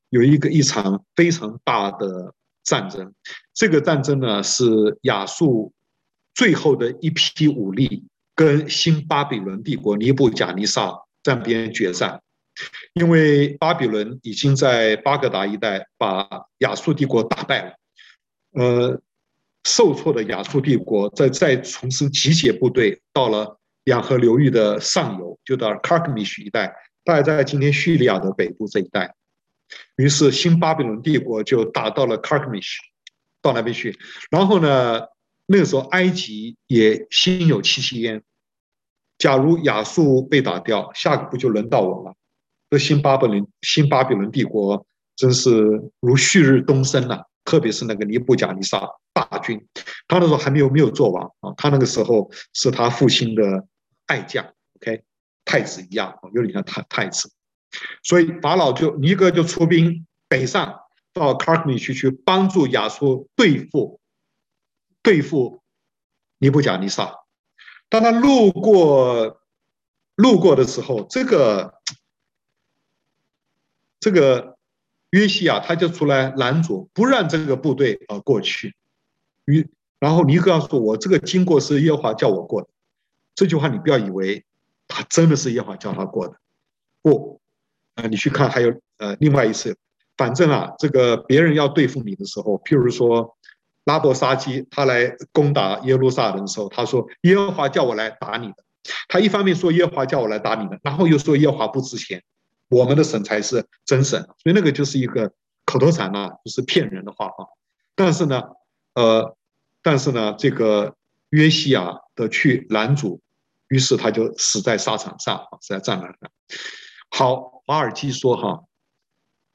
[0.09, 3.13] 有一个一场非常大的战争。
[3.53, 4.65] 这个战争呢是
[5.03, 5.71] 亚述
[6.33, 8.03] 最后的一批武力
[8.35, 10.93] 跟新巴比伦帝国尼布甲尼撒
[11.23, 12.21] 战边决战，
[12.91, 17.73] 因为巴比伦已经在巴格达一带把亚述帝国打败了，
[18.61, 19.01] 呃。
[19.65, 26.73] 受挫的亚述帝国再再重新集结部队，到了两河流域的上游，就到卡克米许一带，
[27.03, 29.15] 大概在今天叙利亚的北部这一带。
[29.97, 32.77] 于是新巴比伦帝国就打到了 Carchemish，
[33.41, 33.97] 到那边去。
[34.29, 35.01] 然后呢，
[35.47, 38.21] 那个时候埃及也心有戚戚焉，
[39.17, 42.13] 假如亚述被打掉，下个不就轮到我了？
[42.69, 44.85] 这新巴比伦新巴比伦帝国
[45.15, 45.51] 真是
[45.99, 49.65] 如旭日东升呐、特别是那个尼布甲尼撒大军，
[50.07, 53.65] 他那时候还没有没有做王啊，他那个时候是他父亲的
[54.07, 54.43] 爱将
[54.75, 55.03] ，OK，
[55.45, 57.31] 太子一样，有点像太太子。
[58.03, 60.81] 所以法老就尼哥就出兵北上
[61.13, 63.99] 到卡克米区去帮助亚述对付
[65.01, 65.61] 对付
[66.39, 67.13] 尼布甲尼撒。
[67.89, 69.41] 当他路过
[70.15, 71.75] 路过的时候，这个
[73.99, 74.54] 这个
[75.15, 78.75] 约西亚他就出来拦阻，不让这个部队啊过去。
[79.45, 79.65] 于
[79.97, 82.67] 然后尼哥说：“我这个经过是耶和华叫我过的。”
[83.33, 84.43] 这句话你不要以为
[84.89, 86.35] 他真的是耶和华叫他过的，
[87.01, 87.39] 不。
[87.95, 89.77] 啊，你去看，还有呃，另外一次，
[90.17, 93.37] 反正啊，这个别人要对付你的时候，譬如说
[93.85, 98.55] 拉伯沙基他来攻打耶路撒冷的时候，他说耶和华叫我来打你的，
[99.07, 102.21] 他一方面说耶和华叫我来打你的，然后又说耶和华不值钱，
[102.67, 105.31] 我们的神才是真神，所以那个就是一个
[105.65, 107.45] 口头禅呐，就是骗人的话啊。
[107.95, 108.41] 但是呢，
[108.93, 109.35] 呃，
[109.81, 110.95] 但是呢，这个
[111.29, 113.21] 约西亚的去拦阻，
[113.67, 116.31] 于是他就死在沙场上，死在战场上。
[117.09, 117.53] 好。
[117.67, 118.63] 华尔基说：“哈，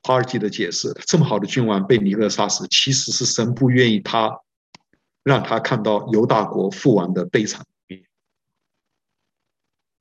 [0.03, 4.41] 华尔基的解释，这么好的君王被尼勒杀死，其实是神不愿意他
[5.23, 7.65] 让他看到犹大国父王的悲惨。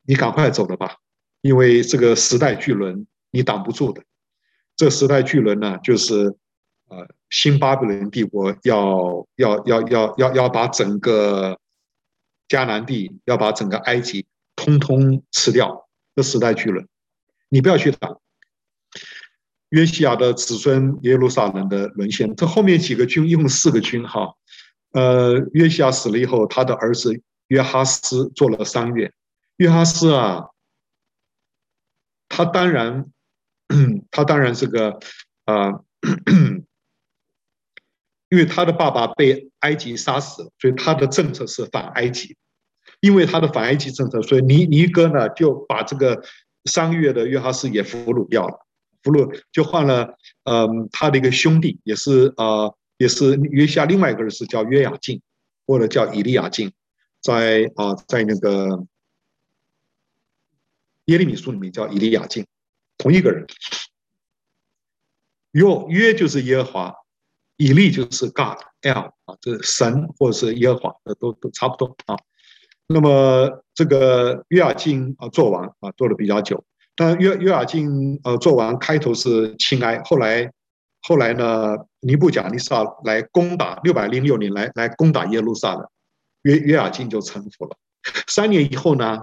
[0.02, 0.96] 你赶快走了吧，
[1.42, 4.02] 因为这个时代巨轮你挡不住的。
[4.76, 6.36] 这时代巨轮呢，就是
[6.90, 11.60] 呃，新巴比伦帝国要要要要要要把整个
[12.48, 14.26] 迦南地，要把整个埃及
[14.56, 15.88] 通通吃掉。
[16.16, 16.88] 这时代巨轮。”
[17.52, 18.16] 你不要去打
[19.70, 22.36] 约西亚的子孙耶路撒冷的沦陷。
[22.36, 24.34] 这后面几个君，一共四个君哈。
[24.92, 29.12] 呃，约西亚死了以后，他的儿子约哈斯做了商月。
[29.58, 30.46] 约哈斯啊，
[32.30, 33.12] 他当然，
[34.12, 35.00] 他当然这个
[35.44, 35.84] 啊、呃，
[38.30, 42.38] 因为他的爸爸被埃及杀死了，所以他的政策是反埃及。
[43.02, 46.24] 因为他的反埃及政策，所以尼尼哥呢就把这个。
[46.66, 48.68] 三个月的约哈斯也俘虏掉了，
[49.02, 55.22] 俘虏就换了，嗯，他的一个兄弟，也是呃，也是约西亚另外一个人是叫约雅敬，
[55.66, 56.74] 或者叫以利亚敬，
[57.22, 58.86] 在啊，在那个
[61.10, 62.46] 耶利米书里面叫以利亚敬，
[62.98, 63.48] 同一个人。
[65.54, 66.94] 约约就是耶和华，
[67.58, 72.16] 以利就是 God L 啊，这神或者是耶和华，都都差不多啊。
[72.86, 76.64] 那么这个约雅敬啊做王啊做的比较久，
[76.96, 80.52] 但约约雅敬呃做王开头是亲埃，后来
[81.02, 85.90] 后来呢尼布甲尼撒来攻打六百零六年来来攻打耶路撒冷，
[86.44, 87.76] 约约雅敬就臣服了。
[88.28, 89.20] 三年以后呢，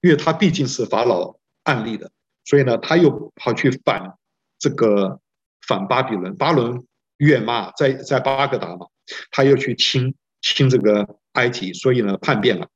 [0.00, 2.10] 因为他毕竟是法老案例的，
[2.44, 4.14] 所以呢他又跑去反
[4.58, 5.20] 这个
[5.66, 6.84] 反巴比伦，巴伦
[7.18, 8.86] 越骂在在巴格达嘛，
[9.30, 12.68] 他又去侵侵这个埃及，所以呢叛变了。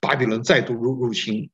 [0.00, 1.50] 巴比伦再度入入侵，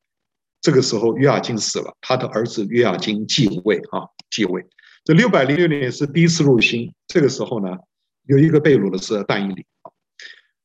[0.61, 4.67] 这个时候约雅金死了，他的儿子约雅金继位啊，继位。
[5.05, 7.79] 这六百零六年是第一次入侵，这个时候呢，
[8.27, 9.67] 有一个被掳的是但以理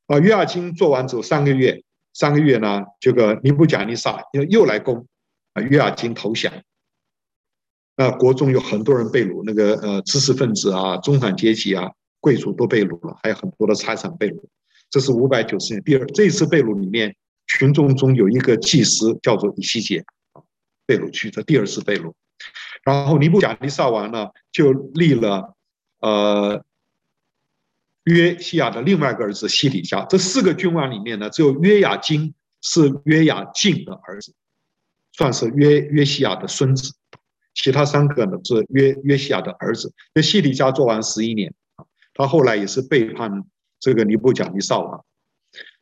[0.08, 0.20] 啊。
[0.20, 1.82] 约雅金做完之后三个月，
[2.14, 5.08] 三个月呢，这个尼布甲尼撒又又来攻
[5.54, 6.52] 啊，约雅金投降。
[7.96, 14.42] 那国中有很多人被掳，那个呃知识分子啊、中产阶级啊、贵族都被掳了，还有很多的财产被掳。
[14.90, 17.16] 这是五百九十年第二这次被掳里面。
[17.52, 20.06] 群众中有一个祭司叫做以西结，
[20.86, 22.14] 被掳去，这第二次被掳。
[22.84, 25.56] 然后尼布甲尼撒王呢，就立了
[26.00, 26.64] 呃
[28.10, 30.06] 约西亚的另外一个儿子西底家。
[30.10, 34.34] 这四个君王里面呢，只有约雅金是约雅敬的儿子，
[35.14, 36.94] 算是约约西亚的孙子。
[37.54, 39.94] 其他三个呢是约约西亚的儿子。
[40.14, 41.54] 那西底家做完十一年，
[42.14, 43.44] 他后来也是背叛
[43.80, 45.06] 这个尼布甲尼撒王。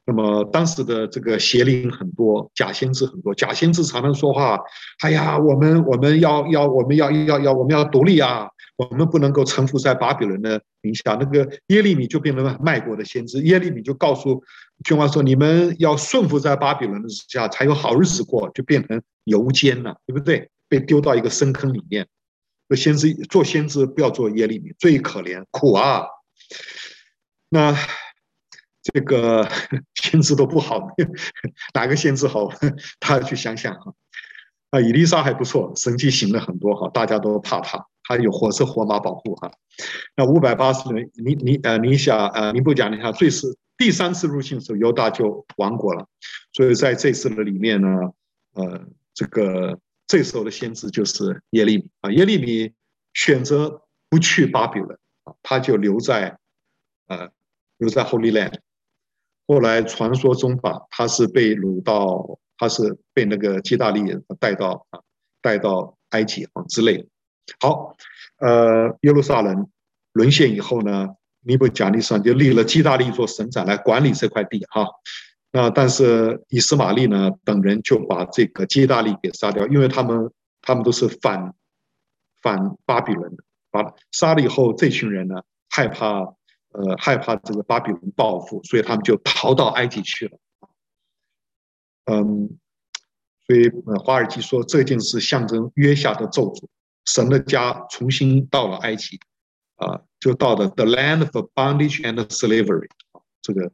[0.09, 4.57] 那么当时的这个邪灵很多，假先知很多，假先知常常说话，
[5.01, 8.47] 哎呀，我们我们要要我们要要要我们要独立啊，
[8.77, 11.17] 我们不能够臣服在巴比伦的名下。
[11.19, 14.41] 那个耶利米就变成卖国的先知，耶利米就告诉
[14.85, 20.49] 君王说，你们要顺服在巴比伦的之下，才有好日子过，就变成游监了，对不对？
[20.69, 22.07] 被丢到一个深坑里面。
[22.69, 26.05] 那先知做先知不要做耶利米，最可怜苦啊。
[27.49, 27.75] 那。
[28.93, 29.47] 这个
[29.95, 30.87] 先知都不好，
[31.73, 32.49] 哪个先知好？
[32.99, 33.93] 大家去想想哈。
[34.69, 39.49] 啊，以利沙还不错，神迹行了很多哈，大家都怕他，他有火车火马保护哈。
[40.17, 43.47] 那五百八十年，尼尼呃尼夏呃尼布甲尼撒最是
[43.77, 46.05] 第三次入侵的时候，犹大就亡国了。
[46.51, 47.87] 所以在这次的里面呢，
[48.55, 52.73] 呃，这个这时候的先知就是耶利米啊，耶利米
[53.13, 56.37] 选择不去巴比伦啊，他就留在
[57.07, 57.29] 呃
[57.77, 58.55] 留在 Holy Land。
[59.47, 64.85] 后来传说中吧，他是被掳到，他是被那个基大利人带到，
[65.41, 67.07] 带到埃及啊之类。
[67.61, 67.95] 好，
[68.39, 69.69] 呃，耶路撒冷
[70.11, 71.07] 沦陷以后呢，
[71.41, 74.85] 尼布甲尼撒就立了基大利做省长来管理这块地哈。
[75.53, 80.29] 那但是以实玛利呢等人就把这个基大利给杀掉，因为他们
[80.61, 81.53] 他们都是反
[82.41, 86.33] 反巴比伦的，把杀了以后，这群人呢害怕。
[86.73, 90.37] 呃，害怕这个巴比伦报复，所以他们就逃到埃及去了。
[92.05, 92.57] 嗯，
[93.45, 96.67] 所以呃，华尔基说这件事象征约下的咒诅，
[97.05, 99.19] 神的家重新到了埃及，
[99.75, 102.89] 啊，就到了 the land of bondage and slavery。
[103.41, 103.71] 这个，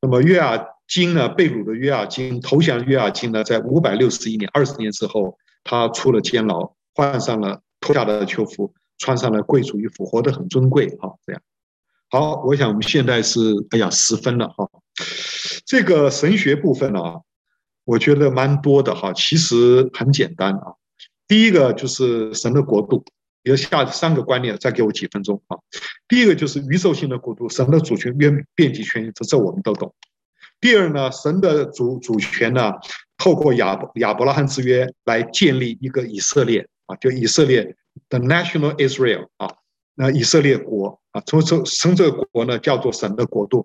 [0.00, 11.42] 那么约雅斤呢，被掳的约雅斤投降约雅斤呢，在五百六十一年，二十年之后，他出了监牢，换上了脱下的囚服，穿上了贵族衣服，活得很尊贵啊，这样。
[12.10, 13.40] 好，我想我们现在是
[13.70, 14.68] 哎呀十分了哈，
[15.64, 17.20] 这个神学部分啊，
[17.84, 20.74] 我觉得蛮多的哈，其实很简单啊。
[21.26, 23.04] 第一个就是神的国度，
[23.44, 25.56] 有下三个观念，再给我几分钟啊。
[26.06, 29.94] 第一个就是宇宙性的国度，神的主权遍遍及全宇宙，这我们都懂。
[30.60, 32.74] 第二呢，神的主主权呢，
[33.16, 37.76] 透过亚亚伯拉罕之约来建立一个以色列啊，就以色列
[38.10, 39.56] the national Israel 啊。
[39.94, 43.64] 那以色列国啊，从从称这个国呢叫做神的国度。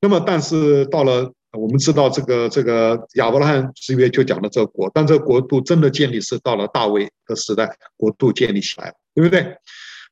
[0.00, 9.56] 那么，但是到了我们知道这个这个亚伯拉罕之约就讲了这个国，但这个国度真的建立是到了大卫的时代，国度建立起来，对不对？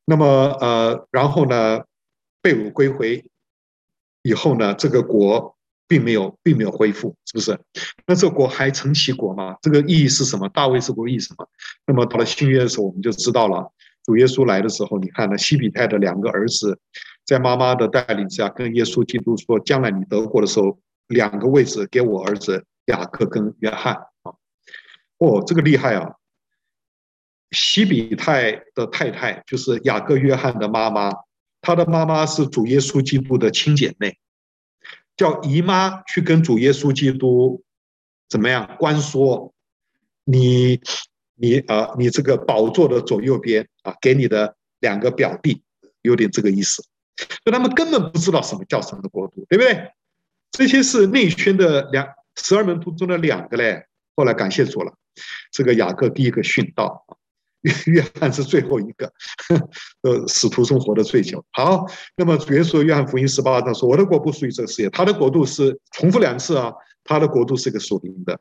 [0.05, 0.27] 那么
[0.61, 1.81] 呃，然后呢，
[2.43, 3.25] 被掳归回
[4.23, 5.57] 以后呢，这个国
[5.93, 7.61] 并没有并没有恢复，是不是？
[8.07, 9.55] 那这国还成其国吗？
[9.61, 10.49] 这个意义是什么？
[10.49, 11.47] 大卫是国意义什么？
[11.87, 13.71] 那么到了新约的时候，我们就知道了。
[14.05, 16.79] 主耶稣来的时候，你看呢，西比泰的两个儿子，
[17.27, 23.93] 在妈妈的带领下，跟耶稣基督说：“将来你得国的时候，两个位置给我儿子雅各跟约翰。”
[24.25, 24.33] 啊，
[25.19, 26.13] 哦，这个厉害啊！
[27.51, 31.13] 西比泰的太太就是雅各约翰的妈妈，
[31.61, 34.17] 他的妈妈是主耶稣基督的亲姐妹，
[35.23, 37.63] 叫姨妈去跟主耶稣基督
[38.29, 39.55] 怎么样关说
[40.25, 40.81] 你。
[41.35, 45.61] 你啊，你这个宝座的左右边啊，给你的两个表弟，
[46.03, 46.85] 有点这个意思。
[47.17, 49.91] 所以他们根本不知道什么叫神的国度，对不对？
[50.53, 53.87] 这些是内圈的两十二门徒中的两个嘞。
[54.15, 54.95] 后来感谢主了，
[55.51, 57.05] 这个雅各第一个殉道，
[57.63, 59.13] 约 约翰是最后一个，
[60.03, 61.45] 呃，使徒中活的最久。
[61.53, 61.87] 好，
[62.17, 66.73] 那么主耶稣约翰福音十八章说：“我的国不属于这个世界，他的国度是重复两次啊，
[67.05, 68.39] 他的国度是个属灵的。”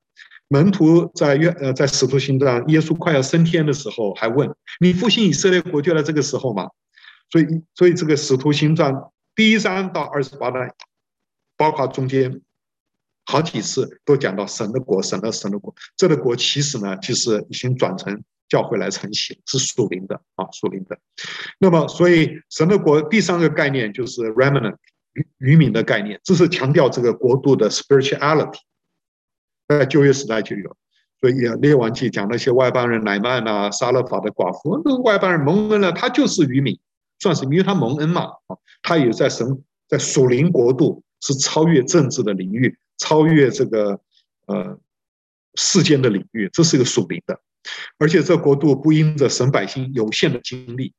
[0.50, 6.68] 门徒在约呃在使徒行传，耶稣快要升天的时候，还问你复兴以色列国就在这个时候嘛？
[7.30, 8.94] 所以所以这个使徒行传
[9.34, 10.70] 第一章到二十八章，
[11.56, 12.42] 包括中间
[13.24, 18.22] 好几次都讲到神的国，神的神的国，这个国其实呢，就是已经转成
[18.52, 21.00] 教会来承袭，是属灵的啊，属灵的。
[21.58, 24.76] 那么所以神的国第三个概念就是 remnant
[25.14, 28.60] 余余民的概念，这是强调这个国度的 spirituality。
[29.70, 30.76] 在旧约时代就有，
[31.22, 36.78] 所以《列王记》讲那些外邦人乃曼啊、撒勒法的寡妇，那个外邦人蒙恩了，他就是余民，
[37.20, 38.32] 算是因为他蒙恩嘛。
[38.84, 44.02] 他也在神在属灵国度，是超越政治的领域，超越这个
[44.48, 44.78] 呃
[45.56, 47.40] 世间的领域，这是一个属灵的。
[47.98, 50.94] 而且这国度不因着神百姓有限的精力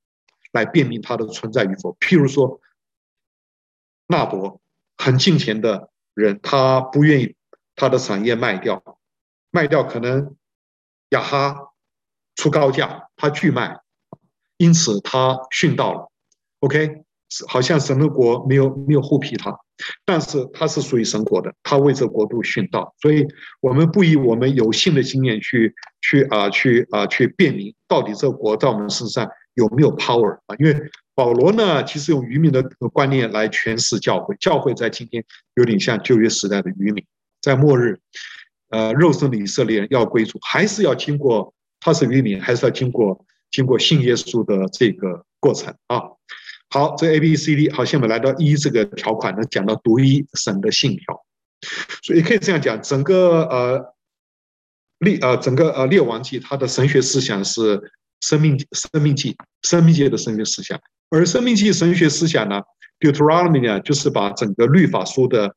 [0.53, 1.97] 来辨明他的存在与否。
[2.01, 2.61] 譬如说，
[4.07, 4.61] 纳伯
[4.97, 7.37] 很敬虔的人，他不愿意。
[7.75, 8.99] 他的产业卖掉，
[9.51, 10.37] 卖掉可能
[11.09, 11.73] 亚哈
[12.35, 13.81] 出高价，他拒卖，
[14.59, 16.13] 因此他殉道了。
[16.61, 17.03] OK，
[17.49, 19.59] 好像神的国没有没有护庇他，
[20.05, 22.95] 但是他是属于神国的，他为这国度殉道。
[23.01, 23.27] 所以，
[23.61, 30.57] 我们不以我们有限的经验去去啊去啊去辨明到底这国在我们身上有没有 power 啊？
[30.59, 30.77] 因为
[31.15, 35.23] 保罗呢，其实用渔民的观念来诠释教会，教会在今天
[35.55, 37.05] 有点像旧约时代的渔民。
[37.41, 37.99] 在末日，
[38.71, 46.01] 呃，肉身的以色列人要归主，还是要经过他是渔民，还是要经过经过信耶稣的这个过程啊？
[46.73, 51.23] 好，这 A B C D，好，现在我们来到一这个条款呢，讲到独一神的信条，
[52.03, 53.95] 所以可以这样讲，整个呃
[55.01, 57.93] 列呃整个呃列王记，它的神学思想是
[58.23, 60.81] 生命生命记生命界的神学思想，
[61.11, 62.63] 而生命记神学思想呢
[62.99, 65.55] ，Deuteronomy 呢，就是把整个律法书的。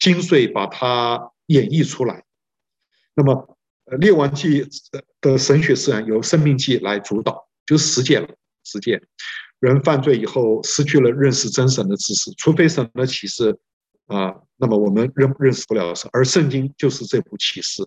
[0.00, 2.22] 精髓把它演绎出来，
[3.16, 4.64] 那么呃，列王记
[5.20, 8.28] 的神学思想由生命记来主导，就是实践了。
[8.62, 9.02] 实践，
[9.60, 13.58] 人犯罪以后失去了认识真神的知识，除非神的启示
[14.06, 16.08] 啊，那么我们认认识不了神。
[16.12, 17.86] 而圣经就是这部启示，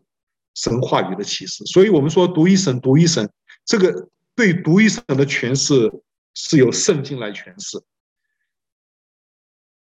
[0.56, 1.66] 神话语的启示。
[1.66, 3.32] 所以我们说独一神，独一神，
[3.66, 5.92] 这个对独一神的诠释
[6.34, 7.82] 是由圣经来诠释。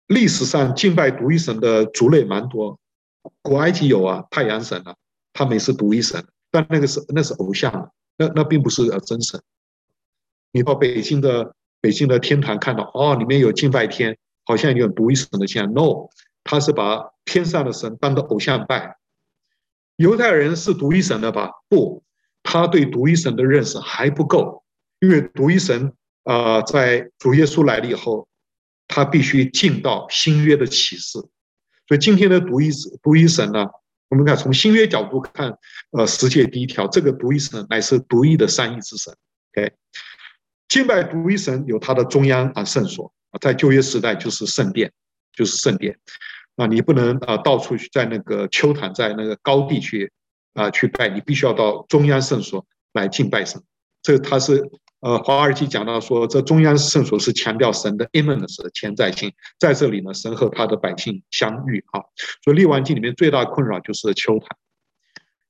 [0.07, 2.79] 历史上敬拜独一神的族类蛮多，
[3.43, 4.97] 古埃及有啊，太阳神啊。
[5.33, 9.41] 他们也是独一神，但那个是那是偶像，那那并不是呃真神。
[10.51, 15.73] 你到北京的北京的天坛看到，哦，里面有敬拜天，好像有独一神的像。
[15.73, 16.09] No，
[16.45, 18.97] 他是把天上的神当做偶像拜。
[19.97, 21.51] 犹太人是独一神的吧？
[21.69, 22.03] 不，
[22.43, 24.65] 他对独一神的认识还不够，
[25.01, 25.93] 因为独一神
[26.25, 28.29] 啊、呃，在主耶稣来了以后，
[28.89, 31.19] 他必须进到新约的启示。
[31.87, 32.71] 所以今天的独一
[33.03, 33.67] 独一神呢？
[34.09, 35.57] 我们看从新约角度看，
[35.93, 39.15] 呃，十诫第一条，这个独一神乃是独一的三一之神。
[39.53, 39.73] OK，
[40.71, 44.91] 敬拜独一神有它的中央啊圣所啊，在旧约时代就是圣殿，
[45.35, 45.99] 就是圣殿。
[46.57, 50.11] 啊，你不能啊到处去在那个丘坛，在那个高地去
[50.55, 52.65] 啊去拜，你必须要到中央圣所
[52.95, 53.63] 来敬拜神。
[54.01, 54.71] 这他是。
[55.03, 62.03] 呃，华尔基讲到说，这中央圣所是强调神的 immanence 的潜在性，在这里呢，神和他的百姓相遇啊。
[62.45, 64.49] 所以列王记里面最大的困扰就是丘坛。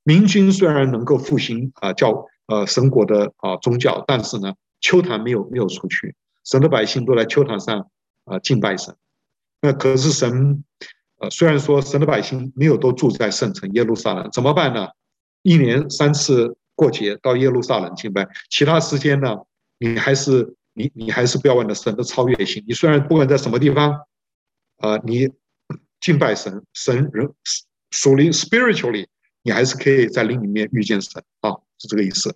[0.03, 6.13] 明君虽然能够复兴啊教呃神国的啊宗教，但是呢，丘坛没有没有出去，
[6.43, 7.89] 神的百姓都在丘坛上
[8.25, 8.93] 啊敬拜神。
[9.61, 10.63] 那可是神
[11.19, 14.89] 呃虽然说神的百姓没有都住在圣城耶路撒冷，怎么办呢？
[15.43, 16.57] 一年三次。
[16.73, 19.37] 过节到耶路撒冷敬拜，其他时间呢，
[19.77, 22.63] 你还是你你还是不要忘了神的超越性。
[22.67, 23.91] 你虽然不管在什么地方，
[24.77, 25.29] 啊、呃，你
[25.99, 27.31] 敬拜神，神人
[27.91, 29.05] 属灵 spiritually，
[29.43, 32.35] 你还是可以在灵里面遇见神啊，是这个意思。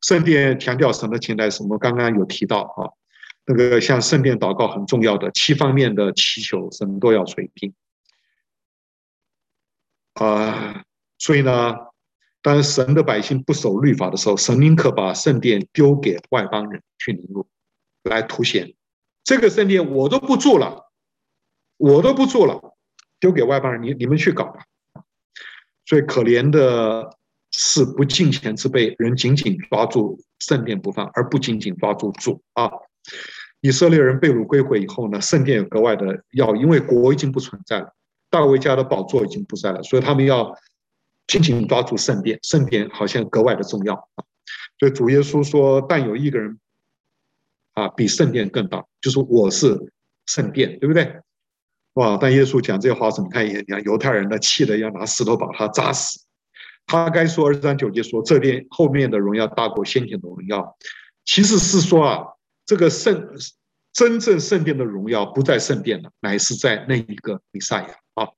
[0.00, 2.90] 圣殿强调神的存在，什么刚刚有提到啊，
[3.46, 7.74] 那个像圣殿祷告很重要的七方面的祈求，神都要垂听
[10.14, 10.84] 啊，
[11.18, 11.76] 所以呢。
[12.40, 17.48] 当神的百姓不守律法的时候，神宁可把圣殿丢给外邦人去领入，
[18.04, 18.74] 来凸显
[19.24, 20.90] 这个圣殿我都不住了，
[21.76, 22.76] 我都不住了，
[23.18, 24.64] 丢给外邦人，你你们去搞吧。
[25.84, 27.17] 所以可怜的
[27.58, 32.70] 是不敬虔之辈，人紧紧抓住圣殿不放，而不仅仅抓住主啊。
[33.60, 37.92] 以色列人被掳归回以后呢，圣殿格外的要，因为国已经不存在了，
[38.30, 40.54] 大卫家的宝座已经不在了，所以他们要。
[41.26, 44.24] 紧紧抓住圣殿，圣殿好像格外的重要啊！
[44.78, 46.58] 所以主耶稣说：“但有一个人
[47.74, 49.78] 啊，比圣殿更大，就是我是
[50.24, 51.20] 圣殿，对不对？”
[52.00, 52.16] 哇！
[52.18, 56.18] 但耶稣讲这话时，你看，你看犹太人呢，气得要拿石头把他砸死。
[56.88, 60.76] 他该说二十三九节说：“这殿后面的荣耀大过先前的荣耀。”
[61.24, 62.24] 其实是说啊，
[62.64, 63.28] 这个圣
[63.92, 68.30] 真正圣殿的荣耀不在圣殿了，乃是在那一个弥赛亚啊。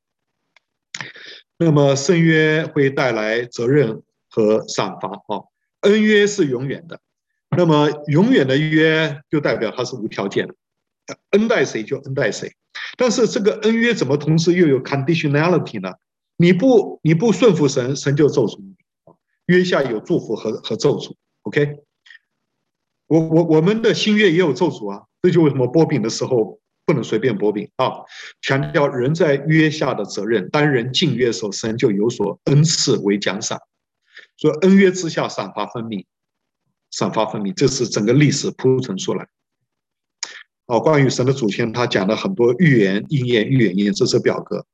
[1.57, 5.47] 那么圣约会带来责任和赏罚啊，
[5.83, 7.01] 恩约是永远的，
[7.57, 10.55] 那么永远的约就代表它是无条件的，
[11.31, 12.53] 恩待谁就恩待谁。
[12.97, 15.93] 但是这个恩约怎么同时又有 conditionality 呢？
[16.41, 18.75] 你不你不顺服神，神就咒诅你。
[19.45, 21.13] 约下有祝福和和咒诅。
[21.43, 21.77] OK，
[23.07, 26.59] 我我我们的新约也有咒诅啊，这就为什么擘饼的时候。
[26.87, 27.93] 不能随便擘饼啊！
[28.43, 33.61] 强调人在约下的责任，当人进约的时候，神就有所恩赐为奖赏。
[34.37, 36.05] 所以恩约之下，赏罚分明，
[36.91, 39.29] 赏罚分明，这是整个历史铺陈出来。
[40.67, 44.67] 哦，关于神的祖先，他讲了很多预言、应验、预言、应验，这是表格。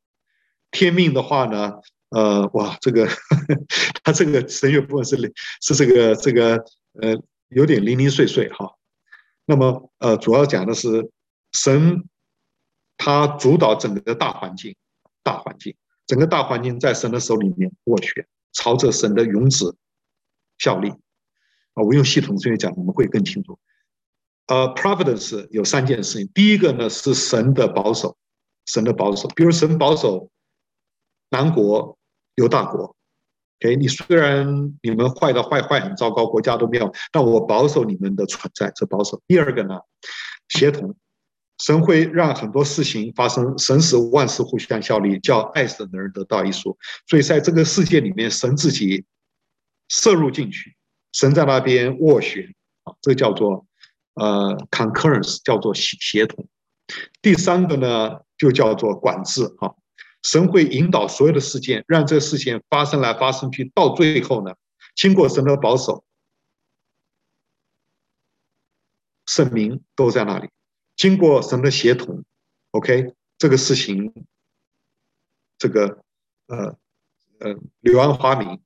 [0.76, 1.72] 天命的话呢，
[2.10, 3.54] 呃，哇，这个呵呵
[4.04, 5.16] 他这个神学部分是
[5.62, 6.56] 是这个这个
[7.00, 7.16] 呃
[7.48, 8.74] 有点零零碎碎哈。
[9.46, 11.10] 那么呃，主要讲的是。
[11.52, 12.04] 神，
[12.98, 14.76] 他主导整个大环境，
[15.22, 15.74] 大环境，
[16.06, 19.64] 整个大环境在神的手里面斡旋，朝着神的永旨
[20.58, 20.90] 效力。
[21.72, 23.58] 啊，我用系统这边讲，你们会更清楚。
[24.48, 28.18] 呃，Providence 有三件事情，第一个呢是神的保守，
[28.66, 30.28] 神的保守，比如神保守
[31.30, 31.98] 南国
[32.34, 32.94] 有大国
[33.60, 39.20] ，OK，你虽然你们坏的坏坏很糟糕，国家都没有，但我保守你们的存在，这保守。
[39.26, 39.80] 第二个呢，
[40.48, 40.96] 协同。
[41.58, 46.76] 神会让很多事情发生，神使万事互相效力，叫爱神的人得到益处。
[47.08, 49.06] 所以在这个世界里面，神自己
[49.88, 50.76] 摄入进去，
[51.12, 52.54] 神在那边斡旋
[52.84, 53.66] 啊，这叫做
[54.16, 56.46] 呃 concurrence，叫做协协同。
[57.22, 59.72] 第三个呢，就叫做管制啊，
[60.26, 64.56] 神会引导所有的事件，让这个事件发生来发生去，到最后呢，
[64.96, 66.04] 经过神的保守，
[69.24, 70.48] 圣名都在那里，
[70.96, 72.24] 经过神的协同
[72.72, 74.26] ，OK，这个事情，
[75.58, 76.02] 这个
[76.48, 76.76] 呃
[77.38, 78.60] 呃柳暗花明，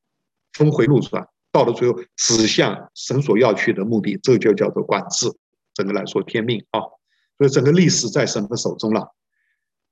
[0.54, 5.30] 峰回路转，到了最后指向神所要去的目的，这就叫做管制。
[5.74, 6.80] 整个来说，天命啊，
[7.36, 9.14] 所以整个历史在神的手中了。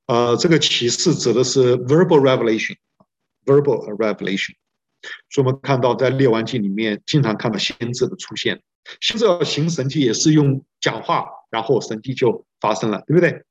[0.09, 4.55] 呃，这个启示指的是 verbal revelation，verbal revelation。
[5.29, 8.59] 所以我们看到在列王记里面，经常看到先知的出现。
[8.99, 13.43] 先知要行神迹，也是用讲话，然后神迹就发生了，对不对？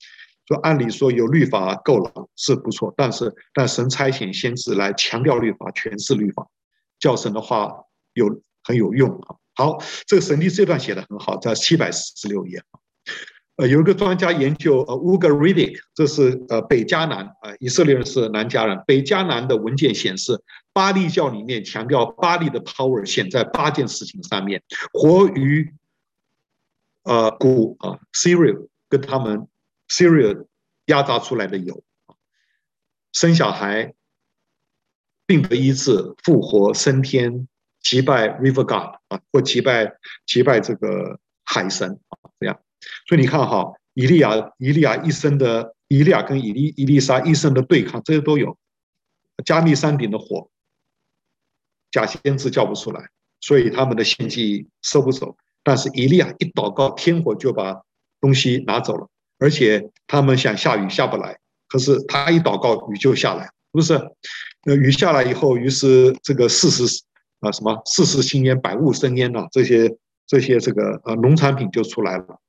[0.49, 6.49] 说按理说有律法够了是不错，但是但神差遣先知来强调律法，诠释律法，
[6.99, 9.37] 叫神的话有很有用啊。
[9.55, 9.79] 好，
[10.09, 12.61] 这个神迹这段写的很好，在七百四十六页。
[13.59, 18.81] 呃，有一个专家研究，呃 Ugaridic 这是呃北迦南啊，以色列人是南迦人。
[18.87, 20.41] 北迦南的文件显示，
[20.73, 24.63] 巴力教里面强调巴力的 power 显在八件事情上面：
[24.93, 25.75] 活鱼、
[27.03, 29.49] 呃骨啊 Syria 跟他们
[29.89, 30.47] Syria
[30.87, 31.83] 压榨出来的油，
[33.13, 33.93] 生小孩、
[35.27, 37.47] 病得医治、复活、升天。
[37.81, 42.18] 击败 River God 啊，或击败击败这个海神啊，
[43.07, 48.57] 所以你看哈，以利亚以利亚一生的以利亚跟以利以利沙一生的对抗，这些都有。
[49.45, 50.51] 加密山顶的火，
[51.91, 53.09] 假先知叫不出来，
[53.41, 55.37] 所以他们的献祭收不走。
[55.63, 57.83] 但是以利亚一祷告，天火就把
[58.21, 61.39] 东西拿走了，而且他们想下雨下不来，
[61.69, 64.01] 可是他一祷告，雨就下来，是不是？
[64.65, 67.03] 那雨下来以后，于是这个事实。
[67.41, 69.47] 啊，什么世事兴焉，百物生焉呐？
[69.53, 69.97] 这些
[70.27, 72.41] 这些这个呃农产品就出来了。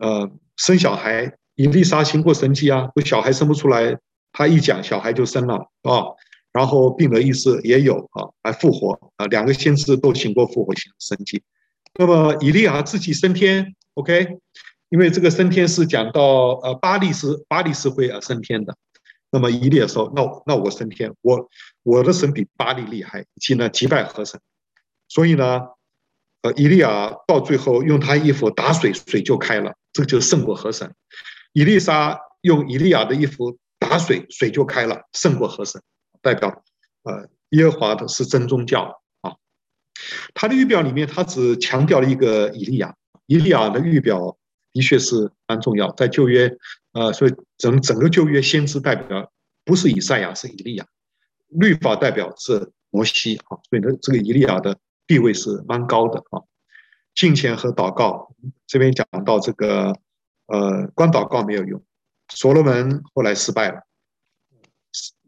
[0.00, 3.96] 呃，生小孩，以利沙行过神迹啊，不小孩生不出来，
[4.32, 6.04] 他一讲小孩就生了啊。
[6.52, 11.42] 然后病的意思也有啊，来复活啊，两个先知都行过复活型神迹。
[11.98, 14.38] 那么以利亚自己升天，OK？
[14.88, 18.76] 因为这个升天是讲到呃巴力是巴力是会啊升天的。
[19.30, 21.48] 那么以利亚说：“那那我升天，我
[21.84, 24.40] 我的神比巴力厉害，以及呢击败河神。
[25.06, 25.60] 所以呢，
[26.42, 30.94] 呃，以利亚到最后用他衣服打水，水就开了，这就是胜过河神。
[31.52, 35.82] 以利沙用以利亚的衣服打水，水就开了，胜过河神，
[36.22, 36.62] 代表
[37.02, 39.34] 呃耶和华的是真宗教啊。
[40.34, 42.94] 他的预表里面，他只强调了一个以利亚，
[43.26, 44.36] 以利亚的预表
[44.72, 46.56] 的确是蛮重要，在旧约。”
[46.92, 49.30] 呃，所以整整个旧约先知代表
[49.64, 50.84] 不是以赛亚，是以利亚；
[51.46, 54.76] 律法代表是摩西啊，所以呢，这个以利亚的
[55.06, 56.42] 地位是蛮高的啊。
[57.14, 58.34] 敬虔和祷告，
[58.66, 59.96] 这边讲到这个，
[60.46, 61.82] 呃，光祷告没有用，
[62.28, 63.82] 所罗门后来失败了，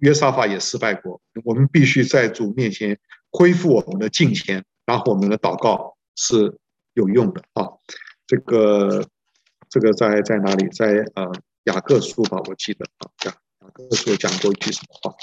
[0.00, 1.20] 约沙法也失败过。
[1.44, 2.98] 我们必须在主面前
[3.30, 6.58] 恢复我们的敬虔，然后我们的祷告是
[6.94, 7.68] 有用的啊。
[8.26, 9.06] 这个
[9.68, 10.68] 这个在在哪里？
[10.68, 11.30] 在呃。
[11.66, 13.30] 雅各书吧，我记得啊，雅
[13.60, 15.16] 雅各书讲过一句什么话？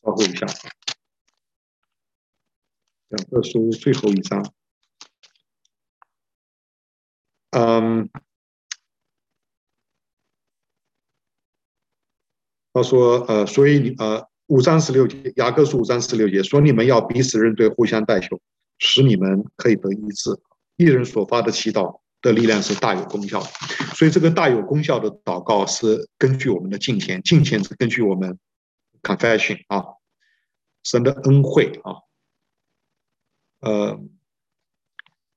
[0.00, 0.46] 稍后一下，
[3.16, 4.52] 雅各书最后一章，
[7.50, 8.10] 嗯，
[12.72, 18.40] 他说呃，所以你呃五章十六节，雅各书五章十六节说，你们要彼此认对，互相代求，
[18.78, 20.38] 使你们可以得医治。
[20.76, 22.00] 一人所发的祈祷。
[22.24, 23.38] 的力量是大有功效，
[23.94, 28.38] 所以这个大有功效的祷告是根据我们的敬虔，敬虔是根据我们
[29.02, 29.84] confession 啊，
[30.84, 32.00] 神的恩惠啊，
[33.64, 34.00] 呃，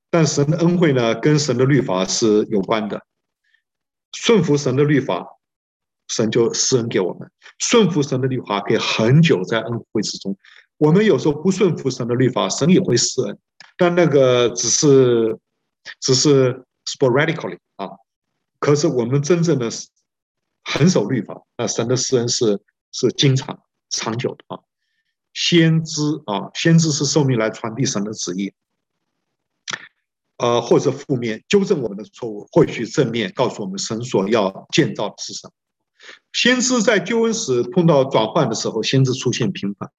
[0.09, 3.05] 但神的恩惠呢，跟神的律法是有关的，
[4.11, 5.25] 顺服神的律法，
[6.07, 7.27] 神就施恩给我们；
[7.57, 10.37] 顺服神的律法可以恒久在恩惠之中。
[10.77, 13.39] 我们有时候不顺服神的律法，神也会施恩，
[13.77, 15.39] 但那个只是，
[15.99, 16.63] 只是。
[16.87, 17.89] sporadically 啊，
[18.59, 19.69] 可是我们真正的
[20.63, 22.61] 恒守律法，那神的施恩是
[22.93, 24.63] 是经常长久的啊。
[25.37, 28.51] 先知啊，先知是受命来传递神的旨意，
[30.37, 35.53] 呃，或者负面纠正我们的错误，或许正面告诉我们神所要建造的是什么。
[36.33, 39.91] 先知在救恩时碰到转换的时候，先知出现频繁，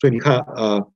[0.00, 0.92] 所以你看，呃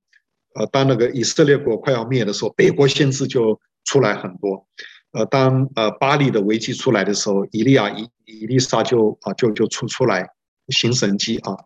[0.55, 4.65] 呃，当那个以色列国快要灭的时候，北国先知就出来很多。
[5.11, 10.29] 呃，当呃巴黎的危机出来的时候，以利亚、以以利沙就啊就就出出来
[10.69, 11.57] 行神迹啊。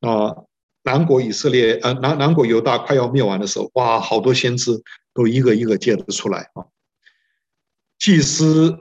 [0.00, 0.36] 啊，
[0.84, 4.70] 南国以色列呃南南国犹大快要灭亡的时候，哇，好多先知
[5.12, 6.64] 都一个一个接着出来啊。
[7.98, 8.78] 祭司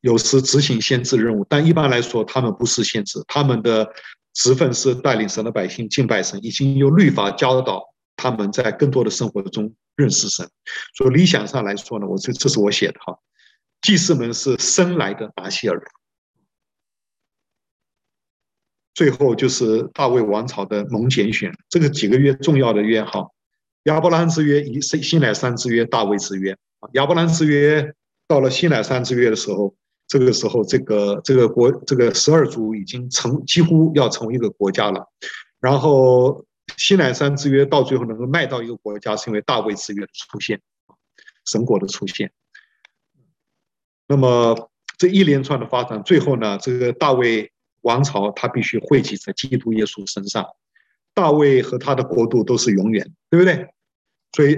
[0.00, 3.88] 有时执行先知任务，但一般来说，他们不是先知，他们的
[4.34, 7.82] 职分是带领神的百姓敬拜神，已经用律法教导
[8.14, 10.46] 他们在更多的生活中认识神。
[10.96, 13.18] 所以理想上来说呢，我这这是我写的哈，
[13.80, 15.86] 祭司们是生来的拿细耳人。
[18.98, 23.28] 最后就是大卫王朝的蒙拣选，这个几个月重要的约哈，
[23.84, 26.56] 亚伯兰之约、以西乃山之约、大卫之约。
[26.94, 27.94] 亚伯兰之约
[28.26, 29.72] 到了西乃山之约的时候，
[30.08, 35.06] 这个时候这个这个国这个十二族已经成几乎要成为一个国家了。
[35.60, 36.44] 然后
[36.76, 40.60] 西乃山之约到最后能够迈到一个国家，是因为大卫之约的出现，
[41.46, 42.32] 神国的出现。
[44.08, 47.52] 那么这一连串的发展，最后呢，这个大卫。
[47.82, 50.46] 王朝他必须汇集在基督耶稣身上，
[51.14, 53.68] 大卫和他的国度都是永远，对不对？
[54.32, 54.56] 所以，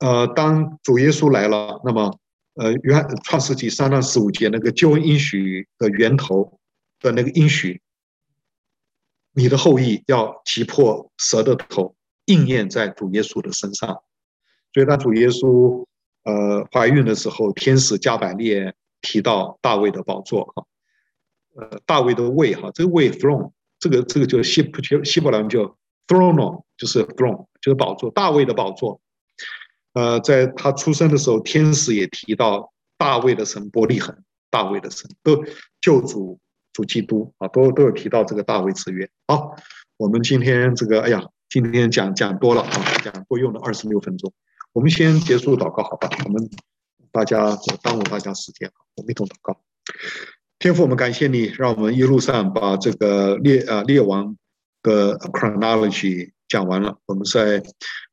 [0.00, 2.18] 呃，当主耶稣来了，那么，
[2.54, 6.58] 呃，原创世纪三章十五节那个救恩应许的源头
[7.00, 7.80] 的那个应许，
[9.32, 11.94] 你的后裔要击破蛇的头，
[12.26, 14.02] 应验在主耶稣的身上。
[14.72, 15.86] 所以当主耶稣
[16.24, 20.66] 呃怀孕的时候，天使加百列提到大卫的宝座哈。
[21.56, 25.76] 呃，大卫的位哈，这个位 throne，这个这个就是希伯希伯来文叫
[26.06, 28.10] throne，就是 throne，就是宝座。
[28.10, 29.00] 大卫的宝座，
[29.92, 34.16] 呃，在他出生的时候，天使也提到大卫的神伯利恒，
[34.50, 35.44] 大卫的神都
[35.80, 36.40] 救主
[36.72, 39.08] 主基督啊，都都有提到这个大卫之约。
[39.28, 39.54] 好，
[39.96, 42.70] 我们今天这个，哎呀，今天讲讲多了啊，
[43.04, 44.32] 讲多用了二十六分钟，
[44.72, 46.08] 我们先结束祷告好吧？
[46.24, 46.50] 我们
[47.12, 49.56] 大家耽误大家时间，我们一同祷告。
[50.64, 54.34] 天父，我们感谢你，让我们一路上把这个列啊列王
[54.82, 56.96] 的 chronology 讲完了。
[57.04, 57.62] 我们在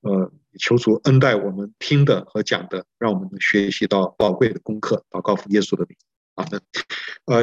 [0.02, 0.30] 呃
[0.60, 5.06] 求主恩待我们听的和讲的，让我们能学习到宝贵的功课。
[5.10, 5.96] 祷告奉耶稣的名，
[6.36, 6.62] 阿门。
[7.24, 7.40] 呃。